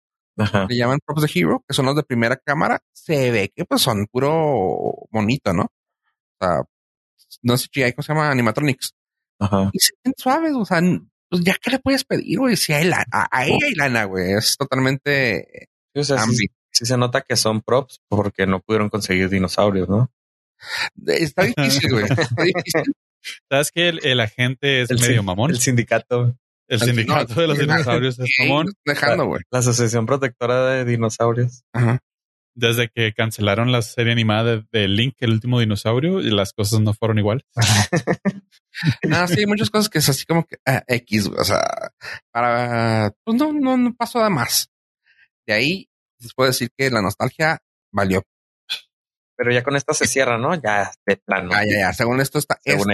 Le 0.69 0.77
llaman 0.77 1.01
props 1.05 1.23
de 1.23 1.31
Hero, 1.35 1.63
que 1.69 1.75
son 1.75 1.87
los 1.87 1.97
de 1.97 2.03
primera 2.03 2.37
cámara. 2.37 2.81
Se 2.93 3.31
ve 3.31 3.53
que 3.55 3.65
pues 3.65 3.83
son 3.83 4.07
puro 4.07 5.07
bonito, 5.11 5.53
¿no? 5.53 5.65
O 5.65 6.37
sea, 6.41 6.63
no 7.43 7.57
sé 7.59 7.69
si 7.71 7.83
hay, 7.83 7.93
¿cómo 7.93 8.03
se 8.03 8.13
llama? 8.13 8.31
Animatronics. 8.31 8.95
Ajá. 9.39 9.71
Y 9.73 9.79
se 9.79 9.93
ven 10.03 10.15
suaves, 10.17 10.53
o 10.55 10.65
sea, 10.65 10.81
pues 11.29 11.45
ya 11.45 11.55
que 11.61 11.71
le 11.71 11.79
puedes 11.79 12.05
pedir, 12.05 12.39
güey, 12.39 12.57
si 12.57 12.73
hay 12.73 12.85
lana, 12.85 13.05
a, 13.11 13.47
ella 13.47 13.67
hay 13.67 13.75
lana, 13.75 14.05
güey, 14.05 14.33
es 14.33 14.57
totalmente 14.57 15.69
o 15.95 16.05
sea, 16.05 16.25
sí 16.27 16.47
se 16.87 16.97
nota 16.97 17.23
que 17.23 17.37
son 17.37 17.61
props 17.61 18.01
porque 18.09 18.47
no 18.47 18.61
pudieron 18.61 18.89
conseguir 18.89 19.29
dinosaurios, 19.29 19.89
¿no? 19.89 20.11
Está 21.07 21.43
difícil, 21.57 21.93
güey. 21.93 22.05
Está 22.05 22.43
difícil. 22.43 22.95
¿Sabes 23.51 23.71
que 23.71 23.89
el, 23.89 24.21
agente 24.21 24.83
es 24.83 24.91
medio 25.01 25.23
mamón? 25.23 25.51
El 25.51 25.59
sindicato. 25.59 26.37
El 26.71 26.81
sindicato 26.81 27.35
de 27.35 27.49
los 27.49 27.59
dinosaurios 27.59 28.19
es 28.21 28.29
mamón. 28.39 28.73
Dejando, 28.85 29.27
güey. 29.27 29.43
La, 29.51 29.59
Asociación 29.59 30.07
Protectora 30.07 30.67
de 30.67 30.85
Dinosaurios. 30.85 31.65
Ajá. 31.73 31.99
Desde 32.55 32.89
que 32.89 33.13
cancelaron 33.13 33.73
la 33.73 33.83
serie 33.83 34.13
animada 34.13 34.65
de, 34.71 34.87
Link, 34.89 35.17
el 35.19 35.33
último 35.33 35.59
dinosaurio, 35.59 36.21
y 36.21 36.31
las 36.31 36.53
cosas 36.53 36.79
no 36.81 36.95
fueron 36.95 37.19
igual. 37.19 37.45
no, 39.03 39.27
sí, 39.27 39.41
hay 39.41 39.47
muchas 39.47 39.69
cosas 39.69 39.89
que 39.89 39.99
es 39.99 40.09
así 40.09 40.25
como 40.27 40.47
que 40.47 40.59
ah, 40.65 40.85
X, 40.87 41.27
o 41.27 41.45
sea, 41.45 41.93
para, 42.31 43.13
pues 43.25 43.37
no, 43.37 43.53
no, 43.53 43.77
no 43.77 43.95
pasó 43.95 44.19
nada 44.19 44.31
más. 44.31 44.71
De 45.47 45.55
ahí 45.55 45.89
les 46.21 46.33
puedo 46.35 46.51
decir 46.51 46.71
que 46.77 46.89
la 46.89 47.03
nostalgia 47.03 47.59
valió. 47.93 48.23
Pero 49.37 49.53
ya 49.53 49.65
con 49.65 49.75
esta 49.75 49.93
se 49.93 50.07
cierra, 50.07 50.39
¿no? 50.39 50.55
Ya 50.55 50.93
de 51.05 51.17
plano. 51.17 51.51
Ah, 51.53 51.65
ya, 51.65 51.79
ya. 51.81 51.93
Según 51.95 52.21
esto 52.21 52.39
está. 52.39 52.61
Según 52.63 52.93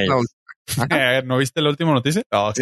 ellos. 0.90 1.24
¿No 1.24 1.38
viste 1.38 1.60
la 1.60 1.70
última 1.70 1.92
noticia? 1.92 2.22
No, 2.30 2.52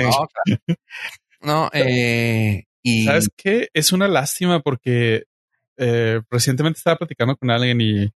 no, 1.41 1.71
eh, 1.73 2.65
y 2.83 3.05
sabes 3.05 3.29
qué? 3.37 3.69
Es 3.73 3.93
una 3.93 4.09
lástima 4.09 4.61
porque 4.61 5.25
eh, 5.77 6.21
recientemente 6.31 6.79
estaba 6.79 6.97
platicando 6.97 7.37
con 7.37 7.51
alguien 7.51 7.81
y 7.81 8.11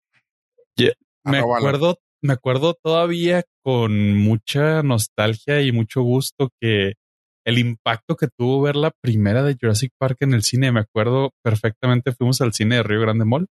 me 1.24 1.40
acuerdo, 1.40 2.00
me 2.22 2.34
acuerdo 2.34 2.76
todavía 2.76 3.44
con 3.64 4.16
mucha 4.16 4.84
nostalgia 4.84 5.62
y 5.62 5.72
mucho 5.72 6.02
gusto 6.02 6.50
que 6.62 6.94
el 7.46 7.60
impacto 7.60 8.16
que 8.16 8.28
tuvo 8.28 8.62
ver 8.62 8.76
la 8.76 8.92
primera 9.02 9.44
de 9.44 9.56
Jurassic 9.60 9.92
Park 10.00 10.18
en 10.22 10.34
el 10.34 10.44
cine. 10.44 10.72
Me 10.72 10.82
acuerdo 10.82 11.32
perfectamente, 11.44 12.12
fuimos 12.12 12.42
al 12.42 12.54
cine 12.54 12.78
de 12.78 12.84
Río 12.84 13.02
Grande 13.02 13.26
Mall. 13.26 13.48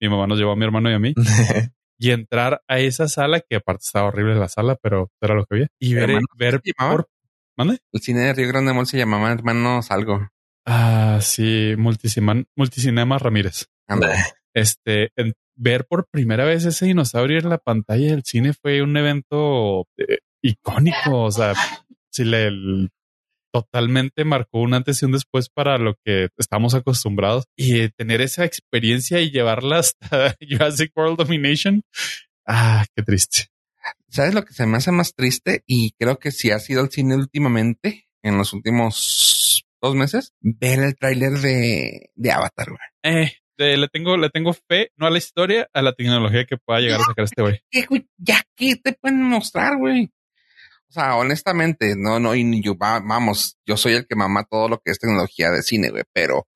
Mi 0.00 0.08
mamá 0.08 0.26
nos 0.26 0.38
llevó 0.38 0.52
a 0.52 0.56
mi 0.56 0.64
hermano 0.64 0.90
y 0.90 0.94
a 0.94 0.98
mí. 0.98 1.14
y 1.98 2.10
entrar 2.12 2.62
a 2.68 2.78
esa 2.78 3.08
sala, 3.08 3.40
que 3.40 3.56
aparte 3.56 3.82
estaba 3.84 4.08
horrible 4.08 4.36
la 4.36 4.48
sala, 4.48 4.76
pero 4.80 5.10
era 5.20 5.34
lo 5.34 5.44
que 5.44 5.56
había. 5.56 5.68
Y 5.78 5.94
ver, 5.94 6.20
ver 6.36 6.60
por... 6.76 7.08
¿Mande? 7.56 7.78
El 7.92 8.00
cine 8.00 8.20
de 8.20 8.34
Río 8.34 8.48
Grande 8.48 8.72
Mall 8.72 8.86
se 8.86 8.98
llamaba 8.98 9.32
Hermanos 9.32 9.90
Algo. 9.90 10.28
Ah, 10.64 11.18
sí, 11.20 11.74
Multicinema 11.76 13.18
Ramírez. 13.18 13.66
Este, 14.54 15.12
ver 15.56 15.86
por 15.86 16.06
primera 16.08 16.44
vez 16.44 16.64
ese 16.64 16.86
dinosaurio 16.86 17.38
en 17.38 17.48
la 17.48 17.58
pantalla 17.58 18.10
del 18.10 18.22
cine 18.24 18.52
fue 18.52 18.82
un 18.82 18.96
evento 18.96 19.86
eh, 19.96 20.18
icónico. 20.42 21.24
O 21.24 21.30
sea, 21.32 21.54
si 22.10 22.24
le 22.24 22.50
totalmente 23.52 24.24
marcó 24.24 24.60
un 24.60 24.74
antes 24.74 25.02
y 25.02 25.06
un 25.06 25.12
después 25.12 25.48
para 25.48 25.78
lo 25.78 25.94
que 26.04 26.28
estamos 26.36 26.74
acostumbrados 26.74 27.44
y 27.56 27.88
tener 27.90 28.20
esa 28.20 28.44
experiencia 28.44 29.20
y 29.20 29.30
llevarla 29.30 29.78
hasta 29.78 30.36
Jurassic 30.48 30.92
World 30.96 31.18
Domination. 31.18 31.82
Ah, 32.46 32.84
qué 32.94 33.02
triste. 33.02 33.46
¿Sabes 34.08 34.34
lo 34.34 34.44
que 34.44 34.54
se 34.54 34.66
me 34.66 34.76
hace 34.76 34.92
más 34.92 35.14
triste? 35.14 35.62
Y 35.66 35.92
creo 35.98 36.18
que 36.18 36.30
si 36.30 36.50
ha 36.50 36.58
sido 36.58 36.82
el 36.82 36.90
cine 36.90 37.14
últimamente, 37.14 38.08
en 38.22 38.36
los 38.36 38.52
últimos 38.52 39.64
dos 39.80 39.94
meses, 39.94 40.32
ver 40.40 40.80
el 40.80 40.96
tráiler 40.96 41.32
de, 41.32 42.10
de 42.14 42.32
Avatar, 42.32 42.68
güey. 42.68 42.80
Eh, 43.58 43.76
le 43.76 43.88
tengo, 43.88 44.16
le 44.16 44.30
tengo 44.30 44.52
fe, 44.52 44.92
no 44.96 45.06
a 45.06 45.10
la 45.10 45.18
historia, 45.18 45.68
a 45.72 45.82
la 45.82 45.92
tecnología 45.92 46.44
que 46.44 46.56
pueda 46.56 46.80
llegar 46.80 47.00
a 47.00 47.04
sacar 47.04 47.24
este 47.24 47.42
güey. 47.42 47.60
Ya 48.16 48.42
que 48.56 48.76
te 48.76 48.92
pueden 48.92 49.22
mostrar, 49.22 49.76
güey. 49.76 50.10
O 50.88 50.92
sea, 50.92 51.16
honestamente, 51.16 51.94
no, 51.96 52.18
no, 52.18 52.34
y 52.34 52.62
yo, 52.62 52.74
vamos, 52.76 53.58
yo 53.66 53.76
soy 53.76 53.92
el 53.92 54.06
que 54.06 54.16
mama 54.16 54.44
todo 54.44 54.68
lo 54.68 54.78
que 54.78 54.90
es 54.90 54.98
tecnología 54.98 55.50
de 55.50 55.62
cine, 55.62 55.90
güey, 55.90 56.04
pero. 56.12 56.46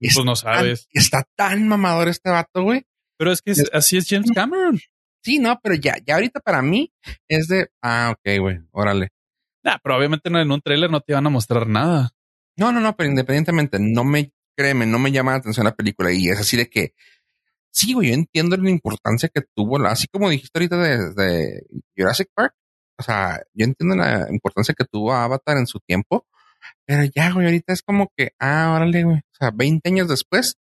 Pues 0.00 0.16
no 0.24 0.34
sabes. 0.34 0.88
está 0.92 1.24
tan 1.36 1.68
mamador 1.68 2.08
este 2.08 2.30
vato, 2.30 2.62
güey. 2.62 2.86
Pero 3.18 3.30
es 3.30 3.42
que 3.42 3.52
así 3.72 3.98
es 3.98 4.06
James 4.08 4.30
Cameron. 4.34 4.80
Sí, 5.22 5.38
no, 5.38 5.58
pero 5.62 5.74
ya, 5.74 5.96
ya 6.04 6.14
ahorita 6.14 6.40
para 6.40 6.62
mí 6.62 6.92
es 7.28 7.48
de, 7.48 7.68
ah, 7.82 8.14
ok, 8.14 8.40
güey, 8.40 8.58
órale. 8.72 9.08
Nah, 9.62 9.78
pero 9.82 9.96
obviamente 9.96 10.30
no, 10.30 10.40
en 10.40 10.50
un 10.50 10.60
trailer 10.60 10.90
no 10.90 11.00
te 11.00 11.14
van 11.14 11.26
a 11.26 11.30
mostrar 11.30 11.66
nada. 11.66 12.10
No, 12.56 12.72
no, 12.72 12.80
no, 12.80 12.96
pero 12.96 13.08
independientemente, 13.08 13.78
no 13.80 14.04
me, 14.04 14.32
créeme, 14.56 14.86
no 14.86 14.98
me 14.98 15.12
llama 15.12 15.32
la 15.32 15.38
atención 15.38 15.64
la 15.64 15.74
película 15.74 16.12
y 16.12 16.28
es 16.28 16.38
así 16.38 16.56
de 16.56 16.68
que, 16.68 16.94
sí, 17.70 17.94
güey, 17.94 18.08
yo 18.08 18.14
entiendo 18.14 18.56
la 18.56 18.70
importancia 18.70 19.28
que 19.28 19.42
tuvo, 19.54 19.78
así 19.86 20.06
como 20.08 20.28
dijiste 20.28 20.58
ahorita 20.58 20.76
de, 20.76 21.14
de 21.14 21.66
Jurassic 21.96 22.28
Park, 22.34 22.54
o 22.98 23.02
sea, 23.02 23.42
yo 23.52 23.64
entiendo 23.64 23.96
la 23.96 24.26
importancia 24.30 24.74
que 24.76 24.84
tuvo 24.84 25.12
Avatar 25.12 25.56
en 25.56 25.66
su 25.66 25.80
tiempo, 25.80 26.26
pero 26.86 27.04
ya, 27.14 27.32
güey, 27.32 27.46
ahorita 27.46 27.72
es 27.72 27.82
como 27.82 28.10
que, 28.16 28.32
ah, 28.38 28.72
órale, 28.74 29.04
güey, 29.04 29.18
o 29.18 29.34
sea, 29.38 29.50
20 29.52 29.88
años 29.88 30.08
después, 30.08 30.56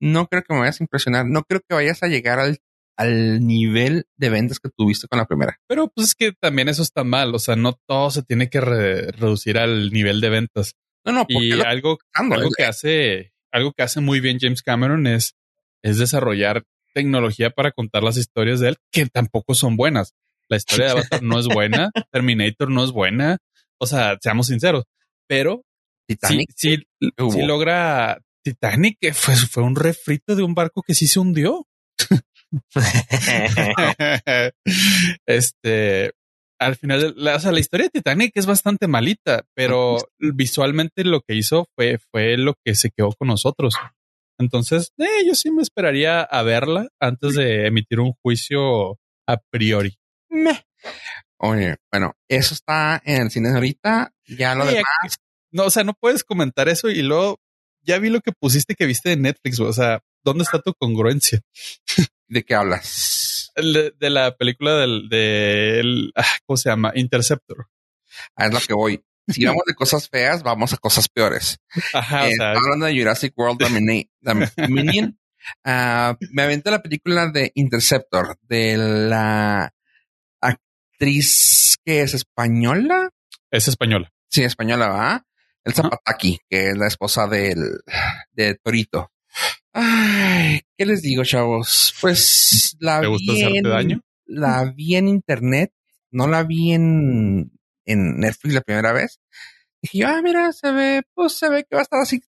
no 0.00 0.26
creo 0.26 0.42
que 0.42 0.54
me 0.54 0.60
vayas 0.60 0.80
a 0.80 0.84
impresionar, 0.84 1.26
no 1.26 1.42
creo 1.44 1.60
que 1.60 1.74
vayas 1.74 2.02
a 2.02 2.08
llegar 2.08 2.38
al, 2.38 2.58
al 2.96 3.46
nivel 3.46 4.06
de 4.16 4.30
ventas 4.30 4.58
que 4.58 4.70
tuviste 4.70 5.08
con 5.08 5.18
la 5.18 5.26
primera. 5.26 5.58
Pero 5.66 5.88
pues 5.88 6.08
es 6.08 6.14
que 6.14 6.32
también 6.32 6.68
eso 6.68 6.82
está 6.82 7.04
mal, 7.04 7.34
o 7.34 7.38
sea, 7.38 7.56
no 7.56 7.78
todo 7.86 8.10
se 8.10 8.22
tiene 8.22 8.48
que 8.48 8.60
reducir 8.60 9.58
al 9.58 9.90
nivel 9.90 10.20
de 10.20 10.30
ventas. 10.30 10.74
No, 11.04 11.12
no, 11.12 11.26
y 11.28 11.52
algo, 11.60 11.98
algo 12.12 12.50
que 12.56 12.64
hace, 12.64 13.32
algo 13.50 13.72
que 13.72 13.82
hace 13.82 14.00
muy 14.00 14.20
bien 14.20 14.38
James 14.40 14.62
Cameron 14.62 15.06
es, 15.06 15.34
es 15.82 15.98
desarrollar 15.98 16.64
tecnología 16.92 17.50
para 17.50 17.72
contar 17.72 18.02
las 18.02 18.16
historias 18.16 18.60
de 18.60 18.70
él, 18.70 18.76
que 18.90 19.06
tampoco 19.06 19.54
son 19.54 19.76
buenas. 19.76 20.14
La 20.50 20.56
historia 20.56 20.86
de 20.86 20.92
Avatar 20.92 21.22
no 21.22 21.38
es 21.38 21.46
buena, 21.46 21.90
Terminator 22.10 22.70
no 22.70 22.82
es 22.82 22.90
buena. 22.90 23.38
O 23.78 23.86
sea, 23.86 24.18
seamos 24.20 24.48
sinceros, 24.48 24.84
pero 25.28 25.62
Titanic 26.08 26.50
sí, 26.56 26.82
sí, 27.00 27.42
logra 27.46 28.20
Titanic, 28.42 28.98
que 29.00 29.14
fue, 29.14 29.36
fue 29.36 29.62
un 29.62 29.76
refrito 29.76 30.34
de 30.34 30.42
un 30.42 30.54
barco 30.54 30.82
que 30.82 30.94
sí 30.94 31.06
se 31.06 31.20
hundió. 31.20 31.68
este, 35.26 36.12
al 36.58 36.74
final, 36.74 37.14
la, 37.16 37.36
o 37.36 37.40
sea, 37.40 37.52
la 37.52 37.60
historia 37.60 37.86
de 37.86 37.90
Titanic 37.90 38.32
es 38.34 38.46
bastante 38.46 38.88
malita, 38.88 39.44
pero 39.54 39.98
visualmente 40.18 41.04
lo 41.04 41.20
que 41.20 41.36
hizo 41.36 41.68
fue, 41.76 42.00
fue 42.10 42.36
lo 42.36 42.54
que 42.64 42.74
se 42.74 42.90
quedó 42.90 43.12
con 43.12 43.28
nosotros. 43.28 43.76
Entonces, 44.38 44.92
eh, 44.98 45.26
yo 45.26 45.34
sí 45.34 45.52
me 45.52 45.62
esperaría 45.62 46.22
a 46.22 46.42
verla 46.42 46.88
antes 46.98 47.34
de 47.34 47.66
emitir 47.66 48.00
un 48.00 48.14
juicio 48.22 48.98
a 49.28 49.36
priori. 49.50 49.99
Oye, 51.38 51.76
bueno, 51.90 52.14
eso 52.28 52.54
está 52.54 53.00
en 53.04 53.22
el 53.22 53.30
cine 53.30 53.50
ahorita. 53.50 54.12
Ya 54.26 54.54
lo 54.54 54.66
demás. 54.66 55.18
No, 55.52 55.64
o 55.64 55.70
sea, 55.70 55.84
no 55.84 55.94
puedes 55.94 56.22
comentar 56.22 56.68
eso 56.68 56.90
y 56.90 57.02
luego 57.02 57.40
ya 57.82 57.98
vi 57.98 58.10
lo 58.10 58.20
que 58.20 58.32
pusiste 58.32 58.74
que 58.74 58.86
viste 58.86 59.10
de 59.10 59.16
Netflix. 59.16 59.58
O 59.60 59.72
sea, 59.72 60.02
¿dónde 60.22 60.44
está 60.44 60.60
tu 60.60 60.74
congruencia? 60.74 61.40
¿De 62.28 62.44
qué 62.44 62.54
hablas? 62.54 63.52
De, 63.56 64.10
la 64.10 64.36
película 64.36 64.76
del, 64.76 65.08
de, 65.08 66.10
ah, 66.14 66.24
¿cómo 66.46 66.56
se 66.56 66.70
llama? 66.70 66.92
Interceptor. 66.94 67.68
Ah, 68.36 68.46
es 68.46 68.54
lo 68.54 68.60
que 68.60 68.74
voy. 68.74 69.02
Si 69.28 69.44
vamos 69.44 69.62
de 69.66 69.74
cosas 69.74 70.08
feas, 70.08 70.42
vamos 70.42 70.72
a 70.72 70.76
cosas 70.76 71.08
peores. 71.08 71.58
Ajá, 71.94 72.28
eh, 72.28 72.34
hablando 72.38 72.86
de 72.86 72.98
Jurassic 72.98 73.36
World 73.36 73.60
Dominion, 73.60 75.18
uh, 75.64 76.14
me 76.32 76.42
aventé 76.42 76.70
la 76.70 76.82
película 76.82 77.28
de 77.28 77.52
Interceptor 77.54 78.38
de 78.42 78.76
la 78.76 79.72
actriz 81.00 81.78
que 81.82 82.02
es 82.02 82.12
española. 82.12 83.10
Es 83.50 83.68
española. 83.68 84.12
Sí, 84.28 84.42
española, 84.42 84.88
¿va? 84.88 85.26
El 85.64 85.72
Zapataki, 85.72 86.38
que 86.48 86.70
es 86.70 86.76
la 86.76 86.88
esposa 86.88 87.26
del, 87.26 87.80
de 88.32 88.54
Torito. 88.56 89.10
Ay, 89.72 90.60
¿qué 90.76 90.84
les 90.84 91.00
digo, 91.00 91.24
chavos? 91.24 91.94
Pues 92.00 92.76
la 92.80 93.00
vi 93.00 93.42
en, 93.42 93.62
daño? 93.62 94.00
La 94.26 94.70
vi 94.76 94.96
en 94.96 95.08
internet, 95.08 95.72
no 96.10 96.26
la 96.26 96.42
vi 96.42 96.72
en, 96.72 97.50
en 97.86 98.20
Netflix 98.20 98.54
la 98.54 98.60
primera 98.60 98.92
vez. 98.92 99.20
Dije 99.82 99.98
yo, 99.98 100.08
ah, 100.08 100.20
mira, 100.22 100.52
se 100.52 100.70
ve, 100.70 101.02
pues 101.14 101.32
se 101.32 101.48
ve 101.48 101.64
que 101.68 101.76
va 101.76 101.80
a 101.80 101.84
estar 101.84 102.00
así 102.00 102.20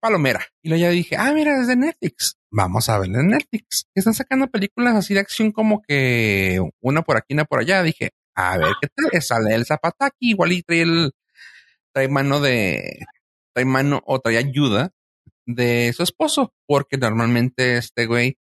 palomera. 0.00 0.44
Y 0.62 0.68
luego 0.68 0.82
ya 0.82 0.90
dije, 0.90 1.16
ah, 1.16 1.32
mira, 1.32 1.58
es 1.60 1.66
de 1.66 1.76
Netflix. 1.76 2.37
Vamos 2.50 2.88
a 2.88 2.98
verla 2.98 3.20
en 3.20 3.28
Netflix. 3.28 3.86
Están 3.94 4.14
sacando 4.14 4.48
películas 4.48 4.94
así 4.96 5.14
de 5.14 5.20
acción 5.20 5.52
como 5.52 5.82
que 5.82 6.60
una 6.80 7.02
por 7.02 7.16
aquí, 7.16 7.34
una 7.34 7.44
por 7.44 7.60
allá. 7.60 7.82
Dije, 7.82 8.12
a 8.34 8.56
ver 8.56 8.72
qué 8.80 8.88
tal. 8.88 9.22
Sale 9.22 9.54
el 9.54 9.66
Zapataki, 9.66 10.30
igual 10.30 10.52
y 10.52 10.62
trae 10.62 10.82
el, 10.82 11.12
trae 11.92 12.08
mano 12.08 12.40
de, 12.40 13.04
trae 13.54 13.64
mano 13.64 14.02
o 14.06 14.20
trae 14.20 14.38
ayuda 14.38 14.92
de 15.46 15.92
su 15.94 16.02
esposo, 16.02 16.54
porque 16.66 16.96
normalmente 16.98 17.78
este 17.78 18.06
güey, 18.06 18.38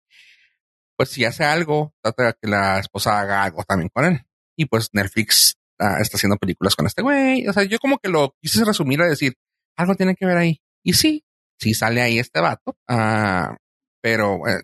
pues 0.96 1.10
si 1.10 1.24
hace 1.24 1.44
algo, 1.44 1.94
trata 2.02 2.26
de 2.26 2.34
que 2.40 2.48
la 2.48 2.78
esposa 2.78 3.20
haga 3.20 3.42
algo 3.42 3.64
también 3.64 3.90
con 3.92 4.04
él. 4.04 4.22
Y 4.56 4.66
pues 4.66 4.90
Netflix 4.92 5.56
ah, 5.78 5.98
está 6.00 6.16
haciendo 6.16 6.36
películas 6.36 6.76
con 6.76 6.86
este 6.86 7.02
güey. 7.02 7.46
O 7.48 7.52
sea, 7.52 7.64
yo 7.64 7.78
como 7.78 7.98
que 7.98 8.08
lo 8.08 8.34
quise 8.40 8.64
resumir 8.64 9.00
a 9.02 9.06
decir, 9.06 9.34
algo 9.76 9.94
tiene 9.94 10.14
que 10.14 10.26
ver 10.26 10.36
ahí. 10.36 10.60
Y 10.82 10.94
sí, 10.94 11.24
sí 11.58 11.74
sale 11.74 12.02
ahí 12.02 12.18
este 12.18 12.40
vato. 12.40 12.76
Ah, 12.88 13.56
pero, 14.00 14.46
eh, 14.48 14.62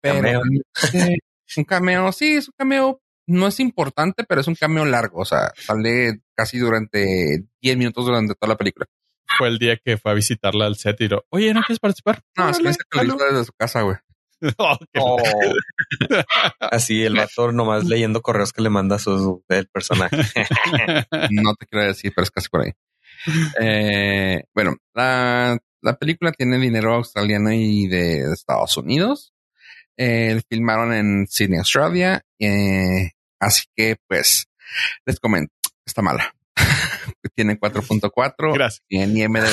pero 0.00 0.40
un 1.56 1.64
cameo, 1.64 2.12
sí, 2.12 2.36
es 2.36 2.48
un 2.48 2.54
cameo 2.56 3.00
no 3.28 3.46
es 3.46 3.60
importante, 3.60 4.24
pero 4.24 4.40
es 4.40 4.48
un 4.48 4.54
cameo 4.54 4.84
largo. 4.84 5.20
O 5.20 5.24
sea, 5.24 5.52
sale 5.56 6.22
casi 6.34 6.58
durante 6.58 7.44
10 7.60 7.76
minutos 7.76 8.06
durante 8.06 8.34
toda 8.34 8.54
la 8.54 8.56
película. 8.56 8.86
Fue 9.36 9.48
el 9.48 9.58
día 9.58 9.76
que 9.76 9.98
fue 9.98 10.12
a 10.12 10.14
visitarla 10.14 10.64
al 10.64 10.76
set 10.76 11.00
y 11.02 11.08
dijo, 11.08 11.24
oye, 11.28 11.52
¿no 11.52 11.60
quieres 11.60 11.78
participar? 11.78 12.22
No, 12.36 12.48
es 12.48 12.58
que 12.58 12.72
que 12.90 13.04
lo 13.04 13.16
desde 13.16 13.44
su 13.44 13.52
casa, 13.52 13.82
güey. 13.82 13.96
Oh, 14.96 15.18
Así 16.60 17.02
el 17.02 17.16
vato 17.16 17.50
nomás 17.50 17.84
leyendo 17.86 18.22
correos 18.22 18.52
que 18.52 18.62
le 18.62 18.70
manda 18.70 18.94
a 18.94 19.00
su 19.00 19.44
del 19.48 19.66
personaje. 19.66 20.16
no 21.32 21.54
te 21.56 21.66
quiero 21.66 21.86
decir, 21.86 22.12
pero 22.14 22.22
es 22.22 22.30
casi 22.30 22.48
por 22.48 22.62
ahí. 22.62 22.72
Eh, 23.60 24.44
bueno, 24.54 24.76
la, 24.94 25.58
la, 25.82 25.98
película 25.98 26.32
tiene 26.32 26.58
dinero 26.58 26.94
australiano 26.94 27.52
y 27.52 27.88
de 27.88 28.32
Estados 28.32 28.76
Unidos. 28.76 29.32
Eh, 29.96 30.40
filmaron 30.48 30.92
en 30.92 31.26
Sydney, 31.26 31.58
Australia. 31.58 32.22
Eh, 32.38 33.10
Así 33.40 33.66
que, 33.76 33.96
pues, 34.08 34.46
les 35.06 35.20
comento, 35.20 35.52
está 35.86 36.02
mala. 36.02 36.34
Tiene 37.34 37.58
4.4 37.58 38.80
en 38.90 39.16
IMDb. 39.16 39.46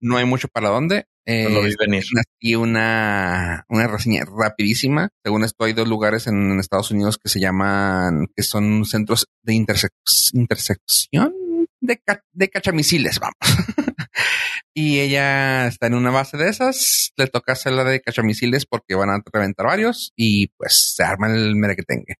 no 0.00 0.16
hay 0.16 0.24
mucho 0.24 0.48
para 0.48 0.68
dónde. 0.68 1.06
no 1.26 1.48
lo 1.48 1.62
vi 1.62 1.74
venir. 1.78 2.04
Y 2.38 2.54
una, 2.54 3.64
una 3.68 3.86
reseña 3.86 4.24
rapidísima. 4.24 5.10
Según 5.24 5.44
esto, 5.44 5.64
hay 5.64 5.72
dos 5.72 5.88
lugares 5.88 6.26
en 6.26 6.58
Estados 6.58 6.90
Unidos 6.90 7.18
que 7.22 7.30
se 7.30 7.40
llaman, 7.40 8.28
que 8.34 8.42
son 8.42 8.84
centros 8.84 9.28
de 9.42 9.54
intersección 9.54 11.32
de, 11.86 12.48
cachamisiles, 12.48 13.18
vamos. 13.18 13.34
y 14.74 15.00
ella 15.00 15.66
está 15.66 15.86
en 15.86 15.94
una 15.94 16.10
base 16.10 16.36
de 16.36 16.48
esas, 16.48 17.12
le 17.16 17.26
toca 17.28 17.52
hacer 17.52 17.72
la 17.72 17.84
de 17.84 18.00
cachamisiles 18.00 18.66
porque 18.66 18.94
van 18.94 19.10
a 19.10 19.22
reventar 19.32 19.66
varios 19.66 20.12
y 20.16 20.48
pues 20.56 20.94
se 20.94 21.04
arma 21.04 21.28
el 21.28 21.56
merequetengue. 21.56 22.16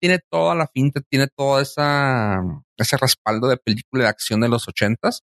Tiene 0.00 0.20
toda 0.30 0.54
la 0.54 0.68
finta, 0.68 1.00
tiene 1.08 1.28
todo 1.34 1.60
esa, 1.60 2.40
ese 2.76 2.96
respaldo 2.96 3.48
de 3.48 3.56
película 3.56 4.04
de 4.04 4.10
acción 4.10 4.40
de 4.40 4.48
los 4.48 4.68
ochentas, 4.68 5.22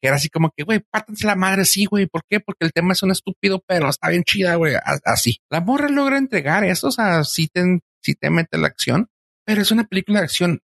que 0.00 0.08
era 0.08 0.16
así 0.16 0.28
como 0.28 0.50
que, 0.56 0.62
güey, 0.62 0.80
pátense 0.90 1.26
la 1.26 1.36
madre, 1.36 1.64
sí, 1.64 1.84
güey, 1.84 2.06
¿por 2.06 2.22
qué? 2.28 2.40
Porque 2.40 2.64
el 2.64 2.72
tema 2.72 2.92
es 2.92 3.02
un 3.02 3.10
estúpido, 3.10 3.62
pero 3.66 3.88
está 3.88 4.08
bien 4.08 4.24
chida, 4.24 4.54
güey, 4.54 4.74
así. 5.04 5.38
La 5.50 5.60
morra 5.60 5.88
logra 5.88 6.18
entregar 6.18 6.64
eso, 6.64 6.88
o 6.88 6.92
sea, 6.92 7.24
sí 7.24 7.48
te, 7.48 7.80
te 8.02 8.30
mete 8.30 8.58
la 8.58 8.68
acción, 8.68 9.08
pero 9.44 9.60
es 9.62 9.70
una 9.70 9.84
película 9.84 10.20
de 10.20 10.24
acción 10.24 10.60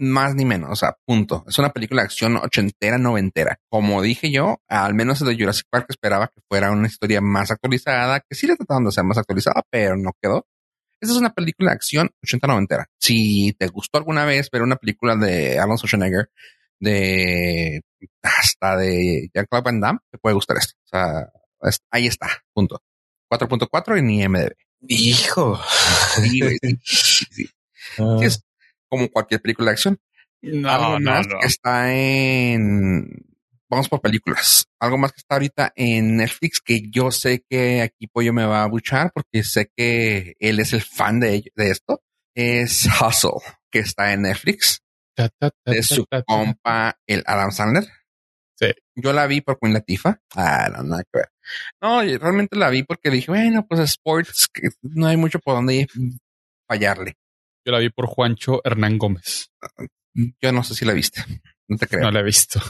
más 0.00 0.34
ni 0.34 0.44
menos, 0.44 0.70
o 0.70 0.76
sea, 0.76 0.96
punto. 1.04 1.44
Es 1.46 1.58
una 1.58 1.72
película 1.72 2.02
de 2.02 2.06
acción 2.06 2.36
ochentera, 2.36 2.96
noventera. 2.96 3.60
Como 3.68 4.00
dije 4.00 4.30
yo, 4.30 4.60
al 4.66 4.94
menos 4.94 5.24
de 5.24 5.36
Jurassic 5.36 5.66
Park 5.70 5.86
esperaba 5.90 6.28
que 6.28 6.40
fuera 6.48 6.70
una 6.70 6.86
historia 6.86 7.20
más 7.20 7.50
actualizada, 7.50 8.20
que 8.20 8.34
sí 8.34 8.46
le 8.46 8.56
trataron 8.56 8.84
de 8.84 8.92
ser 8.92 9.04
más 9.04 9.18
actualizada, 9.18 9.62
pero 9.70 9.96
no 9.96 10.12
quedó. 10.20 10.46
Esta 11.00 11.14
es 11.14 11.20
una 11.20 11.34
película 11.34 11.70
de 11.70 11.76
acción 11.76 12.10
80-90. 12.26 12.86
Si 12.98 13.52
te 13.58 13.68
gustó 13.68 13.98
alguna 13.98 14.24
vez 14.24 14.50
ver 14.50 14.62
una 14.62 14.76
película 14.76 15.16
de 15.16 15.58
Arnold 15.58 15.78
Schwarzenegger, 15.78 16.30
de 16.78 17.82
hasta 18.22 18.76
de 18.76 19.30
Jean-Claude 19.34 19.64
Van 19.64 19.80
Damme, 19.80 19.98
te 20.10 20.18
puede 20.18 20.34
gustar 20.34 20.56
esto. 20.56 20.74
O 20.84 20.88
sea, 20.88 21.30
ahí 21.90 22.06
está, 22.06 22.28
punto. 22.54 22.82
4.4 23.30 23.98
en 23.98 24.10
IMDb. 24.10 24.52
Hijo. 24.88 25.60
Ah. 27.98 28.18
es 28.20 28.44
como 28.90 29.08
cualquier 29.08 29.40
película 29.40 29.70
de 29.70 29.72
acción. 29.72 29.98
No, 30.42 30.98
no, 30.98 31.22
no. 31.22 31.40
está 31.42 31.94
en 31.94 33.30
vamos 33.70 33.88
por 33.88 34.00
películas. 34.00 34.66
Algo 34.80 34.98
más 34.98 35.12
que 35.12 35.18
está 35.18 35.36
ahorita 35.36 35.72
en 35.76 36.16
Netflix 36.16 36.60
que 36.60 36.82
yo 36.90 37.10
sé 37.10 37.44
que 37.48 37.80
aquí 37.80 38.08
Pollo 38.08 38.32
me 38.32 38.44
va 38.44 38.64
a 38.64 38.68
buchar 38.68 39.12
porque 39.14 39.44
sé 39.44 39.70
que 39.74 40.34
él 40.38 40.58
es 40.58 40.72
el 40.72 40.82
fan 40.82 41.20
de, 41.20 41.50
de 41.54 41.70
esto. 41.70 42.02
Es 42.34 42.86
Hustle, 43.00 43.40
que 43.70 43.78
está 43.78 44.12
en 44.12 44.22
Netflix. 44.22 44.82
de 45.64 45.82
su 45.82 46.04
compa, 46.26 46.98
el 47.06 47.22
Adam 47.26 47.52
Sandler. 47.52 47.84
Sí. 48.56 48.72
Yo 48.94 49.12
la 49.12 49.26
vi 49.26 49.40
por 49.40 49.58
Queen 49.58 49.72
Latifah. 49.72 50.20
Ah, 50.34 50.68
no, 50.70 50.82
nada 50.82 51.02
que 51.04 51.18
ver. 51.18 51.30
No, 51.80 52.02
realmente 52.02 52.56
la 52.56 52.68
vi 52.68 52.82
porque 52.82 53.10
dije, 53.10 53.30
bueno, 53.30 53.66
pues 53.66 53.80
sports, 53.80 54.48
que 54.52 54.68
no 54.82 55.06
hay 55.06 55.16
mucho 55.16 55.38
por 55.38 55.54
donde 55.54 55.86
fallarle. 56.68 57.16
Yo 57.64 57.72
la 57.72 57.78
vi 57.78 57.90
por 57.90 58.06
Juancho 58.06 58.60
Hernán 58.64 58.98
Gómez. 58.98 59.50
Yo 60.14 60.52
no 60.52 60.64
sé 60.64 60.74
si 60.74 60.84
la 60.84 60.92
viste. 60.92 61.22
No 61.68 61.76
te 61.76 61.86
creo. 61.86 62.02
No 62.02 62.10
la 62.10 62.20
he 62.20 62.24
visto. 62.24 62.60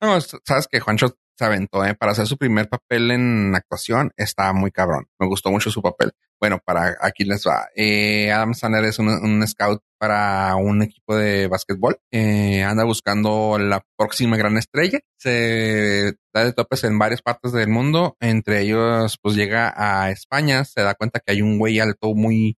No, 0.00 0.20
sabes 0.20 0.68
que 0.70 0.80
Juancho 0.80 1.16
se 1.36 1.44
aventó 1.44 1.84
¿eh? 1.84 1.94
para 1.94 2.12
hacer 2.12 2.26
su 2.26 2.36
primer 2.36 2.68
papel 2.68 3.10
en 3.10 3.54
actuación. 3.54 4.12
Está 4.16 4.52
muy 4.52 4.70
cabrón. 4.70 5.06
Me 5.18 5.26
gustó 5.26 5.50
mucho 5.50 5.70
su 5.70 5.82
papel. 5.82 6.12
Bueno, 6.38 6.58
para 6.64 6.96
aquí 7.00 7.24
les 7.24 7.46
va. 7.46 7.68
Eh, 7.74 8.30
Adam 8.30 8.52
Sandler 8.52 8.84
es 8.84 8.98
un, 8.98 9.46
scout 9.46 9.82
para 9.98 10.54
un 10.56 10.82
equipo 10.82 11.16
de 11.16 11.46
básquetbol. 11.46 11.98
Eh, 12.10 12.62
anda 12.62 12.84
buscando 12.84 13.58
la 13.58 13.82
próxima 13.96 14.36
gran 14.36 14.58
estrella. 14.58 15.00
Se 15.18 16.14
da 16.34 16.44
de 16.44 16.52
topes 16.52 16.84
en 16.84 16.98
varias 16.98 17.22
partes 17.22 17.52
del 17.52 17.68
mundo. 17.68 18.16
Entre 18.20 18.62
ellos, 18.62 19.18
pues 19.22 19.34
llega 19.34 19.72
a 19.76 20.10
España. 20.10 20.64
Se 20.64 20.82
da 20.82 20.94
cuenta 20.94 21.20
que 21.20 21.32
hay 21.32 21.42
un 21.42 21.58
güey 21.58 21.80
alto 21.80 22.14
muy, 22.14 22.58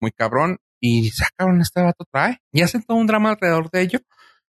muy 0.00 0.10
cabrón. 0.10 0.58
Y 0.80 1.10
sacaron 1.10 1.60
este 1.60 1.82
vato 1.82 2.04
trae. 2.10 2.38
Y 2.52 2.62
hacen 2.62 2.82
todo 2.82 2.96
un 2.96 3.06
drama 3.06 3.30
alrededor 3.30 3.70
de 3.70 3.82
ello 3.82 4.00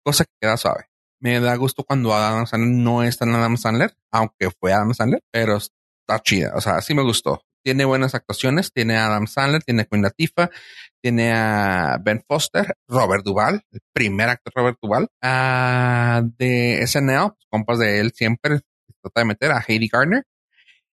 cosa 0.07 0.24
que 0.24 0.31
queda 0.41 0.57
suave. 0.57 0.85
Me 1.20 1.41
da 1.41 1.57
gusto 1.57 1.83
cuando 1.83 2.14
Adam 2.14 2.47
Sandler 2.47 2.70
no 2.70 3.03
está 3.03 3.24
en 3.24 3.35
Adam 3.35 3.57
Sandler, 3.57 3.97
aunque 4.12 4.51
fue 4.51 4.72
Adam 4.72 4.95
Sandler, 4.95 5.20
pero 5.33 5.57
está 5.57 6.22
chida. 6.22 6.53
O 6.55 6.61
sea, 6.61 6.81
sí 6.81 6.95
me 6.95 7.03
gustó. 7.03 7.43
Tiene 7.64 7.85
buenas 7.85 8.14
actuaciones. 8.14 8.72
Tiene 8.72 8.97
a 8.97 9.07
Adam 9.07 9.27
Sandler, 9.27 9.64
tiene 9.64 9.83
a 9.83 9.85
Queen 9.87 10.03
Latifah, 10.03 10.49
tiene 11.03 11.33
a 11.33 11.99
Ben 12.01 12.22
Foster, 12.29 12.77
Robert 12.87 13.24
Duvall, 13.24 13.64
el 13.72 13.81
primer 13.93 14.29
actor 14.29 14.53
Robert 14.55 14.79
Duvall, 14.81 15.09
de 16.39 16.87
SNL, 16.87 17.31
pues, 17.31 17.47
compas 17.51 17.79
de 17.81 17.99
él 17.99 18.12
siempre 18.14 18.61
trata 19.03 19.22
de 19.22 19.24
meter 19.24 19.51
a 19.51 19.64
Heidi 19.66 19.89
Gardner 19.89 20.24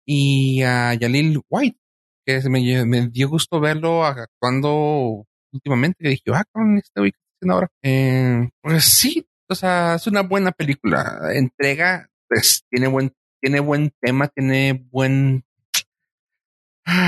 y 0.06 0.62
a 0.62 0.94
Yalil 0.94 1.40
White, 1.48 1.78
que 2.24 2.40
me, 2.48 2.84
me 2.86 3.08
dio 3.08 3.28
gusto 3.28 3.60
verlo 3.60 4.04
actuando 4.04 5.26
últimamente. 5.52 6.02
Que 6.02 6.10
dije, 6.10 6.22
ah, 6.32 6.44
con 6.52 6.76
este 6.78 7.00
güey 7.00 7.12
ahora. 7.48 7.68
Eh, 7.82 8.48
pues 8.60 8.84
sí, 8.84 9.26
o 9.48 9.54
sea, 9.54 9.94
es 9.94 10.06
una 10.06 10.22
buena 10.22 10.52
película. 10.52 11.20
Entrega, 11.32 12.08
pues 12.28 12.64
tiene 12.70 12.88
buen, 12.88 13.12
tiene 13.40 13.60
buen 13.60 13.92
tema, 14.00 14.28
tiene 14.28 14.86
buen. 14.90 15.44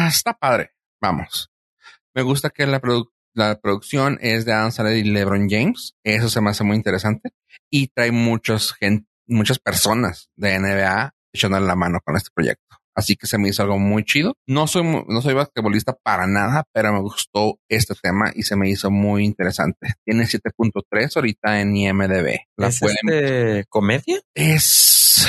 Está 0.08 0.32
padre. 0.34 0.70
Vamos. 1.00 1.50
Me 2.14 2.22
gusta 2.22 2.50
que 2.50 2.66
la, 2.66 2.80
la 3.34 3.60
producción 3.60 4.18
es 4.20 4.44
de 4.44 4.52
Adam 4.52 4.70
Sandler 4.70 4.98
y 4.98 5.04
LeBron 5.04 5.48
James. 5.48 5.94
Eso 6.04 6.28
se 6.28 6.40
me 6.40 6.50
hace 6.50 6.64
muy 6.64 6.76
interesante. 6.76 7.30
Y 7.70 7.88
trae 7.88 8.12
muchos 8.12 8.74
gente, 8.74 9.08
muchas 9.26 9.58
personas 9.58 10.30
de 10.36 10.58
NBA 10.58 11.14
echándole 11.32 11.66
la 11.66 11.76
mano 11.76 12.00
con 12.04 12.16
este 12.16 12.30
proyecto. 12.34 12.81
Así 12.95 13.16
que 13.16 13.26
se 13.26 13.38
me 13.38 13.49
hizo 13.49 13.62
algo 13.62 13.78
muy 13.78 14.05
chido. 14.05 14.36
No 14.47 14.66
soy, 14.66 14.82
no 14.82 15.22
soy 15.22 15.34
basquetbolista 15.34 15.95
para 16.03 16.26
nada, 16.26 16.64
pero 16.72 16.93
me 16.93 17.01
gustó 17.01 17.59
este 17.68 17.95
tema 18.01 18.30
y 18.34 18.43
se 18.43 18.57
me 18.57 18.68
hizo 18.68 18.90
muy 18.90 19.24
interesante. 19.24 19.95
Tiene 20.05 20.24
7.3 20.24 21.16
ahorita 21.16 21.61
en 21.61 21.76
IMDB. 21.76 22.38
¿La 22.57 22.68
¿Es 22.68 22.82
este 22.82 23.64
comedia? 23.68 24.20
Es... 24.34 25.28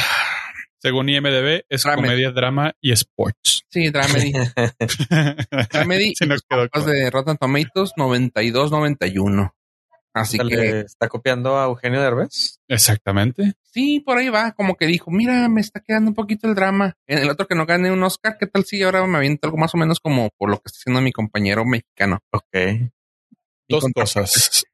Según 0.84 1.08
IMDB, 1.08 1.64
es 1.70 1.84
comedia, 1.86 2.32
drama 2.32 2.74
y 2.82 2.92
sports. 2.92 3.64
Sí, 3.70 3.90
dramedy. 3.90 4.34
dramedy. 5.72 6.14
Se 6.14 6.26
nos 6.26 6.42
quedó 6.42 6.68
de 6.86 7.10
Rotten 7.10 7.38
Tomatoes 7.38 7.94
92-91. 7.96 9.54
Así 10.14 10.38
que 10.38 10.82
está 10.82 11.10
copiando 11.10 11.58
a 11.58 11.66
Eugenio 11.66 12.02
Derbez. 12.02 12.60
Exactamente. 12.68 13.54
Sí, 13.64 14.00
por 14.00 14.18
ahí 14.18 14.30
va, 14.30 14.52
como 14.52 14.76
que 14.76 14.86
dijo, 14.86 15.10
mira, 15.10 15.50
me 15.50 15.62
está 15.62 15.80
quedando 15.80 16.10
un 16.10 16.16
poquito 16.16 16.48
el 16.48 16.56
drama. 16.56 16.96
En 17.08 17.18
el 17.18 17.30
otro 17.30 17.48
que 17.48 17.56
no 17.56 17.66
gane 17.66 17.92
un 17.92 18.04
Oscar, 18.04 18.38
¿qué 18.40 18.46
tal 18.46 18.64
si 18.64 18.84
ahora 18.84 19.06
me 19.08 19.18
aviento 19.18 19.48
algo 19.48 19.58
más 19.58 19.74
o 19.74 19.78
menos 19.78 20.00
como 20.00 20.30
por 20.38 20.50
lo 20.50 20.58
que 20.58 20.68
está 20.68 20.78
haciendo 20.78 21.02
mi 21.02 21.12
compañero 21.12 21.66
mexicano? 21.66 22.20
Ok. 22.32 22.92
Dos 23.68 23.86
cosas. 23.94 24.66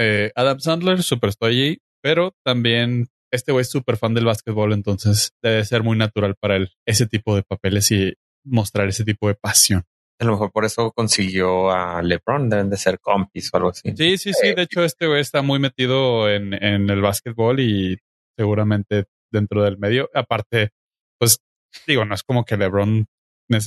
Eh, 0.00 0.30
Adam 0.36 0.60
Sandler, 0.60 1.02
super 1.02 1.30
estoy 1.30 1.82
pero 2.00 2.32
también 2.44 3.08
este 3.32 3.52
güey 3.52 3.62
es 3.62 3.70
súper 3.70 3.96
fan 3.96 4.14
del 4.14 4.24
básquetbol, 4.24 4.72
entonces 4.72 5.32
debe 5.42 5.64
ser 5.64 5.82
muy 5.82 5.96
natural 5.96 6.36
para 6.40 6.56
él 6.56 6.70
ese 6.86 7.06
tipo 7.06 7.34
de 7.34 7.42
papeles 7.42 7.90
y 7.90 8.14
mostrar 8.44 8.88
ese 8.88 9.04
tipo 9.04 9.28
de 9.28 9.34
pasión. 9.34 9.84
A 10.20 10.24
lo 10.24 10.32
mejor 10.32 10.50
por 10.50 10.64
eso 10.64 10.90
consiguió 10.90 11.70
a 11.70 12.02
LeBron, 12.02 12.50
deben 12.50 12.70
de 12.70 12.76
ser 12.76 12.98
compis 12.98 13.50
o 13.52 13.56
algo 13.56 13.70
así. 13.70 13.92
Sí, 13.96 14.18
sí, 14.18 14.32
sí. 14.32 14.54
De 14.54 14.62
hecho, 14.62 14.82
este 14.82 15.06
güey 15.06 15.20
está 15.20 15.42
muy 15.42 15.58
metido 15.60 16.28
en, 16.28 16.54
en 16.54 16.90
el 16.90 17.00
básquetbol 17.00 17.60
y 17.60 17.98
seguramente 18.36 19.06
dentro 19.30 19.62
del 19.62 19.78
medio. 19.78 20.10
Aparte, 20.14 20.70
pues 21.18 21.38
digo, 21.86 22.04
no 22.04 22.14
es 22.14 22.22
como 22.22 22.44
que 22.44 22.56
LeBron, 22.56 23.06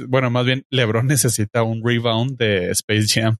bueno, 0.07 0.29
más 0.29 0.45
bien 0.45 0.65
LeBron 0.69 1.07
necesita 1.07 1.63
un 1.63 1.81
rebound 1.83 2.37
de 2.37 2.71
Space 2.71 3.07
Jam. 3.07 3.37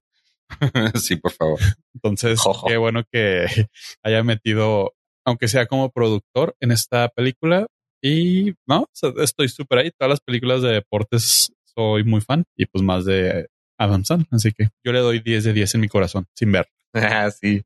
sí, 0.94 1.16
por 1.16 1.32
favor. 1.32 1.60
Entonces, 1.94 2.40
qué 2.66 2.76
bueno 2.76 3.04
que 3.10 3.46
haya 4.02 4.22
metido, 4.22 4.94
aunque 5.24 5.48
sea 5.48 5.66
como 5.66 5.90
productor 5.90 6.56
en 6.60 6.72
esta 6.72 7.08
película. 7.08 7.66
Y 8.04 8.54
no, 8.66 8.88
estoy 9.18 9.48
súper 9.48 9.78
ahí. 9.78 9.90
Todas 9.92 10.10
las 10.10 10.20
películas 10.20 10.62
de 10.62 10.70
deportes 10.72 11.52
soy 11.74 12.04
muy 12.04 12.20
fan 12.20 12.44
y 12.56 12.66
pues 12.66 12.82
más 12.82 13.04
de 13.04 13.48
Adam 13.78 14.04
Sandler. 14.04 14.28
Así 14.30 14.52
que 14.52 14.68
yo 14.84 14.92
le 14.92 15.00
doy 15.00 15.20
10 15.20 15.44
de 15.44 15.52
10 15.52 15.74
en 15.74 15.80
mi 15.80 15.88
corazón 15.88 16.26
sin 16.34 16.52
ver. 16.52 16.68
Ah, 16.94 17.30
sí. 17.30 17.62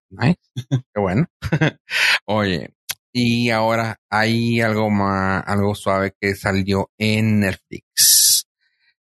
Qué 0.70 1.00
bueno. 1.00 1.26
Oye, 2.26 2.70
y 3.12 3.50
ahora 3.50 3.98
hay 4.08 4.60
algo 4.60 4.88
más, 4.90 5.42
algo 5.46 5.74
suave 5.74 6.14
que 6.20 6.34
salió 6.34 6.90
en 6.98 7.40
Netflix. 7.40 8.46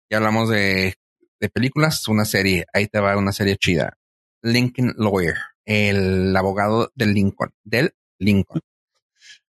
Ya 0.10 0.18
hablamos 0.18 0.50
de, 0.50 0.96
de 1.40 1.50
películas, 1.50 2.08
una 2.08 2.26
serie. 2.26 2.66
Ahí 2.74 2.88
te 2.88 3.00
va 3.00 3.18
una 3.18 3.32
serie 3.32 3.58
chida. 3.58 3.98
Lincoln 4.42 4.94
Lawyer, 4.98 5.36
el 5.66 6.36
abogado 6.36 6.92
del 6.96 7.14
Lincoln, 7.14 7.52
del 7.64 7.94
Lincoln. 8.20 8.62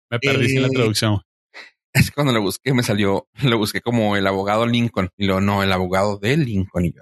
Me 0.09 0.19
perdí 0.19 0.57
en 0.57 0.63
la 0.63 0.67
eh, 0.67 0.71
traducción. 0.71 1.21
Es 2.09 2.11
cuando 2.11 2.31
lo 2.31 2.41
busqué, 2.41 2.73
me 2.73 2.83
salió, 2.83 3.27
lo 3.43 3.57
busqué 3.57 3.81
como 3.81 4.15
el 4.15 4.25
abogado 4.25 4.65
Lincoln 4.65 5.09
y 5.17 5.25
luego 5.25 5.41
no, 5.41 5.61
el 5.63 5.71
abogado 5.71 6.17
de 6.17 6.37
Lincoln. 6.37 6.85
Y 6.85 6.93
yo, 6.93 7.01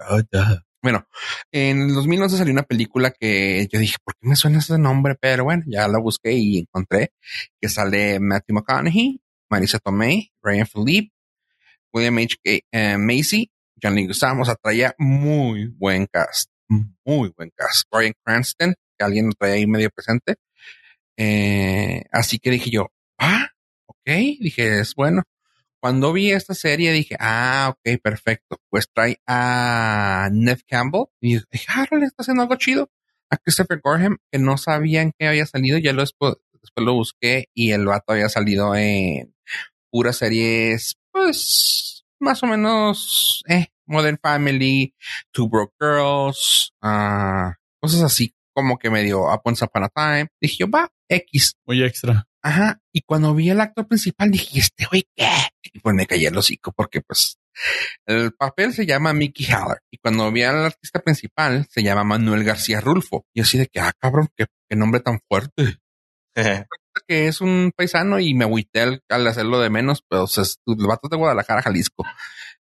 bueno, 0.82 1.06
en 1.52 1.82
el 1.82 1.94
2011 1.94 2.38
salió 2.38 2.52
una 2.52 2.62
película 2.62 3.10
que 3.10 3.68
yo 3.70 3.78
dije, 3.78 3.96
¿por 4.02 4.14
qué 4.14 4.28
me 4.28 4.36
suena 4.36 4.58
ese 4.58 4.78
nombre? 4.78 5.14
Pero 5.20 5.44
bueno, 5.44 5.62
ya 5.66 5.86
la 5.88 5.98
busqué 5.98 6.32
y 6.32 6.58
encontré 6.58 7.12
que 7.60 7.68
sale 7.68 8.18
Matthew 8.18 8.56
McConaughey, 8.56 9.20
Marisa 9.50 9.78
Tomei, 9.78 10.32
Ryan 10.42 10.66
Philippe, 10.66 11.12
William 11.92 12.18
H. 12.18 12.36
Eh, 12.44 12.96
Macy, 12.96 13.50
John 13.82 13.94
Leguizamo. 13.94 14.42
O 14.42 14.44
sea, 14.44 14.54
traía 14.54 14.94
muy 14.98 15.66
buen 15.66 16.06
cast. 16.06 16.50
Muy 16.68 17.32
buen 17.36 17.50
cast. 17.54 17.84
Brian 17.90 18.14
Cranston, 18.24 18.74
que 18.96 19.04
alguien 19.04 19.26
lo 19.26 19.32
traía 19.32 19.56
ahí 19.56 19.66
medio 19.66 19.90
presente. 19.90 20.36
Eh, 21.16 22.04
así 22.12 22.38
que 22.38 22.50
dije 22.50 22.70
yo, 22.70 22.90
ah. 23.18 23.48
Dije, 24.40 24.80
es 24.80 24.94
bueno. 24.94 25.22
Cuando 25.80 26.12
vi 26.12 26.30
esta 26.30 26.54
serie 26.54 26.92
dije, 26.92 27.16
ah, 27.18 27.74
ok, 27.74 28.00
perfecto. 28.02 28.60
Pues 28.68 28.88
trae 28.92 29.20
a 29.26 30.28
Ned 30.32 30.60
Campbell 30.66 31.04
y 31.20 31.38
dije, 31.50 31.66
ah, 31.68 31.86
le 31.90 32.06
está 32.06 32.22
haciendo 32.22 32.42
algo 32.42 32.56
chido. 32.56 32.90
A 33.30 33.36
Christopher 33.36 33.80
Gorham, 33.82 34.18
que 34.30 34.38
no 34.38 34.58
sabían 34.58 35.12
que 35.18 35.28
había 35.28 35.46
salido, 35.46 35.78
ya 35.78 35.92
lo 35.92 36.02
después, 36.02 36.34
después 36.60 36.84
lo 36.84 36.94
busqué 36.94 37.48
y 37.54 37.70
el 37.70 37.86
vato 37.86 38.12
había 38.12 38.28
salido 38.28 38.74
en 38.74 39.34
puras 39.90 40.16
series, 40.16 40.96
pues, 41.12 42.04
más 42.18 42.42
o 42.42 42.46
menos, 42.46 43.42
eh, 43.48 43.68
Modern 43.86 44.18
Family, 44.22 44.94
Two 45.32 45.48
Broke 45.48 45.74
Girls, 45.80 46.72
uh, 46.82 47.52
cosas 47.80 48.02
así 48.02 48.34
como 48.52 48.78
que 48.78 48.90
me 48.90 49.02
dio 49.02 49.28
a 49.28 49.40
Once 49.42 49.64
Upon 49.64 49.84
a 49.84 49.88
Time. 49.88 50.28
Dije 50.40 50.64
va, 50.64 50.90
X. 51.08 51.54
Muy 51.66 51.82
extra. 51.82 52.26
Ajá. 52.42 52.80
Y 52.92 53.02
cuando 53.02 53.34
vi 53.34 53.50
el 53.50 53.60
actor 53.60 53.86
principal 53.86 54.30
dije, 54.30 54.60
este 54.60 54.86
güey, 54.86 55.06
¿qué? 55.14 55.28
Y 55.72 55.80
pues 55.80 55.94
me 55.94 56.06
caí 56.06 56.26
el 56.26 56.36
hocico 56.36 56.72
porque 56.72 57.00
pues 57.00 57.38
el 58.06 58.32
papel 58.32 58.72
se 58.72 58.86
llama 58.86 59.12
Mickey 59.12 59.46
Haller. 59.46 59.82
Y 59.90 59.98
cuando 59.98 60.30
vi 60.32 60.42
al 60.42 60.64
artista 60.64 61.00
principal 61.00 61.66
se 61.70 61.82
llama 61.82 62.04
Manuel 62.04 62.44
García 62.44 62.80
Rulfo. 62.80 63.26
Y 63.34 63.42
así 63.42 63.58
de 63.58 63.66
que, 63.66 63.80
ah, 63.80 63.92
cabrón, 63.98 64.28
qué, 64.36 64.46
qué 64.68 64.76
nombre 64.76 65.00
tan 65.00 65.20
fuerte. 65.28 65.78
que 67.06 67.28
es 67.28 67.40
un 67.40 67.72
paisano 67.76 68.18
y 68.18 68.34
me 68.34 68.44
agüité 68.44 69.00
al, 69.08 69.26
hacerlo 69.26 69.60
de 69.60 69.70
menos, 69.70 70.04
pero 70.08 70.26
el 70.26 70.86
vato 70.86 71.08
de 71.08 71.16
Guadalajara, 71.16 71.62
Jalisco. 71.62 72.04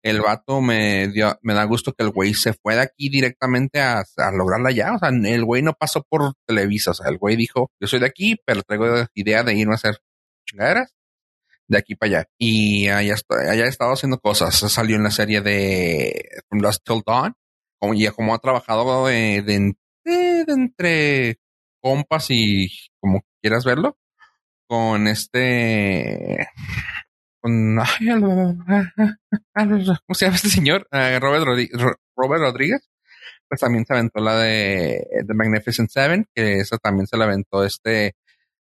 El 0.07 0.21
vato 0.21 0.61
me 0.61 1.09
dio, 1.09 1.37
me 1.43 1.53
da 1.53 1.65
gusto 1.65 1.93
que 1.93 2.05
el 2.05 2.11
güey 2.11 2.33
se 2.33 2.53
fue 2.53 2.77
de 2.77 2.83
aquí 2.83 3.09
directamente 3.09 3.81
a, 3.81 4.05
a 4.17 4.31
lograrla 4.31 4.71
ya. 4.71 4.95
O 4.95 4.99
sea, 5.01 5.09
el 5.09 5.45
güey 5.45 5.63
no 5.63 5.73
pasó 5.73 6.05
por 6.09 6.35
Televisa. 6.47 6.93
O 6.93 6.95
sea, 6.95 7.09
el 7.09 7.19
güey 7.19 7.35
dijo, 7.35 7.73
yo 7.81 7.89
soy 7.89 7.99
de 7.99 8.07
aquí, 8.07 8.37
pero 8.47 8.63
traigo 8.63 8.87
la 8.87 9.09
idea 9.15 9.43
de 9.43 9.55
irme 9.55 9.73
a 9.73 9.77
hacer 9.77 9.99
chingaderas 10.49 10.95
de 11.67 11.79
aquí 11.79 11.97
para 11.97 12.21
allá. 12.21 12.29
Y 12.39 12.87
allá, 12.89 13.17
allá 13.51 13.65
he 13.65 13.69
estado 13.69 13.95
haciendo 13.95 14.21
cosas. 14.21 14.55
Salió 14.55 14.95
en 14.95 15.03
la 15.03 15.11
serie 15.11 15.41
de 15.41 16.29
From 16.49 16.63
Dusk 16.63 16.85
Till 16.85 17.03
Dawn. 17.05 17.35
Como, 17.81 17.95
como 18.15 18.35
ha 18.35 18.39
trabajado 18.39 19.07
de, 19.07 19.43
de, 19.43 19.75
de 20.05 20.53
entre 20.53 21.41
compas 21.83 22.27
y 22.31 22.69
como 23.01 23.23
quieras 23.43 23.65
verlo 23.65 23.99
con 24.69 25.09
este 25.09 26.46
con 29.55 29.85
¿cómo 30.07 30.15
se 30.15 30.25
llama 30.25 30.37
este 30.37 30.49
señor? 30.49 30.87
Ah, 30.91 31.19
Robert, 31.21 31.45
Robert 32.17 32.43
Rodríguez. 32.43 32.89
Pues 33.49 33.61
también 33.61 33.85
se 33.87 33.93
aventó 33.93 34.21
la 34.21 34.37
de 34.37 35.07
The 35.27 35.35
Magnificent 35.35 35.91
Seven 35.91 36.27
que 36.35 36.59
eso 36.59 36.79
también 36.79 37.07
se 37.07 37.17
la 37.17 37.27
aventó 37.27 37.65
este 37.65 38.17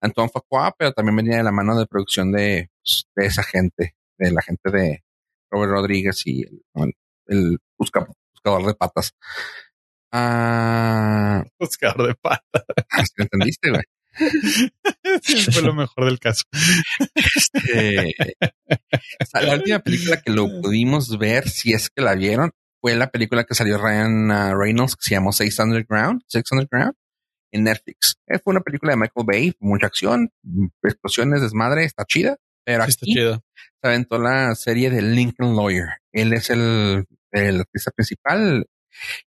Antoine 0.00 0.30
Facua 0.30 0.74
pero 0.76 0.92
también 0.92 1.14
venía 1.16 1.36
de 1.36 1.44
la 1.44 1.52
mano 1.52 1.78
de 1.78 1.86
producción 1.86 2.32
de, 2.32 2.70
pues, 2.82 3.06
de 3.14 3.26
esa 3.26 3.44
gente 3.44 3.94
de 4.18 4.32
la 4.32 4.42
gente 4.42 4.70
de 4.72 5.04
Robert 5.48 5.72
Rodríguez 5.72 6.26
y 6.26 6.44
el, 7.26 7.58
buscador 7.78 8.66
de 8.66 8.74
patas. 8.74 9.14
Ah. 10.10 11.44
Buscador 11.58 12.08
de 12.08 12.14
patas. 12.16 12.64
Entendiste 13.16 13.70
güey 13.70 13.84
fue 15.52 15.62
lo 15.62 15.74
mejor 15.74 16.04
del 16.04 16.18
caso. 16.18 16.44
Este, 17.14 18.14
la 19.46 19.54
última 19.54 19.78
película 19.80 20.20
que 20.20 20.30
lo 20.30 20.48
pudimos 20.60 21.18
ver, 21.18 21.48
si 21.48 21.72
es 21.72 21.90
que 21.90 22.02
la 22.02 22.14
vieron, 22.14 22.52
fue 22.80 22.94
la 22.94 23.10
película 23.10 23.44
que 23.44 23.54
salió 23.54 23.78
Ryan 23.78 24.30
uh, 24.30 24.58
Reynolds, 24.58 24.96
que 24.96 25.06
se 25.08 25.14
llamó 25.14 25.32
Six 25.32 25.58
Underground, 25.58 26.22
Six 26.28 26.52
Underground, 26.52 26.94
en 27.52 27.64
Netflix. 27.64 28.16
Eh, 28.26 28.38
fue 28.38 28.52
una 28.52 28.60
película 28.60 28.92
de 28.92 28.98
Michael 28.98 29.26
Bay, 29.26 29.52
mucha 29.60 29.86
acción, 29.86 30.30
explosiones, 30.82 31.40
desmadre, 31.40 31.84
está 31.84 32.04
chida. 32.04 32.36
Pero 32.64 32.82
aquí 32.82 33.14
se 33.14 33.40
aventó 33.82 34.18
la 34.18 34.54
serie 34.54 34.90
de 34.90 35.02
Lincoln 35.02 35.54
Lawyer. 35.54 35.88
Él 36.12 36.32
es 36.32 36.48
el, 36.48 37.04
el 37.30 37.60
artista 37.60 37.90
principal, 37.90 38.66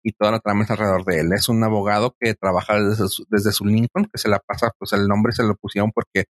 y 0.03 0.11
toda 0.13 0.32
la 0.32 0.39
trama 0.39 0.63
es 0.63 0.72
alrededor 0.72 1.05
de 1.05 1.22
él. 1.22 1.34
Es 1.34 1.49
un 1.49 1.63
abogado 1.63 2.15
que 2.20 2.34
trabaja 2.34 2.80
desde 2.80 3.07
su, 3.07 3.26
desde 3.30 3.51
su 3.51 3.65
Lincoln, 3.65 4.09
que 4.11 4.18
se 4.18 4.30
la 4.30 4.39
pasa, 4.39 4.72
pues 4.78 4.93
el 4.93 5.07
nombre 5.07 5.34
se 5.34 5.43
lo 5.43 5.55
pusieron 5.55 5.91
porque 5.91 6.26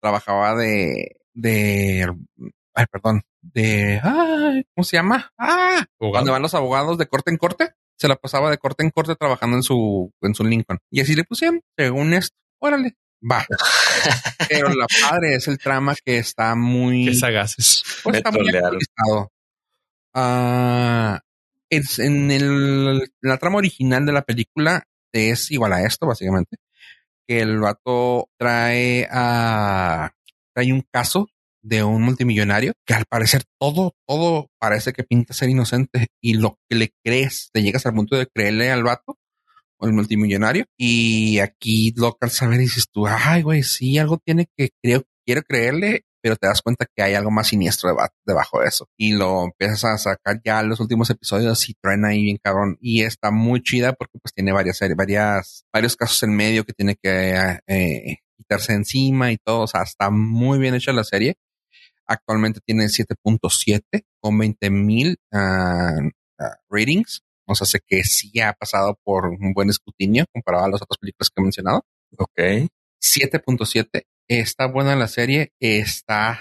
trabajaba 0.00 0.54
de, 0.56 1.16
de, 1.34 2.06
ay, 2.74 2.84
perdón, 2.90 3.22
de, 3.40 4.00
ay, 4.02 4.64
¿cómo 4.74 4.84
se 4.84 4.96
llama? 4.96 5.32
Ah, 5.38 5.84
cuando 5.98 6.32
van 6.32 6.42
los 6.42 6.54
abogados 6.54 6.98
de 6.98 7.06
corte 7.06 7.30
en 7.30 7.36
corte, 7.36 7.74
se 7.96 8.08
la 8.08 8.16
pasaba 8.16 8.50
de 8.50 8.58
corte 8.58 8.82
en 8.82 8.90
corte 8.90 9.14
trabajando 9.14 9.56
en 9.56 9.62
su, 9.62 10.12
en 10.22 10.34
su 10.34 10.44
Lincoln. 10.44 10.78
Y 10.90 11.00
así 11.00 11.14
le 11.14 11.24
pusieron, 11.24 11.60
según 11.76 12.12
esto, 12.14 12.36
órale, 12.60 12.96
va. 13.22 13.46
Pero 14.48 14.68
la 14.70 14.86
padre 15.00 15.36
es 15.36 15.46
el 15.48 15.58
trama 15.58 15.94
que 16.04 16.18
está 16.18 16.54
muy... 16.54 17.06
Qué 17.06 17.14
sagaces. 17.14 17.82
Pues 18.02 18.16
está 18.16 18.30
muy 18.30 18.50
Ah, 20.14 21.20
en, 21.72 22.30
el, 22.30 23.12
la 23.20 23.38
trama 23.38 23.58
original 23.58 24.04
de 24.04 24.12
la 24.12 24.22
película 24.22 24.84
es 25.12 25.50
igual 25.50 25.72
a 25.72 25.82
esto, 25.82 26.06
básicamente. 26.06 26.56
Que 27.26 27.40
el 27.40 27.60
vato 27.60 28.28
trae 28.38 29.08
a, 29.10 30.12
trae 30.54 30.72
un 30.72 30.84
caso 30.92 31.28
de 31.62 31.84
un 31.84 32.02
multimillonario 32.02 32.72
que 32.84 32.94
al 32.94 33.04
parecer 33.06 33.44
todo, 33.58 33.94
todo 34.06 34.50
parece 34.58 34.92
que 34.92 35.04
pinta 35.04 35.32
ser 35.32 35.48
inocente 35.48 36.08
y 36.20 36.34
lo 36.34 36.58
que 36.68 36.76
le 36.76 36.92
crees, 37.04 37.50
te 37.52 37.62
llegas 37.62 37.86
al 37.86 37.94
punto 37.94 38.16
de 38.16 38.26
creerle 38.26 38.70
al 38.70 38.82
vato 38.82 39.16
o 39.78 39.86
el 39.86 39.92
multimillonario 39.92 40.66
y 40.76 41.38
aquí 41.38 41.94
lo 41.96 42.16
al 42.20 42.30
saber 42.30 42.58
dices 42.58 42.86
tú, 42.92 43.06
ay 43.06 43.42
güey, 43.42 43.62
sí, 43.62 43.96
algo 43.98 44.18
tiene 44.18 44.48
que 44.56 44.70
creo, 44.82 45.04
quiero 45.24 45.42
creerle 45.42 46.04
pero 46.22 46.36
te 46.36 46.46
das 46.46 46.62
cuenta 46.62 46.86
que 46.86 47.02
hay 47.02 47.14
algo 47.14 47.30
más 47.30 47.48
siniestro 47.48 47.94
debajo 48.24 48.60
de 48.60 48.68
eso. 48.68 48.88
Y 48.96 49.14
lo 49.14 49.44
empiezas 49.44 49.84
a 49.84 49.98
sacar 49.98 50.40
ya 50.44 50.62
los 50.62 50.78
últimos 50.80 51.10
episodios 51.10 51.68
y 51.68 51.74
traen 51.74 52.04
ahí 52.04 52.22
bien 52.22 52.38
cabrón. 52.42 52.78
Y 52.80 53.02
está 53.02 53.30
muy 53.32 53.60
chida 53.62 53.92
porque 53.92 54.18
pues 54.22 54.32
tiene 54.32 54.52
varias 54.52 54.78
series, 54.78 54.96
varias, 54.96 55.64
varios 55.72 55.96
casos 55.96 56.22
en 56.22 56.36
medio 56.36 56.64
que 56.64 56.72
tiene 56.72 56.96
que 56.96 57.58
eh, 57.66 58.18
quitarse 58.36 58.72
encima 58.72 59.32
y 59.32 59.38
todo. 59.38 59.62
O 59.62 59.66
sea, 59.66 59.82
está 59.82 60.10
muy 60.10 60.58
bien 60.60 60.74
hecha 60.74 60.92
la 60.92 61.04
serie. 61.04 61.34
Actualmente 62.06 62.60
tiene 62.64 62.84
7.7 62.86 63.80
con 64.20 64.38
20 64.38 64.70
mil 64.70 65.16
ah, 65.32 65.98
ah, 66.38 66.56
ratings. 66.70 67.22
O 67.46 67.54
sea, 67.56 67.66
sé 67.66 67.80
que 67.84 68.04
sí 68.04 68.38
ha 68.40 68.52
pasado 68.52 68.96
por 69.04 69.26
un 69.26 69.52
buen 69.54 69.70
escrutinio 69.70 70.24
comparado 70.32 70.66
a 70.66 70.70
las 70.70 70.82
otras 70.82 70.98
películas 70.98 71.30
que 71.30 71.40
he 71.40 71.42
mencionado. 71.42 71.84
Ok. 72.16 72.70
7.7 73.02 74.04
Está 74.40 74.64
buena 74.64 74.96
la 74.96 75.08
serie. 75.08 75.52
Está. 75.60 76.40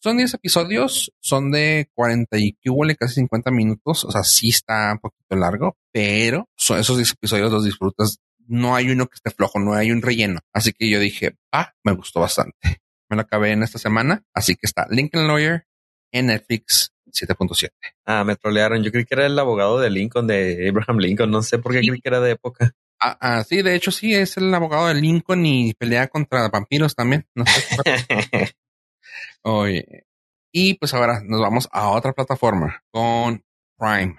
Son 0.00 0.16
10 0.16 0.34
episodios, 0.34 1.12
son 1.20 1.52
de 1.52 1.88
40 1.94 2.36
y 2.38 2.54
que 2.54 2.70
casi 2.98 3.14
50 3.14 3.52
minutos. 3.52 4.04
O 4.04 4.10
sea, 4.10 4.24
sí 4.24 4.48
está 4.48 4.90
un 4.92 4.98
poquito 4.98 5.36
largo, 5.36 5.76
pero 5.92 6.48
son 6.56 6.80
esos 6.80 6.96
10 6.96 7.12
episodios 7.12 7.52
los 7.52 7.64
disfrutas. 7.64 8.18
No 8.48 8.74
hay 8.74 8.90
uno 8.90 9.06
que 9.06 9.14
esté 9.14 9.30
flojo, 9.30 9.60
no 9.60 9.74
hay 9.74 9.92
un 9.92 10.02
relleno. 10.02 10.40
Así 10.52 10.72
que 10.72 10.90
yo 10.90 10.98
dije, 10.98 11.36
ah, 11.52 11.72
me 11.84 11.92
gustó 11.92 12.18
bastante. 12.18 12.80
Me 13.08 13.14
lo 13.14 13.22
acabé 13.22 13.52
en 13.52 13.62
esta 13.62 13.78
semana. 13.78 14.24
Así 14.34 14.56
que 14.56 14.66
está 14.66 14.88
Lincoln 14.90 15.28
Lawyer 15.28 15.68
en 16.10 16.26
Netflix 16.26 16.92
7.7. 17.12 17.70
Ah, 18.06 18.24
me 18.24 18.34
trolearon. 18.34 18.82
Yo 18.82 18.90
creí 18.90 19.04
que 19.04 19.14
era 19.14 19.26
el 19.26 19.38
abogado 19.38 19.78
de 19.78 19.88
Lincoln, 19.88 20.26
de 20.26 20.68
Abraham 20.68 20.98
Lincoln. 20.98 21.30
No 21.30 21.42
sé 21.42 21.60
por 21.60 21.70
qué 21.74 21.78
creí 21.78 22.00
que 22.00 22.08
era 22.08 22.18
de 22.18 22.32
época. 22.32 22.72
Ah, 23.02 23.16
ah, 23.20 23.44
sí, 23.44 23.62
de 23.62 23.74
hecho 23.74 23.90
sí, 23.90 24.14
es 24.14 24.36
el 24.36 24.52
abogado 24.54 24.88
de 24.88 24.94
Lincoln 24.94 25.46
y 25.46 25.72
pelea 25.74 26.08
contra 26.08 26.48
vampiros 26.48 26.94
también. 26.94 27.26
No 27.34 27.46
sé. 27.46 27.76
Oye, 29.42 30.04
y 30.52 30.74
pues 30.74 30.92
ahora 30.92 31.22
nos 31.24 31.40
vamos 31.40 31.68
a 31.72 31.90
otra 31.90 32.12
plataforma 32.12 32.82
con 32.90 33.42
Prime. 33.78 34.16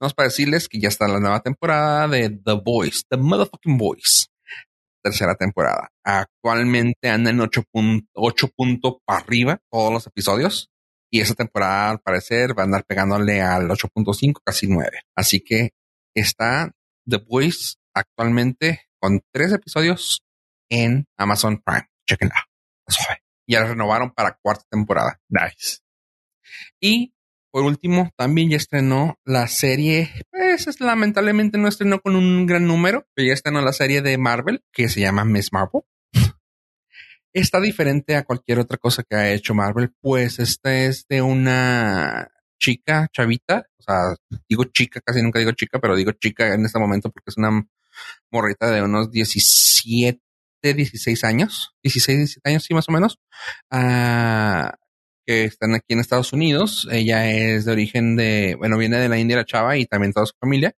Vamos 0.00 0.14
para 0.14 0.28
decirles 0.28 0.68
que 0.68 0.80
ya 0.80 0.88
está 0.88 1.06
la 1.08 1.20
nueva 1.20 1.40
temporada 1.40 2.08
de 2.08 2.30
The 2.30 2.60
Voice, 2.64 3.02
The 3.08 3.18
Motherfucking 3.18 3.76
Voice. 3.76 4.26
Tercera 5.02 5.34
temporada. 5.34 5.90
Actualmente 6.02 7.10
anda 7.10 7.30
en 7.30 7.40
8.8 7.40 8.52
puntos 8.56 8.96
para 9.04 9.20
arriba 9.20 9.58
todos 9.70 9.92
los 9.92 10.06
episodios. 10.06 10.70
Y 11.10 11.20
esa 11.20 11.34
temporada, 11.34 11.90
al 11.90 12.00
parecer, 12.00 12.56
va 12.56 12.62
a 12.62 12.64
andar 12.64 12.84
pegándole 12.86 13.42
al 13.42 13.68
8.5, 13.68 14.40
casi 14.42 14.66
9. 14.68 15.02
Así 15.14 15.40
que 15.40 15.72
está 16.14 16.72
The 17.06 17.18
Voice 17.18 17.74
actualmente 17.94 18.88
con 18.98 19.20
tres 19.32 19.52
episodios 19.52 20.24
en 20.70 21.06
Amazon 21.16 21.62
Prime. 21.64 21.88
Chequenla. 22.08 22.48
Ya 23.46 23.60
la 23.60 23.68
renovaron 23.68 24.12
para 24.12 24.38
cuarta 24.40 24.64
temporada. 24.70 25.20
Nice. 25.28 25.80
Y 26.80 27.14
por 27.52 27.64
último, 27.64 28.10
también 28.16 28.48
ya 28.48 28.56
estrenó 28.56 29.18
la 29.26 29.46
serie, 29.46 30.10
pues 30.30 30.80
lamentablemente 30.80 31.58
no 31.58 31.68
estrenó 31.68 32.00
con 32.00 32.16
un 32.16 32.46
gran 32.46 32.66
número, 32.66 33.06
pero 33.14 33.28
ya 33.28 33.34
estrenó 33.34 33.60
la 33.60 33.74
serie 33.74 34.00
de 34.00 34.16
Marvel 34.16 34.64
que 34.72 34.88
se 34.88 35.00
llama 35.00 35.26
Miss 35.26 35.52
Marvel. 35.52 35.82
está 37.34 37.60
diferente 37.60 38.16
a 38.16 38.24
cualquier 38.24 38.58
otra 38.58 38.78
cosa 38.78 39.02
que 39.02 39.16
ha 39.16 39.30
hecho 39.32 39.54
Marvel, 39.54 39.92
pues 40.00 40.38
esta 40.38 40.74
es 40.74 41.06
de 41.08 41.20
una 41.20 42.30
chica, 42.58 43.08
chavita, 43.12 43.66
o 43.78 43.82
sea, 43.82 44.16
digo 44.48 44.64
chica, 44.64 45.02
casi 45.04 45.20
nunca 45.20 45.38
digo 45.38 45.52
chica, 45.52 45.78
pero 45.78 45.94
digo 45.94 46.12
chica 46.12 46.54
en 46.54 46.64
este 46.64 46.78
momento 46.78 47.10
porque 47.10 47.28
es 47.30 47.36
una 47.36 47.68
morrita 48.30 48.70
de 48.70 48.82
unos 48.82 49.10
17, 49.10 50.20
16 50.62 51.24
años, 51.24 51.74
16, 51.82 52.18
17 52.18 52.50
años, 52.50 52.64
sí, 52.64 52.74
más 52.74 52.88
o 52.88 52.92
menos, 52.92 53.18
uh, 53.72 54.70
que 55.26 55.44
están 55.44 55.74
aquí 55.74 55.92
en 55.94 56.00
Estados 56.00 56.32
Unidos. 56.32 56.88
Ella 56.90 57.30
es 57.30 57.64
de 57.64 57.72
origen 57.72 58.16
de, 58.16 58.56
bueno, 58.58 58.78
viene 58.78 58.98
de 58.98 59.08
la 59.08 59.18
India 59.18 59.36
la 59.36 59.44
chava 59.44 59.76
y 59.76 59.86
también 59.86 60.12
toda 60.12 60.26
su 60.26 60.34
familia. 60.40 60.74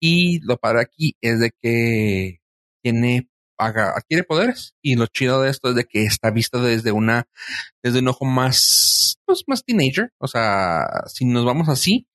Y 0.00 0.40
lo 0.44 0.58
padre 0.58 0.82
aquí 0.82 1.16
es 1.20 1.40
de 1.40 1.52
que 1.62 2.40
tiene 2.82 3.28
adquiere 3.58 4.24
poderes 4.24 4.74
y 4.82 4.96
lo 4.96 5.06
chido 5.06 5.40
de 5.42 5.50
esto 5.50 5.70
es 5.70 5.74
de 5.74 5.84
que 5.84 6.04
está 6.04 6.30
visto 6.30 6.62
desde 6.62 6.92
una 6.92 7.26
desde 7.82 8.00
un 8.00 8.08
ojo 8.08 8.24
más 8.24 9.18
pues 9.24 9.44
más 9.46 9.64
teenager 9.64 10.12
o 10.18 10.28
sea 10.28 11.04
si 11.06 11.24
nos 11.24 11.44
vamos 11.44 11.68
así 11.68 12.06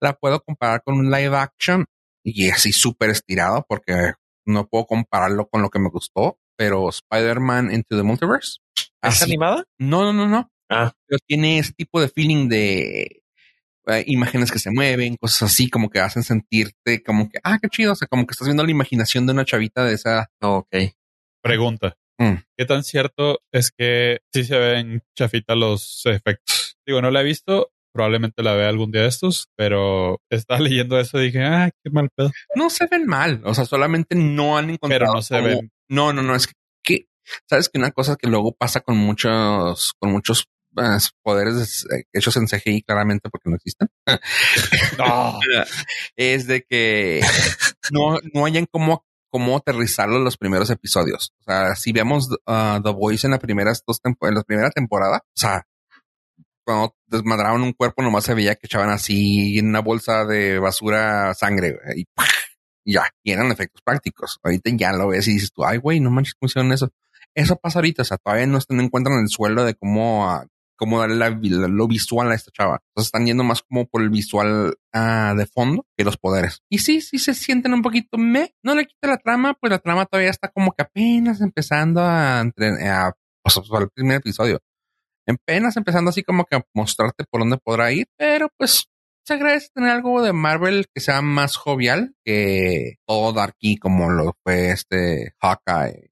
la 0.00 0.14
puedo 0.14 0.40
comparar 0.42 0.82
con 0.82 0.96
un 0.96 1.10
live 1.10 1.36
action 1.36 1.86
y 2.24 2.50
así 2.50 2.72
súper 2.72 3.10
estirado 3.10 3.64
porque 3.68 4.14
no 4.46 4.66
puedo 4.66 4.86
compararlo 4.86 5.48
con 5.48 5.62
lo 5.62 5.70
que 5.70 5.78
me 5.78 5.88
gustó 5.88 6.38
pero 6.56 6.88
Spider-Man 6.88 7.72
Into 7.72 7.96
the 7.96 8.02
Multiverse 8.02 8.58
¿Es 9.02 9.22
animada? 9.22 9.64
No, 9.78 10.04
no, 10.04 10.12
no, 10.12 10.28
no. 10.28 10.50
Ah. 10.70 10.92
Pero 11.06 11.18
tiene 11.26 11.58
ese 11.58 11.72
tipo 11.72 12.00
de 12.00 12.08
feeling 12.08 12.48
de 12.48 13.22
eh, 13.88 14.04
imágenes 14.06 14.52
que 14.52 14.60
se 14.60 14.70
mueven, 14.70 15.16
cosas 15.16 15.50
así 15.50 15.68
como 15.68 15.90
que 15.90 15.98
hacen 15.98 16.22
sentirte 16.22 17.02
como 17.02 17.28
que, 17.28 17.40
ah, 17.42 17.58
qué 17.60 17.68
chido, 17.68 17.92
o 17.92 17.96
sea, 17.96 18.06
como 18.06 18.26
que 18.26 18.32
estás 18.32 18.46
viendo 18.46 18.64
la 18.64 18.70
imaginación 18.70 19.26
de 19.26 19.32
una 19.32 19.44
chavita 19.44 19.84
de 19.84 19.94
esa. 19.94 20.30
ok. 20.40 20.68
Pregunta. 21.42 21.96
Mm. 22.18 22.34
¿Qué 22.56 22.64
tan 22.64 22.84
cierto 22.84 23.40
es 23.50 23.72
que 23.72 24.20
sí 24.32 24.44
se 24.44 24.56
ven 24.56 25.02
chafita 25.16 25.56
los 25.56 26.02
efectos? 26.06 26.76
Digo, 26.86 27.02
no 27.02 27.10
la 27.10 27.22
he 27.22 27.24
visto, 27.24 27.71
probablemente 27.92 28.42
la 28.42 28.54
vea 28.54 28.68
algún 28.68 28.90
día 28.90 29.02
de 29.02 29.08
estos, 29.08 29.48
pero 29.56 30.20
estaba 30.30 30.60
leyendo 30.60 30.98
eso 30.98 31.20
y 31.20 31.26
dije, 31.26 31.44
ah, 31.44 31.70
qué 31.82 31.90
mal 31.90 32.08
pedo. 32.14 32.30
No 32.54 32.70
se 32.70 32.86
ven 32.86 33.06
mal, 33.06 33.40
o 33.44 33.54
sea, 33.54 33.64
solamente 33.64 34.14
no 34.16 34.56
han 34.56 34.70
encontrado. 34.70 35.04
Pero 35.04 35.14
no 35.14 35.22
se 35.22 35.40
ven. 35.40 35.72
No, 35.88 36.12
no, 36.12 36.22
no, 36.22 36.34
es 36.34 36.46
que, 36.46 36.54
que, 36.82 37.06
sabes 37.48 37.68
que 37.68 37.78
una 37.78 37.90
cosa 37.90 38.16
que 38.16 38.28
luego 38.28 38.52
pasa 38.52 38.80
con 38.80 38.96
muchos, 38.96 39.92
con 39.98 40.12
muchos 40.12 40.48
poderes 41.22 41.86
eh, 41.90 42.04
hechos 42.12 42.36
en 42.36 42.46
CGI 42.46 42.82
claramente 42.82 43.28
porque 43.30 43.50
no 43.50 43.56
existen. 43.56 43.88
es 46.16 46.46
de 46.46 46.62
que 46.62 47.20
no, 47.90 48.18
no 48.32 48.46
hayan 48.46 48.66
cómo, 48.70 49.04
cómo 49.30 49.56
aterrizarlo 49.56 50.16
en 50.16 50.24
los 50.24 50.36
primeros 50.36 50.70
episodios. 50.70 51.32
O 51.40 51.44
sea, 51.44 51.74
si 51.74 51.92
vemos 51.92 52.28
uh, 52.30 52.82
The 52.82 52.90
Voice 52.90 53.26
en 53.26 53.32
las 53.32 53.40
primeras 53.40 53.82
dos 53.86 54.00
en 54.04 54.34
la 54.34 54.42
primera 54.42 54.70
temporada, 54.70 55.22
o 55.24 55.38
sea, 55.38 55.66
cuando 56.64 56.96
desmadraban 57.06 57.62
un 57.62 57.72
cuerpo 57.72 58.02
nomás 58.02 58.24
se 58.24 58.34
veía 58.34 58.54
que 58.54 58.66
echaban 58.66 58.90
así 58.90 59.58
en 59.58 59.68
una 59.68 59.80
bolsa 59.80 60.24
de 60.24 60.58
basura 60.58 61.34
sangre 61.34 61.76
y, 61.96 62.04
ya, 62.84 63.10
y 63.22 63.32
eran 63.32 63.50
efectos 63.50 63.82
prácticos. 63.84 64.38
Ahorita 64.42 64.70
ya 64.74 64.92
lo 64.92 65.08
ves 65.08 65.28
y 65.28 65.34
dices 65.34 65.52
tú, 65.52 65.64
ay, 65.64 65.78
güey, 65.78 66.00
no 66.00 66.10
manches, 66.10 66.34
¿cómo 66.34 66.72
eso? 66.72 66.90
Eso 67.34 67.56
pasa 67.56 67.78
ahorita, 67.78 68.02
o 68.02 68.04
sea, 68.04 68.18
todavía 68.18 68.46
no 68.46 68.58
están 68.58 68.80
encuentran 68.80 69.18
el 69.20 69.28
suelo 69.28 69.64
de 69.64 69.74
cómo, 69.74 70.26
uh, 70.26 70.46
cómo 70.76 71.00
darle 71.00 71.16
la, 71.16 71.30
lo 71.30 71.88
visual 71.88 72.30
a 72.30 72.34
esta 72.34 72.50
chava. 72.50 72.80
Entonces 72.88 73.08
están 73.08 73.24
yendo 73.24 73.42
más 73.42 73.62
como 73.62 73.86
por 73.86 74.02
el 74.02 74.10
visual 74.10 74.74
uh, 74.94 75.36
de 75.36 75.46
fondo 75.46 75.86
que 75.96 76.04
los 76.04 76.18
poderes. 76.18 76.60
Y 76.68 76.78
sí, 76.78 77.00
sí 77.00 77.18
se 77.18 77.32
sienten 77.34 77.72
un 77.72 77.82
poquito 77.82 78.18
me. 78.18 78.54
No 78.62 78.74
le 78.74 78.86
quita 78.86 79.08
la 79.08 79.16
trama, 79.16 79.54
pues 79.54 79.70
la 79.70 79.78
trama 79.78 80.04
todavía 80.04 80.30
está 80.30 80.48
como 80.48 80.72
que 80.72 80.82
apenas 80.82 81.40
empezando 81.40 82.02
a, 82.02 82.40
a 82.40 83.12
pues, 83.42 83.56
el 83.80 83.88
primer 83.94 84.18
episodio. 84.18 84.60
Apenas 85.26 85.76
empezando 85.76 86.10
así 86.10 86.22
como 86.22 86.44
que 86.44 86.56
a 86.56 86.64
mostrarte 86.74 87.24
por 87.30 87.40
dónde 87.40 87.58
podrá 87.58 87.92
ir, 87.92 88.06
pero 88.16 88.48
pues 88.56 88.86
se 89.24 89.34
agradece 89.34 89.68
tener 89.72 89.90
algo 89.90 90.22
de 90.22 90.32
Marvel 90.32 90.86
que 90.92 91.00
sea 91.00 91.22
más 91.22 91.56
jovial 91.56 92.14
que 92.24 92.96
todo 93.06 93.32
Darky 93.32 93.76
como 93.76 94.10
lo 94.10 94.36
fue 94.42 94.70
este 94.70 95.34
Hawkeye 95.40 96.10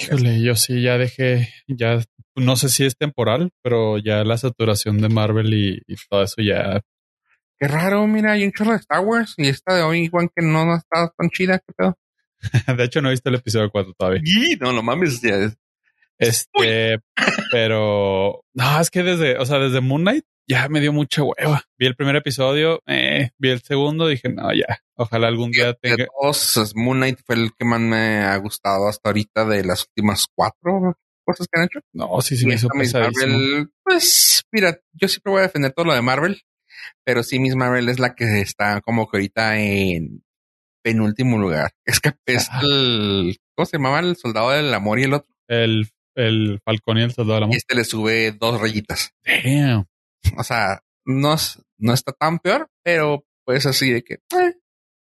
Híjole, 0.00 0.40
yo 0.40 0.54
sí 0.54 0.80
ya 0.80 0.96
dejé, 0.96 1.48
ya 1.66 2.00
no 2.36 2.56
sé 2.56 2.68
si 2.68 2.84
es 2.84 2.96
temporal, 2.96 3.50
pero 3.62 3.98
ya 3.98 4.22
la 4.22 4.38
saturación 4.38 5.00
de 5.00 5.08
Marvel 5.08 5.52
y, 5.52 5.82
todo 6.08 6.22
eso 6.22 6.36
ya. 6.40 6.80
Qué 7.58 7.66
raro, 7.66 8.06
mira, 8.06 8.32
hay 8.32 8.44
un 8.44 8.52
chorro 8.52 8.70
de 8.70 8.76
Star 8.76 9.00
Wars 9.00 9.34
y 9.36 9.48
esta 9.48 9.74
de 9.74 9.82
hoy 9.82 10.04
igual 10.04 10.30
que 10.34 10.46
no, 10.46 10.72
está 10.76 11.12
tan 11.18 11.30
chida, 11.30 11.58
qué 11.58 11.72
pedo. 11.76 11.98
de 12.76 12.84
hecho, 12.84 13.02
no 13.02 13.08
he 13.08 13.12
visto 13.12 13.28
el 13.28 13.34
episodio 13.34 13.70
4 13.72 13.92
todavía. 13.94 14.22
Y 14.24 14.54
no, 14.54 14.72
lo 14.72 14.84
mames, 14.84 15.20
ya 15.20 15.50
Este, 16.18 16.98
pero 17.52 18.42
no, 18.54 18.80
es 18.80 18.90
que 18.90 19.02
desde, 19.02 19.38
o 19.38 19.46
sea, 19.46 19.58
desde 19.58 19.80
Moon 19.80 20.02
Knight 20.02 20.24
ya 20.48 20.68
me 20.68 20.80
dio 20.80 20.92
mucha 20.92 21.22
hueva. 21.22 21.62
Vi 21.78 21.86
el 21.86 21.94
primer 21.94 22.16
episodio, 22.16 22.82
eh, 22.86 23.30
vi 23.38 23.50
el 23.50 23.60
segundo, 23.62 24.08
dije, 24.08 24.28
no, 24.30 24.52
ya, 24.52 24.82
ojalá 24.96 25.28
algún 25.28 25.50
día 25.50 25.74
tenga. 25.74 26.06
Dos, 26.20 26.72
Moon 26.74 26.98
Knight 26.98 27.20
fue 27.24 27.36
el 27.36 27.50
que 27.54 27.64
más 27.64 27.80
me 27.80 28.20
ha 28.24 28.36
gustado 28.38 28.88
hasta 28.88 29.10
ahorita 29.10 29.44
de 29.44 29.64
las 29.64 29.86
últimas 29.86 30.26
cuatro 30.34 30.96
cosas 31.24 31.46
que 31.52 31.60
han 31.60 31.66
hecho. 31.66 31.80
No, 31.92 32.20
sí, 32.22 32.36
sí, 32.36 32.46
me 32.46 32.54
hizo 32.54 32.68
Marvel, 32.68 33.70
pues, 33.84 34.44
mira, 34.50 34.80
yo 34.92 35.08
siempre 35.08 35.30
voy 35.30 35.40
a 35.40 35.42
defender 35.42 35.72
todo 35.72 35.84
lo 35.84 35.94
de 35.94 36.00
Marvel, 36.00 36.40
pero 37.04 37.22
sí, 37.22 37.38
Miss 37.38 37.54
Marvel 37.54 37.88
es 37.88 37.98
la 37.98 38.14
que 38.14 38.40
está 38.40 38.80
como 38.80 39.08
que 39.08 39.18
ahorita 39.18 39.58
en 39.58 40.24
penúltimo 40.82 41.38
lugar. 41.38 41.72
Es 41.84 42.00
que 42.00 42.12
es 42.26 42.48
ah. 42.50 42.60
el, 42.62 43.38
¿cómo 43.54 43.66
se 43.66 43.76
llamaba? 43.76 44.00
El 44.00 44.16
soldado 44.16 44.50
del 44.50 44.72
amor 44.72 44.98
y 44.98 45.04
el 45.04 45.14
otro. 45.14 45.34
El, 45.48 45.90
el 46.18 46.60
Falcón 46.64 46.98
y 46.98 47.02
el 47.02 47.12
soldado 47.12 47.34
del 47.34 47.44
amor. 47.44 47.56
Este 47.56 47.74
le 47.74 47.84
sube 47.84 48.32
dos 48.32 48.60
rayitas. 48.60 49.12
Damn. 49.24 49.86
O 50.36 50.42
sea, 50.42 50.82
no, 51.04 51.36
no 51.78 51.92
está 51.92 52.12
tan 52.12 52.38
peor, 52.38 52.68
pero 52.82 53.24
pues 53.44 53.66
así 53.66 53.90
de 53.90 54.02
que, 54.02 54.14
eh, 54.14 54.54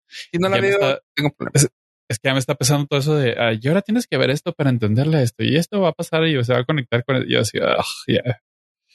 si 0.06 0.38
no 0.38 0.48
la 0.48 0.60
veo, 0.60 0.78
tengo 1.14 1.30
problemas. 1.30 1.70
Es, 2.08 2.18
que 2.18 2.28
ya 2.28 2.34
me 2.34 2.38
está 2.38 2.54
pesando 2.54 2.86
todo 2.86 3.00
eso 3.00 3.16
de, 3.16 3.34
y 3.60 3.68
ahora 3.68 3.80
tienes 3.80 4.06
que 4.06 4.18
ver 4.18 4.30
esto 4.30 4.52
para 4.52 4.70
entenderle 4.70 5.22
esto, 5.22 5.42
y 5.42 5.56
esto 5.56 5.80
va 5.80 5.88
a 5.88 5.94
pasar 5.94 6.26
y 6.26 6.44
se 6.44 6.52
va 6.52 6.60
a 6.60 6.64
conectar 6.64 7.02
con 7.04 7.16
el, 7.16 7.26
yo 7.26 7.40
así, 7.40 7.58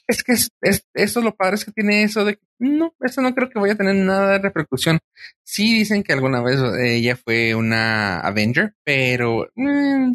Es 0.08 0.24
que 0.24 0.34
es, 0.34 0.50
es, 0.62 0.86
eso 0.94 1.22
lo 1.22 1.36
padre 1.36 1.56
es 1.56 1.66
que 1.66 1.72
tiene 1.72 2.04
eso 2.04 2.24
de, 2.24 2.40
no, 2.60 2.94
eso 3.02 3.22
no 3.22 3.34
creo 3.34 3.50
que 3.50 3.60
vaya 3.60 3.74
a 3.74 3.78
tener 3.78 3.96
nada 3.96 4.34
de 4.34 4.40
repercusión. 4.40 5.00
Sí 5.44 5.80
dicen 5.80 6.04
que 6.04 6.14
alguna 6.14 6.44
vez 6.44 6.60
ella 6.80 7.16
fue 7.16 7.56
una 7.56 8.20
Avenger, 8.20 8.76
pero 8.84 9.50
mm, 9.56 10.14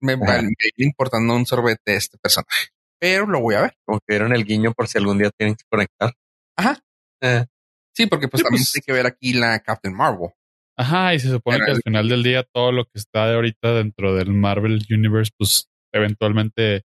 me 0.00 0.16
va 0.16 0.40
importando 0.76 1.34
un 1.34 1.46
sorbete 1.46 1.96
este 1.96 2.18
personaje 2.18 2.70
pero 2.98 3.26
lo 3.26 3.40
voy 3.40 3.54
a 3.54 3.62
ver. 3.62 3.74
Como 3.84 4.00
que 4.00 4.14
vieron 4.14 4.34
el 4.34 4.44
guiño 4.44 4.72
por 4.72 4.88
si 4.88 4.98
algún 4.98 5.18
día 5.18 5.30
tienen 5.36 5.56
que 5.56 5.64
conectar. 5.70 6.12
Ajá. 6.56 6.78
Eh. 7.20 7.46
Sí, 7.94 8.06
porque 8.06 8.28
pues 8.28 8.42
también 8.42 8.62
pues 8.62 8.76
hay 8.76 8.82
que 8.82 8.92
ver 8.92 9.06
aquí 9.06 9.32
la 9.32 9.58
Captain 9.60 9.94
Marvel. 9.94 10.30
Ajá, 10.76 11.14
y 11.14 11.18
se 11.18 11.28
supone 11.28 11.58
que 11.64 11.72
al 11.72 11.82
final 11.82 12.08
del 12.08 12.22
día 12.22 12.44
todo 12.44 12.70
lo 12.70 12.84
que 12.84 12.98
está 12.98 13.26
de 13.26 13.34
ahorita 13.34 13.74
dentro 13.74 14.14
del 14.14 14.32
Marvel 14.32 14.80
Universe, 14.88 15.32
pues 15.36 15.68
eventualmente 15.92 16.84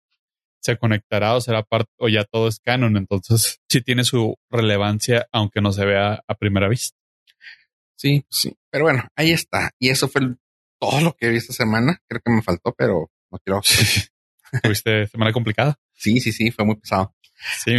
se 0.60 0.78
conectará 0.78 1.36
o 1.36 1.42
será 1.42 1.62
parte, 1.62 1.92
o 2.00 2.10
ya 2.10 2.24
todo 2.24 2.48
es 2.48 2.60
canon. 2.60 2.98
Entonces 2.98 3.62
sí 3.70 3.82
tiene 3.82 4.04
su 4.04 4.36
relevancia, 4.50 5.28
aunque 5.32 5.62
no 5.62 5.72
se 5.72 5.86
vea 5.86 6.24
a 6.28 6.36
primera 6.36 6.68
vista. 6.68 6.98
Sí, 7.96 8.26
sí. 8.30 8.56
Pero 8.72 8.86
bueno, 8.86 9.08
ahí 9.16 9.32
está. 9.32 9.70
Y 9.78 9.90
eso 9.90 10.08
fue 10.08 10.22
todo 10.90 11.02
lo 11.02 11.14
que 11.14 11.30
vi 11.30 11.38
esta 11.38 11.54
semana. 11.54 12.02
Creo 12.08 12.22
que 12.24 12.32
me 12.32 12.42
faltó, 12.42 12.74
pero 12.78 13.10
no 13.32 13.40
quiero. 13.40 13.62
¿Tuviste 14.62 15.08
semana 15.08 15.32
complicada? 15.32 15.80
Sí, 15.94 16.20
sí, 16.20 16.32
sí, 16.32 16.52
fue 16.52 16.66
muy 16.66 16.76
pesado. 16.76 17.16
Sí, 17.64 17.72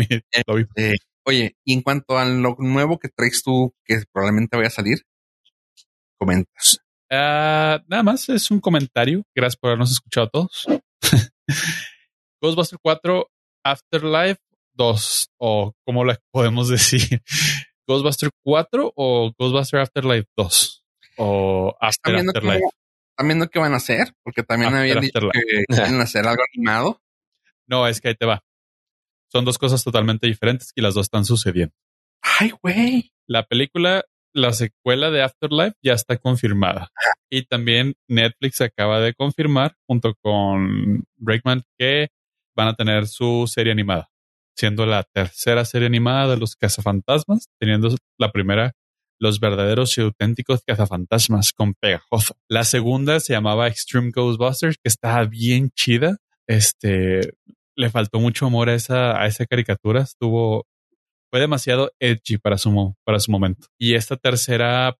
lo 0.46 0.54
vi. 0.54 0.62
Este, 0.62 0.94
oye, 1.24 1.56
y 1.64 1.74
en 1.74 1.82
cuanto 1.82 2.18
a 2.18 2.24
lo 2.24 2.56
nuevo 2.58 2.98
que 2.98 3.08
traes 3.08 3.42
tú, 3.42 3.74
que 3.84 4.02
probablemente 4.12 4.56
vaya 4.56 4.68
a 4.68 4.70
salir, 4.70 5.02
comentas. 6.18 6.80
Ah, 7.10 7.82
nada 7.86 8.02
más 8.02 8.28
es 8.28 8.50
un 8.50 8.60
comentario. 8.60 9.22
Gracias 9.34 9.56
por 9.56 9.68
habernos 9.68 9.92
escuchado 9.92 10.26
a 10.26 10.30
todos. 10.30 10.66
Ghostbuster 12.40 12.78
4 12.82 13.30
Afterlife 13.64 14.40
2, 14.74 15.30
o 15.38 15.72
como 15.84 16.04
le 16.04 16.16
podemos 16.30 16.68
decir, 16.68 17.22
Ghostbuster 17.86 18.30
4 18.42 18.92
o 18.96 19.32
Ghostbuster 19.38 19.80
Afterlife 19.80 20.28
2, 20.36 20.84
o 21.18 21.74
After 21.80 22.16
Afterlife. 22.16 22.83
¿Están 23.14 23.28
viendo 23.28 23.48
qué 23.48 23.60
van 23.60 23.74
a 23.74 23.76
hacer? 23.76 24.12
Porque 24.24 24.42
también 24.42 24.74
habían 24.74 25.00
dicho 25.00 25.20
que 25.32 25.64
quieren 25.68 26.00
hacer 26.00 26.26
algo 26.26 26.42
animado. 26.52 27.00
No, 27.66 27.88
es 27.88 27.98
que 27.98 28.08
ahí 28.08 28.14
te 28.14 28.26
va. 28.26 28.44
Son 29.32 29.46
dos 29.46 29.56
cosas 29.56 29.82
totalmente 29.82 30.26
diferentes 30.26 30.70
y 30.74 30.82
las 30.82 30.92
dos 30.92 31.06
están 31.06 31.24
sucediendo. 31.24 31.74
Ay, 32.20 32.52
güey. 32.62 33.10
La 33.26 33.46
película, 33.46 34.04
la 34.34 34.52
secuela 34.52 35.10
de 35.10 35.22
Afterlife 35.22 35.74
ya 35.82 35.94
está 35.94 36.18
confirmada. 36.18 36.90
Y 37.30 37.46
también 37.46 37.94
Netflix 38.06 38.60
acaba 38.60 39.00
de 39.00 39.14
confirmar, 39.14 39.76
junto 39.86 40.14
con 40.20 41.04
Breakman, 41.16 41.62
que 41.78 42.08
van 42.54 42.68
a 42.68 42.74
tener 42.74 43.06
su 43.06 43.46
serie 43.46 43.72
animada, 43.72 44.10
siendo 44.54 44.84
la 44.84 45.02
tercera 45.04 45.64
serie 45.64 45.86
animada 45.86 46.34
de 46.34 46.36
los 46.36 46.56
cazafantasmas, 46.56 47.46
teniendo 47.58 47.96
la 48.18 48.30
primera 48.30 48.74
los 49.24 49.40
verdaderos 49.40 49.98
y 49.98 50.02
auténticos 50.02 50.62
cazafantasmas 50.64 51.52
con 51.52 51.74
pegajoso. 51.74 52.36
La 52.48 52.62
segunda 52.62 53.18
se 53.18 53.32
llamaba 53.32 53.66
Extreme 53.66 54.12
Ghostbusters, 54.14 54.76
que 54.76 54.88
estaba 54.88 55.24
bien 55.24 55.70
chida. 55.70 56.18
Este 56.46 57.32
le 57.76 57.90
faltó 57.90 58.20
mucho 58.20 58.46
amor 58.46 58.68
a 58.68 58.74
esa, 58.74 59.20
a 59.20 59.26
esa 59.26 59.46
caricatura. 59.46 60.02
Estuvo, 60.02 60.66
fue 61.30 61.40
demasiado 61.40 61.90
edgy 61.98 62.38
para 62.38 62.58
su, 62.58 62.70
momento. 63.28 63.66
Y 63.78 63.94
esta 63.94 64.16
tercera, 64.16 64.96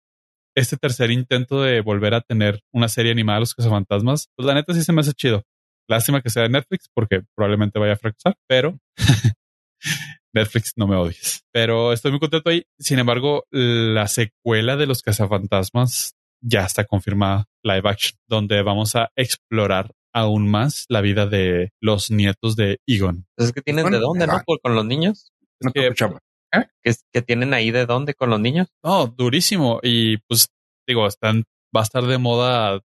este 0.56 0.76
tercer 0.76 1.10
intento 1.10 1.62
de 1.62 1.80
volver 1.80 2.14
a 2.14 2.20
tener 2.20 2.60
una 2.72 2.88
serie 2.88 3.12
animada 3.12 3.40
los 3.40 3.54
cazafantasmas, 3.54 4.28
pues 4.34 4.46
la 4.46 4.54
neta 4.54 4.74
sí 4.74 4.82
se 4.82 4.92
me 4.92 5.00
hace 5.00 5.12
chido. 5.12 5.44
Lástima 5.88 6.22
que 6.22 6.30
sea 6.30 6.44
de 6.44 6.48
Netflix 6.48 6.88
porque 6.92 7.22
probablemente 7.36 7.78
vaya 7.78 7.92
a 7.92 7.96
fracasar, 7.96 8.36
pero 8.48 8.78
Netflix 10.34 10.72
no 10.76 10.86
me 10.86 10.96
odies. 10.96 11.44
Pero 11.52 11.92
estoy 11.92 12.10
muy 12.10 12.20
contento 12.20 12.50
ahí. 12.50 12.64
Sin 12.78 12.98
embargo, 12.98 13.44
la 13.50 14.08
secuela 14.08 14.76
de 14.76 14.86
los 14.86 15.02
cazafantasmas 15.02 16.14
ya 16.40 16.64
está 16.64 16.84
confirmada 16.84 17.46
live 17.62 17.88
action, 17.88 18.18
donde 18.28 18.62
vamos 18.62 18.96
a 18.96 19.10
explorar 19.16 19.92
aún 20.12 20.48
más 20.48 20.84
la 20.88 21.00
vida 21.00 21.26
de 21.26 21.70
los 21.80 22.10
nietos 22.10 22.56
de 22.56 22.78
Egon. 22.86 23.26
Es 23.36 23.52
que 23.52 23.62
tienen 23.62 23.90
de 23.90 23.98
dónde, 23.98 24.26
¿no? 24.26 24.42
Con 24.44 24.74
los 24.74 24.84
niños. 24.84 25.32
que, 25.72 25.88
¿Eh? 25.88 26.94
que, 27.12 27.22
tienen 27.22 27.54
ahí 27.54 27.70
de 27.70 27.86
dónde 27.86 28.14
con 28.14 28.30
los 28.30 28.40
niños. 28.40 28.68
No, 28.82 29.06
durísimo. 29.06 29.80
Y 29.82 30.18
pues 30.28 30.48
digo, 30.86 31.06
están, 31.06 31.44
va 31.74 31.80
a 31.80 31.84
estar 31.84 32.04
de 32.04 32.18
moda 32.18 32.80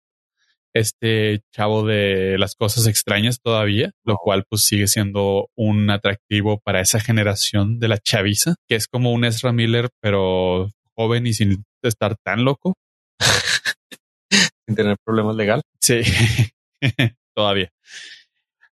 este 0.74 1.40
chavo 1.54 1.86
de 1.86 2.36
las 2.38 2.54
cosas 2.54 2.86
extrañas 2.86 3.40
todavía, 3.40 3.92
lo 4.04 4.16
cual 4.16 4.44
pues 4.48 4.62
sigue 4.62 4.86
siendo 4.86 5.48
un 5.56 5.90
atractivo 5.90 6.60
para 6.60 6.80
esa 6.80 7.00
generación 7.00 7.78
de 7.78 7.88
la 7.88 7.98
chaviza, 7.98 8.54
que 8.68 8.76
es 8.76 8.86
como 8.86 9.12
un 9.12 9.24
Ezra 9.24 9.52
Miller, 9.52 9.88
pero 10.00 10.70
joven 10.94 11.26
y 11.26 11.32
sin 11.32 11.64
estar 11.82 12.16
tan 12.24 12.44
loco. 12.44 12.74
sin 14.66 14.76
tener 14.76 14.96
problemas 15.04 15.36
legales. 15.36 15.64
Sí, 15.80 16.00
todavía. 17.34 17.70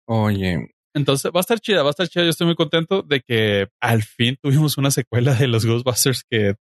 Oye. 0.06 0.72
Entonces 0.94 1.30
va 1.30 1.40
a 1.40 1.42
estar 1.42 1.60
chida, 1.60 1.84
va 1.84 1.90
a 1.90 1.92
estar 1.92 2.08
chida. 2.08 2.24
Yo 2.24 2.30
estoy 2.30 2.48
muy 2.48 2.56
contento 2.56 3.02
de 3.02 3.20
que 3.20 3.68
al 3.82 4.02
fin 4.04 4.38
tuvimos 4.42 4.78
una 4.78 4.92
secuela 4.92 5.34
de 5.34 5.48
los 5.48 5.66
Ghostbusters 5.66 6.24
que 6.30 6.56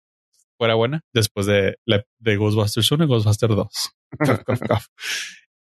fuera 0.57 0.75
buena 0.75 1.01
después 1.13 1.47
de, 1.47 1.75
de 1.86 2.36
Ghostbusters 2.38 2.91
1 2.91 3.03
y 3.03 3.07
Ghostbusters 3.07 3.55
2. 3.55 3.67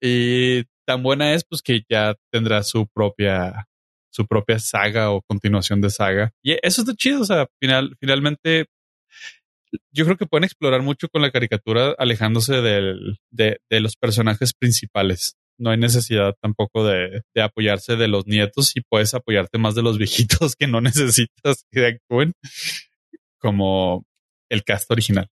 Y 0.01 0.64
tan 0.86 1.03
buena 1.03 1.34
es 1.34 1.44
pues 1.44 1.62
que 1.62 1.82
ya 1.88 2.14
tendrá 2.32 2.62
su 2.62 2.86
propia 2.88 3.66
su 4.12 4.26
propia 4.26 4.59
saga 4.59 5.11
o 5.11 5.22
continuación 5.22 5.80
de 5.80 5.90
saga. 5.90 6.32
Y 6.42 6.57
eso 6.62 6.82
está 6.82 6.94
chido, 6.94 7.20
o 7.20 7.24
sea, 7.24 7.46
final, 7.61 7.96
finalmente 8.01 8.66
yo 9.92 10.05
creo 10.05 10.16
que 10.16 10.26
pueden 10.26 10.44
explorar 10.44 10.82
mucho 10.82 11.09
con 11.09 11.22
la 11.22 11.30
caricatura 11.30 11.94
alejándose 11.98 12.55
del, 12.55 13.18
de, 13.30 13.61
de 13.70 13.80
los 13.80 13.96
personajes 13.96 14.53
principales. 14.53 15.36
No 15.59 15.70
hay 15.70 15.78
necesidad 15.78 16.34
tampoco 16.40 16.84
de, 16.84 17.22
de, 17.34 17.42
apoyarse 17.42 17.96
de 17.96 18.09
los 18.09 18.26
nietos 18.26 18.76
y 18.76 18.80
puedes 18.80 19.14
apoyarte 19.14 19.59
más 19.59 19.74
de 19.74 19.82
los 19.82 19.98
viejitos 19.98 20.57
que 20.57 20.66
no 20.66 20.80
necesitas 20.80 21.64
que 21.70 21.86
actúen 21.86 22.32
como 23.38 24.05
el 24.51 24.64
cast 24.64 24.90
original. 24.90 25.28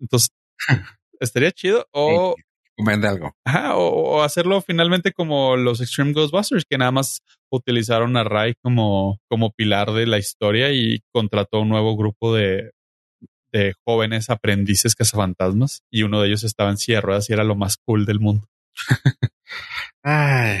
Entonces, 0.00 0.30
estaría 1.20 1.50
chido 1.50 1.86
o... 1.92 2.36
Vende 2.76 3.06
algo. 3.06 3.32
Ajá, 3.44 3.76
o, 3.76 4.22
hacerlo 4.22 4.60
finalmente 4.60 5.12
como 5.12 5.56
los 5.56 5.80
Extreme 5.80 6.12
Ghostbusters, 6.12 6.64
que 6.68 6.78
nada 6.78 6.90
más 6.90 7.22
utilizaron 7.50 8.16
a 8.16 8.24
Ray 8.24 8.54
como, 8.62 9.20
como 9.28 9.52
pilar 9.52 9.92
de 9.92 10.06
la 10.06 10.18
historia 10.18 10.72
y 10.72 11.00
contrató 11.12 11.60
un 11.60 11.68
nuevo 11.68 11.96
grupo 11.96 12.34
de, 12.34 12.72
de 13.52 13.74
jóvenes 13.86 14.28
aprendices 14.28 14.96
cazafantasmas 14.96 15.82
y 15.90 16.02
uno 16.02 16.20
de 16.20 16.28
ellos 16.28 16.42
estaba 16.42 16.70
en 16.70 16.78
silla 16.78 16.98
de 16.98 17.02
ruedas 17.02 17.30
y 17.30 17.32
era 17.32 17.44
lo 17.44 17.54
más 17.54 17.76
cool 17.76 18.06
del 18.06 18.18
mundo. 18.18 18.48
Ay, 20.02 20.58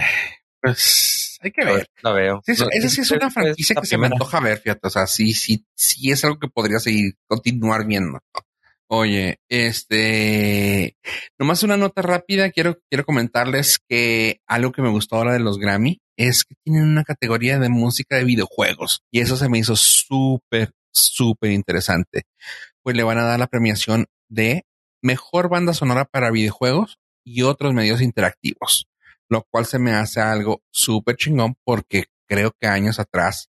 pues 0.60 1.38
hay 1.42 1.50
que 1.50 1.64
ver. 1.64 1.86
Lo 2.02 2.14
veo. 2.14 2.42
esa 2.46 2.88
sí 2.88 3.00
es 3.02 3.10
una 3.10 3.30
franquicia 3.30 3.76
que 3.76 3.86
se 3.86 3.98
me 3.98 4.06
antoja 4.06 4.40
ver, 4.40 4.58
fíjate. 4.58 4.86
O 4.86 4.90
sea, 4.90 5.06
sí, 5.06 5.34
sí, 5.34 5.66
sí 5.74 6.10
es 6.10 6.24
algo 6.24 6.38
que 6.38 6.48
podría 6.48 6.78
seguir, 6.78 7.16
continuar 7.26 7.86
viendo. 7.86 8.20
Oye, 8.88 9.38
este, 9.48 10.96
nomás 11.38 11.62
una 11.62 11.76
nota 11.76 12.02
rápida. 12.02 12.50
Quiero, 12.50 12.78
quiero 12.90 13.04
comentarles 13.04 13.78
que 13.88 14.40
algo 14.46 14.72
que 14.72 14.82
me 14.82 14.90
gustó 14.90 15.16
ahora 15.16 15.32
de 15.32 15.40
los 15.40 15.58
Grammy 15.58 16.00
es 16.16 16.44
que 16.44 16.54
tienen 16.62 16.84
una 16.84 17.04
categoría 17.04 17.58
de 17.58 17.70
música 17.70 18.16
de 18.16 18.24
videojuegos 18.24 19.02
y 19.10 19.20
eso 19.20 19.36
se 19.36 19.48
me 19.48 19.58
hizo 19.58 19.74
súper, 19.74 20.72
súper 20.92 21.52
interesante. 21.52 22.24
Pues 22.82 22.94
le 22.96 23.02
van 23.02 23.18
a 23.18 23.24
dar 23.24 23.38
la 23.38 23.46
premiación 23.46 24.06
de 24.28 24.64
mejor 25.02 25.48
banda 25.48 25.74
sonora 25.74 26.04
para 26.04 26.30
videojuegos 26.30 26.98
y 27.24 27.42
otros 27.42 27.72
medios 27.72 28.02
interactivos, 28.02 28.86
lo 29.28 29.44
cual 29.50 29.66
se 29.66 29.78
me 29.78 29.92
hace 29.92 30.20
algo 30.20 30.62
súper 30.70 31.16
chingón 31.16 31.56
porque 31.64 32.04
creo 32.26 32.52
que 32.60 32.66
años 32.66 32.98
atrás 32.98 33.48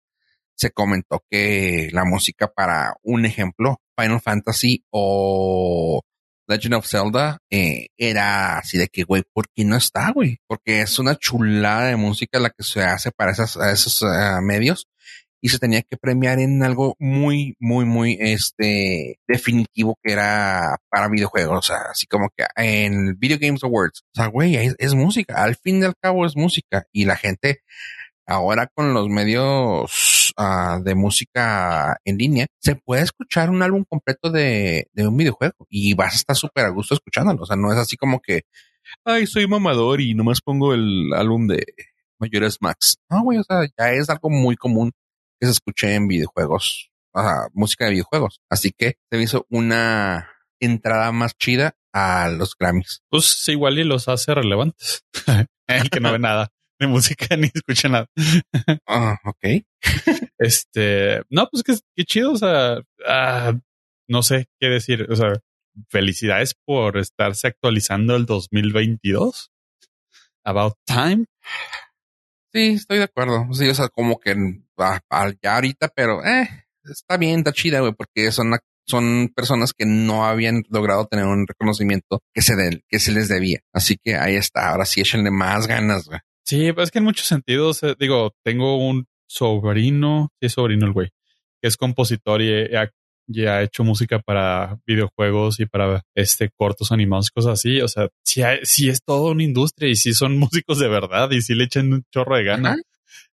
se 0.55 0.71
comentó 0.71 1.23
que 1.29 1.89
la 1.91 2.05
música 2.05 2.47
para 2.47 2.95
un 3.01 3.25
ejemplo, 3.25 3.81
Final 3.97 4.21
Fantasy 4.21 4.83
o 4.91 6.01
Legend 6.47 6.75
of 6.75 6.87
Zelda, 6.87 7.39
eh, 7.49 7.87
era 7.97 8.57
así 8.57 8.77
de 8.77 8.87
que, 8.87 9.03
güey, 9.03 9.23
¿por 9.33 9.45
qué 9.55 9.63
no 9.63 9.75
está, 9.77 10.11
güey? 10.11 10.39
Porque 10.47 10.81
es 10.81 10.99
una 10.99 11.15
chulada 11.15 11.87
de 11.87 11.95
música 11.95 12.39
la 12.39 12.49
que 12.49 12.63
se 12.63 12.81
hace 12.83 13.11
para 13.11 13.31
esas, 13.31 13.55
esos 13.55 14.01
uh, 14.01 14.41
medios 14.41 14.87
y 15.41 15.49
se 15.49 15.59
tenía 15.59 15.81
que 15.81 15.97
premiar 15.97 16.39
en 16.39 16.63
algo 16.63 16.95
muy, 16.99 17.55
muy, 17.59 17.83
muy, 17.83 18.17
este, 18.19 19.19
definitivo 19.27 19.97
que 20.01 20.13
era 20.13 20.77
para 20.89 21.09
videojuegos, 21.09 21.57
o 21.57 21.61
sea, 21.61 21.77
así 21.91 22.07
como 22.07 22.29
que 22.35 22.45
en 22.55 23.19
Video 23.19 23.37
Games 23.39 23.61
Awards, 23.61 24.03
o 24.13 24.15
sea, 24.15 24.27
güey, 24.27 24.55
es, 24.55 24.75
es 24.79 24.93
música, 24.93 25.43
al 25.43 25.57
fin 25.57 25.81
y 25.81 25.85
al 25.85 25.95
cabo 26.01 26.25
es 26.25 26.37
música 26.37 26.85
y 26.93 27.03
la 27.03 27.17
gente 27.17 27.61
ahora 28.25 28.67
con 28.73 28.93
los 28.93 29.09
medios 29.09 30.33
uh, 30.37 30.81
de 30.83 30.95
música 30.95 31.97
en 32.05 32.17
línea, 32.17 32.47
se 32.59 32.75
puede 32.75 33.03
escuchar 33.03 33.49
un 33.49 33.61
álbum 33.61 33.83
completo 33.87 34.29
de, 34.29 34.87
de 34.93 35.07
un 35.07 35.17
videojuego 35.17 35.67
y 35.69 35.93
vas 35.93 36.13
a 36.13 36.15
estar 36.17 36.35
súper 36.35 36.65
a 36.65 36.69
gusto 36.69 36.93
escuchándolo. 36.93 37.43
O 37.43 37.45
sea, 37.45 37.55
no 37.55 37.71
es 37.71 37.77
así 37.77 37.97
como 37.97 38.19
que, 38.19 38.43
ay, 39.05 39.27
soy 39.27 39.47
mamador 39.47 40.01
y 40.01 40.13
nomás 40.13 40.41
pongo 40.41 40.73
el 40.73 41.13
álbum 41.13 41.47
de 41.47 41.65
Mayores 42.19 42.57
Max. 42.61 42.97
No, 43.09 43.23
güey, 43.23 43.39
o 43.39 43.43
sea, 43.43 43.65
ya 43.77 43.91
es 43.91 44.09
algo 44.09 44.29
muy 44.29 44.55
común 44.55 44.91
que 45.39 45.47
se 45.47 45.51
escuche 45.51 45.93
en 45.93 46.07
videojuegos, 46.07 46.91
uh, 47.13 47.49
música 47.53 47.85
de 47.85 47.91
videojuegos. 47.91 48.39
Así 48.49 48.71
que 48.71 48.97
se 49.09 49.17
me 49.17 49.23
hizo 49.23 49.45
una 49.49 50.29
entrada 50.59 51.11
más 51.11 51.35
chida 51.37 51.75
a 51.91 52.29
los 52.29 52.55
Grammys. 52.57 53.01
Pues 53.09 53.47
igual 53.49 53.77
y 53.77 53.83
los 53.83 54.07
hace 54.07 54.33
relevantes. 54.33 55.03
El 55.67 55.89
que 55.89 55.99
no 55.99 56.11
ve 56.11 56.19
nada 56.19 56.52
de 56.83 56.87
música 56.87 57.25
ni 57.37 57.49
escucha 57.53 57.89
nada. 57.89 58.07
Ah, 58.87 59.17
ok. 59.25 59.63
este, 60.37 61.21
no, 61.29 61.47
pues 61.49 61.63
que, 61.63 61.75
qué 61.95 62.03
chido, 62.05 62.33
o 62.33 62.37
sea, 62.37 62.79
uh, 62.79 63.59
no 64.07 64.23
sé 64.23 64.47
qué 64.59 64.67
decir, 64.67 65.07
o 65.09 65.15
sea, 65.15 65.33
felicidades 65.89 66.55
por 66.65 66.97
estarse 66.97 67.47
actualizando 67.47 68.15
el 68.15 68.25
2022. 68.25 69.49
About 70.45 70.75
time. 70.85 71.25
Sí, 72.53 72.73
estoy 72.73 72.97
de 72.99 73.05
acuerdo. 73.05 73.47
Sí, 73.53 73.67
o 73.67 73.73
sea, 73.73 73.89
como 73.89 74.19
que 74.19 74.33
uh, 74.33 75.33
ya 75.41 75.55
ahorita, 75.55 75.87
pero 75.89 76.23
eh, 76.23 76.65
está 76.83 77.17
bien, 77.17 77.39
está 77.39 77.53
chida, 77.53 77.79
güey, 77.79 77.93
porque 77.93 78.31
son, 78.31 78.51
son 78.85 79.31
personas 79.35 79.73
que 79.73 79.85
no 79.85 80.25
habían 80.25 80.63
logrado 80.69 81.07
tener 81.07 81.25
un 81.25 81.47
reconocimiento 81.47 82.21
que 82.33 82.41
se, 82.41 82.55
de, 82.55 82.83
que 82.87 82.99
se 82.99 83.11
les 83.11 83.27
debía. 83.29 83.59
Así 83.73 83.97
que 84.03 84.15
ahí 84.15 84.35
está. 84.35 84.69
Ahora 84.69 84.85
sí, 84.85 85.01
échenle 85.01 85.31
más 85.31 85.65
ganas, 85.67 86.05
güey. 86.05 86.19
Sí, 86.45 86.73
pues 86.73 86.85
es 86.85 86.91
que 86.91 86.99
en 86.99 87.05
muchos 87.05 87.27
sentidos, 87.27 87.83
eh, 87.83 87.95
digo, 87.97 88.35
tengo 88.43 88.77
un 88.77 89.05
sobrino, 89.27 90.29
sí 90.39 90.47
es 90.47 90.53
sobrino 90.53 90.85
el 90.85 90.91
güey, 90.91 91.09
que 91.61 91.67
es 91.67 91.77
compositor 91.77 92.41
y, 92.41 92.75
ha, 92.75 93.63
hecho 93.63 93.85
música 93.85 94.19
para 94.19 94.77
videojuegos 94.85 95.61
y 95.61 95.65
para 95.65 96.03
este 96.13 96.49
cortos 96.57 96.91
animados, 96.91 97.31
cosas 97.31 97.53
así. 97.53 97.79
O 97.81 97.87
sea, 97.87 98.09
sí, 98.23 98.89
es 98.89 99.01
todo 99.05 99.31
una 99.31 99.43
industria 99.43 99.89
y 99.89 99.95
sí 99.95 100.13
son 100.13 100.37
músicos 100.37 100.79
de 100.79 100.89
verdad 100.89 101.31
y 101.31 101.41
sí 101.41 101.55
le 101.55 101.63
echan 101.65 101.93
un 101.93 102.03
chorro 102.11 102.35
de 102.35 102.43
gana. 102.43 102.75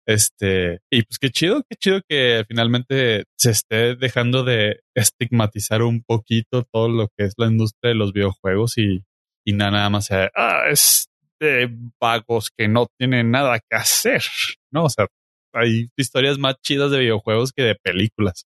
Este, 0.06 0.80
y 0.90 1.02
pues 1.02 1.18
qué 1.18 1.30
chido, 1.30 1.64
qué 1.68 1.76
chido 1.76 2.00
que 2.08 2.44
finalmente 2.48 3.24
se 3.36 3.50
esté 3.50 3.94
dejando 3.94 4.42
de 4.42 4.80
estigmatizar 4.94 5.82
un 5.82 6.02
poquito 6.02 6.64
todo 6.72 6.88
lo 6.88 7.08
que 7.08 7.24
es 7.24 7.34
la 7.36 7.46
industria 7.46 7.90
de 7.90 7.94
los 7.94 8.14
videojuegos 8.14 8.78
y, 8.78 9.04
y 9.44 9.52
nada, 9.52 9.70
nada 9.70 9.90
más 9.90 10.06
sea, 10.06 10.30
ah, 10.34 10.62
es 10.70 11.08
de 11.40 11.70
vagos 12.00 12.50
que 12.56 12.68
no 12.68 12.86
tienen 12.98 13.30
nada 13.30 13.58
que 13.58 13.76
hacer, 13.76 14.22
¿no? 14.70 14.84
O 14.84 14.90
sea, 14.90 15.06
hay 15.52 15.88
historias 15.96 16.38
más 16.38 16.56
chidas 16.62 16.90
de 16.90 17.00
videojuegos 17.00 17.52
que 17.52 17.62
de 17.62 17.74
películas. 17.74 18.46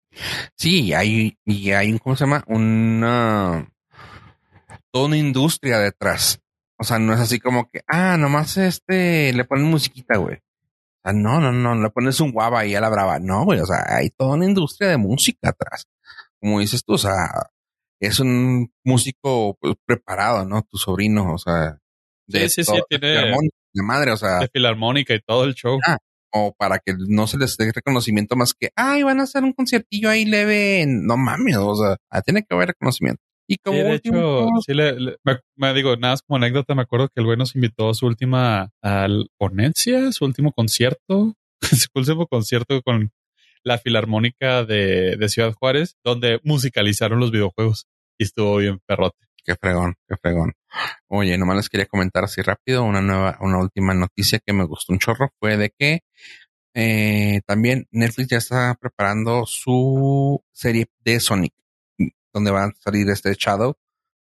Sí, 0.56 0.92
hay, 0.92 1.36
y 1.44 1.70
hay, 1.72 1.98
¿cómo 1.98 2.16
se 2.16 2.24
llama? 2.24 2.44
Una, 2.46 3.68
toda 4.90 5.06
una 5.06 5.18
industria 5.18 5.78
detrás. 5.78 6.40
O 6.78 6.84
sea, 6.84 6.98
no 6.98 7.14
es 7.14 7.20
así 7.20 7.38
como 7.38 7.68
que, 7.68 7.80
ah, 7.86 8.16
nomás 8.16 8.56
este, 8.56 9.32
le 9.32 9.44
ponen 9.44 9.66
musiquita, 9.66 10.16
güey. 10.16 10.36
O 10.36 11.00
sea, 11.04 11.12
no, 11.12 11.40
no, 11.40 11.52
no, 11.52 11.74
le 11.74 11.90
pones 11.90 12.20
un 12.20 12.32
guava 12.32 12.66
y 12.66 12.74
a 12.74 12.80
la 12.80 12.88
brava. 12.88 13.18
No, 13.18 13.44
güey, 13.44 13.60
o 13.60 13.66
sea, 13.66 13.84
hay 13.88 14.10
toda 14.10 14.34
una 14.34 14.46
industria 14.46 14.90
de 14.90 14.96
música 14.96 15.50
atrás. 15.50 15.86
Como 16.40 16.60
dices 16.60 16.84
tú, 16.84 16.94
o 16.94 16.98
sea, 16.98 17.50
es 18.00 18.20
un 18.20 18.72
músico 18.84 19.56
pues, 19.60 19.74
preparado, 19.86 20.44
¿no? 20.44 20.62
Tu 20.62 20.76
sobrino, 20.76 21.34
o 21.34 21.38
sea, 21.38 21.78
de 22.26 22.48
sí, 22.48 22.64
sí, 22.64 22.72
sí, 22.72 22.80
tiene 22.88 23.34
de 23.72 23.82
madre, 23.82 24.10
o 24.12 24.16
sea, 24.16 24.38
de 24.38 24.48
filarmónica 24.48 25.14
y 25.14 25.20
todo 25.20 25.44
el 25.44 25.54
show. 25.54 25.78
Ah, 25.86 25.98
o 26.32 26.54
para 26.56 26.78
que 26.78 26.94
no 27.08 27.26
se 27.26 27.38
les 27.38 27.56
dé 27.56 27.70
reconocimiento 27.72 28.36
más 28.36 28.52
que, 28.52 28.70
ay, 28.76 29.02
van 29.02 29.20
a 29.20 29.24
hacer 29.24 29.42
un 29.44 29.52
conciertillo 29.52 30.10
ahí 30.10 30.24
leve, 30.24 30.84
no 30.86 31.16
mames, 31.16 31.56
o 31.56 31.76
sea, 31.76 31.96
ah, 32.10 32.22
tiene 32.22 32.42
que 32.42 32.54
haber 32.54 32.68
reconocimiento. 32.68 33.22
Y 33.48 33.56
como 33.58 33.78
de 33.78 33.94
hecho, 33.94 34.48
sí 34.66 34.74
le, 34.74 35.16
me, 35.54 35.74
digo, 35.74 35.96
nada 35.96 36.14
más 36.14 36.22
como 36.22 36.36
anécdota, 36.36 36.74
me 36.74 36.82
acuerdo 36.82 37.08
que 37.08 37.20
el 37.20 37.26
güey 37.26 37.38
nos 37.38 37.54
invitó 37.54 37.90
a 37.90 37.94
su 37.94 38.06
última 38.06 38.70
ponencia, 39.38 40.10
su 40.10 40.24
último 40.24 40.52
concierto, 40.52 41.34
su 41.62 41.88
último 41.94 42.26
concierto 42.26 42.82
con 42.82 43.12
la 43.62 43.78
Filarmónica 43.78 44.64
de, 44.64 45.16
de 45.16 45.28
Ciudad 45.28 45.52
Juárez, 45.52 45.96
donde 46.04 46.40
musicalizaron 46.42 47.20
los 47.20 47.30
videojuegos 47.30 47.86
y 48.18 48.24
estuvo 48.24 48.56
bien 48.56 48.80
perrote. 48.84 49.25
Qué 49.46 49.54
fregón, 49.54 49.94
qué 50.08 50.16
fregón. 50.20 50.54
Oye, 51.06 51.38
nomás 51.38 51.56
les 51.56 51.68
quería 51.68 51.86
comentar 51.86 52.24
así 52.24 52.42
rápido 52.42 52.82
una 52.82 53.00
nueva, 53.00 53.38
una 53.40 53.58
última 53.58 53.94
noticia 53.94 54.40
que 54.44 54.52
me 54.52 54.64
gustó 54.64 54.92
un 54.92 54.98
chorro 54.98 55.30
fue 55.38 55.56
de 55.56 55.70
que 55.70 56.00
eh, 56.74 57.40
también 57.46 57.86
Netflix 57.92 58.28
ya 58.28 58.38
está 58.38 58.76
preparando 58.78 59.46
su 59.46 60.42
serie 60.52 60.86
de 61.04 61.20
Sonic 61.20 61.54
donde 62.36 62.50
van 62.50 62.70
a 62.70 62.74
salir 62.78 63.08
este 63.08 63.34
Shadow, 63.34 63.76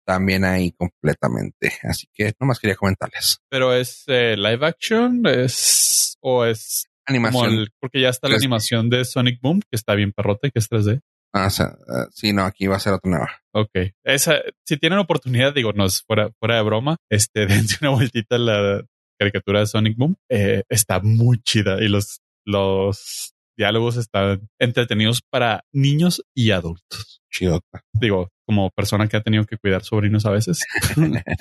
también 0.05 0.45
ahí 0.45 0.73
completamente. 0.73 1.73
Así 1.85 2.09
que 2.13 2.33
nomás 2.41 2.59
quería 2.59 2.75
comentarles. 2.75 3.39
Pero 3.49 3.73
es 3.73 4.05
eh, 4.09 4.35
live 4.37 4.67
action, 4.67 5.25
es 5.27 6.17
o 6.21 6.45
es 6.45 6.89
animación. 7.07 7.69
porque 7.79 8.01
ya 8.01 8.09
está 8.09 8.29
la 8.29 8.37
animación 8.37 8.91
de 8.91 9.05
Sonic 9.05 9.41
Boom, 9.41 9.61
que 9.61 9.77
está 9.77 9.95
bien 9.95 10.13
perrote, 10.13 10.51
que 10.51 10.59
es 10.59 10.69
3D. 10.69 11.01
Ah, 11.35 11.49
eh, 11.49 12.07
sí, 12.12 12.33
no, 12.33 12.45
aquí 12.45 12.66
va 12.66 12.76
a 12.76 12.80
ser 12.80 12.93
otra 12.93 13.11
nueva. 13.11 13.30
Ok. 13.55 13.70
Esa, 14.05 14.41
si 14.66 14.76
tienen 14.76 14.99
oportunidad, 14.99 15.55
digo, 15.55 15.72
no 15.72 15.87
es 15.87 16.03
fuera, 16.03 16.30
fuera 16.39 16.57
de 16.57 16.62
broma, 16.62 16.97
este, 17.11 17.47
dense 17.47 17.78
una 17.80 17.91
vueltita 17.91 18.37
a 18.37 18.39
la 18.39 18.85
caricatura 19.18 19.61
de 19.61 19.66
Sonic 19.66 19.97
Boom. 19.97 20.16
Eh, 20.30 20.62
está 20.68 21.01
muy 21.01 21.39
chida 21.43 21.83
y 21.83 21.89
los, 21.89 22.20
los 22.45 23.35
diálogos 23.57 23.97
están 23.97 24.49
entretenidos 24.59 25.22
para 25.30 25.64
niños 25.72 26.22
y 26.35 26.51
adultos. 26.51 27.22
Chidota. 27.30 27.83
Digo, 27.93 28.28
como 28.47 28.70
persona 28.70 29.09
que 29.09 29.16
ha 29.16 29.22
tenido 29.22 29.45
que 29.45 29.57
cuidar 29.57 29.85
sobrinos 29.85 30.26
a 30.26 30.30
veces, 30.30 30.64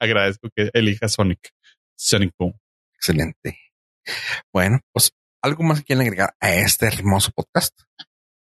agradezco 0.00 0.48
que 0.54 0.70
elija 0.72 1.08
Sonic. 1.08 1.50
Sonic 1.96 2.32
Boom. 2.38 2.54
Excelente. 2.94 3.58
Bueno, 4.52 4.80
pues 4.92 5.12
algo 5.42 5.62
más 5.62 5.80
que 5.80 5.86
quieren 5.86 6.02
agregar 6.02 6.34
a 6.40 6.54
este 6.54 6.86
hermoso 6.86 7.32
podcast. 7.34 7.74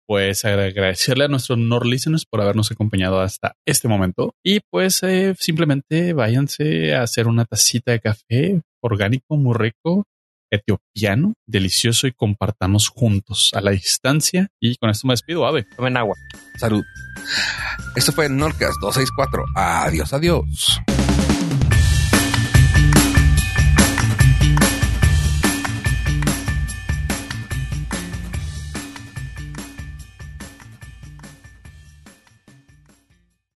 Pues 0.07 0.45
agradecerle 0.45 1.25
a 1.25 1.27
nuestros 1.27 1.57
Nord 1.59 1.85
listeners 1.85 2.25
por 2.25 2.41
habernos 2.41 2.71
acompañado 2.71 3.19
hasta 3.19 3.55
este 3.65 3.87
momento. 3.87 4.33
Y 4.43 4.61
pues 4.71 5.03
eh, 5.03 5.35
simplemente 5.37 6.13
váyanse 6.13 6.95
a 6.95 7.03
hacer 7.03 7.27
una 7.27 7.43
tacita 7.45 7.91
de 7.91 7.99
café 7.99 8.61
orgánico, 8.81 9.35
muy 9.35 9.53
rico, 9.53 10.05
etiopiano, 10.49 11.33
delicioso 11.45 12.07
y 12.07 12.13
compartamos 12.13 12.87
juntos 12.87 13.51
a 13.53 13.61
la 13.61 13.71
distancia. 13.71 14.47
Y 14.61 14.77
con 14.77 14.89
esto 14.89 15.07
me 15.07 15.13
despido, 15.13 15.45
Ave. 15.45 15.65
Tomen 15.75 15.97
agua. 15.97 16.15
Salud. 16.57 16.83
Esto 17.95 18.11
fue 18.11 18.29
Norcas 18.29 18.75
264. 18.81 19.45
Adiós, 19.55 20.13
adiós. 20.13 20.79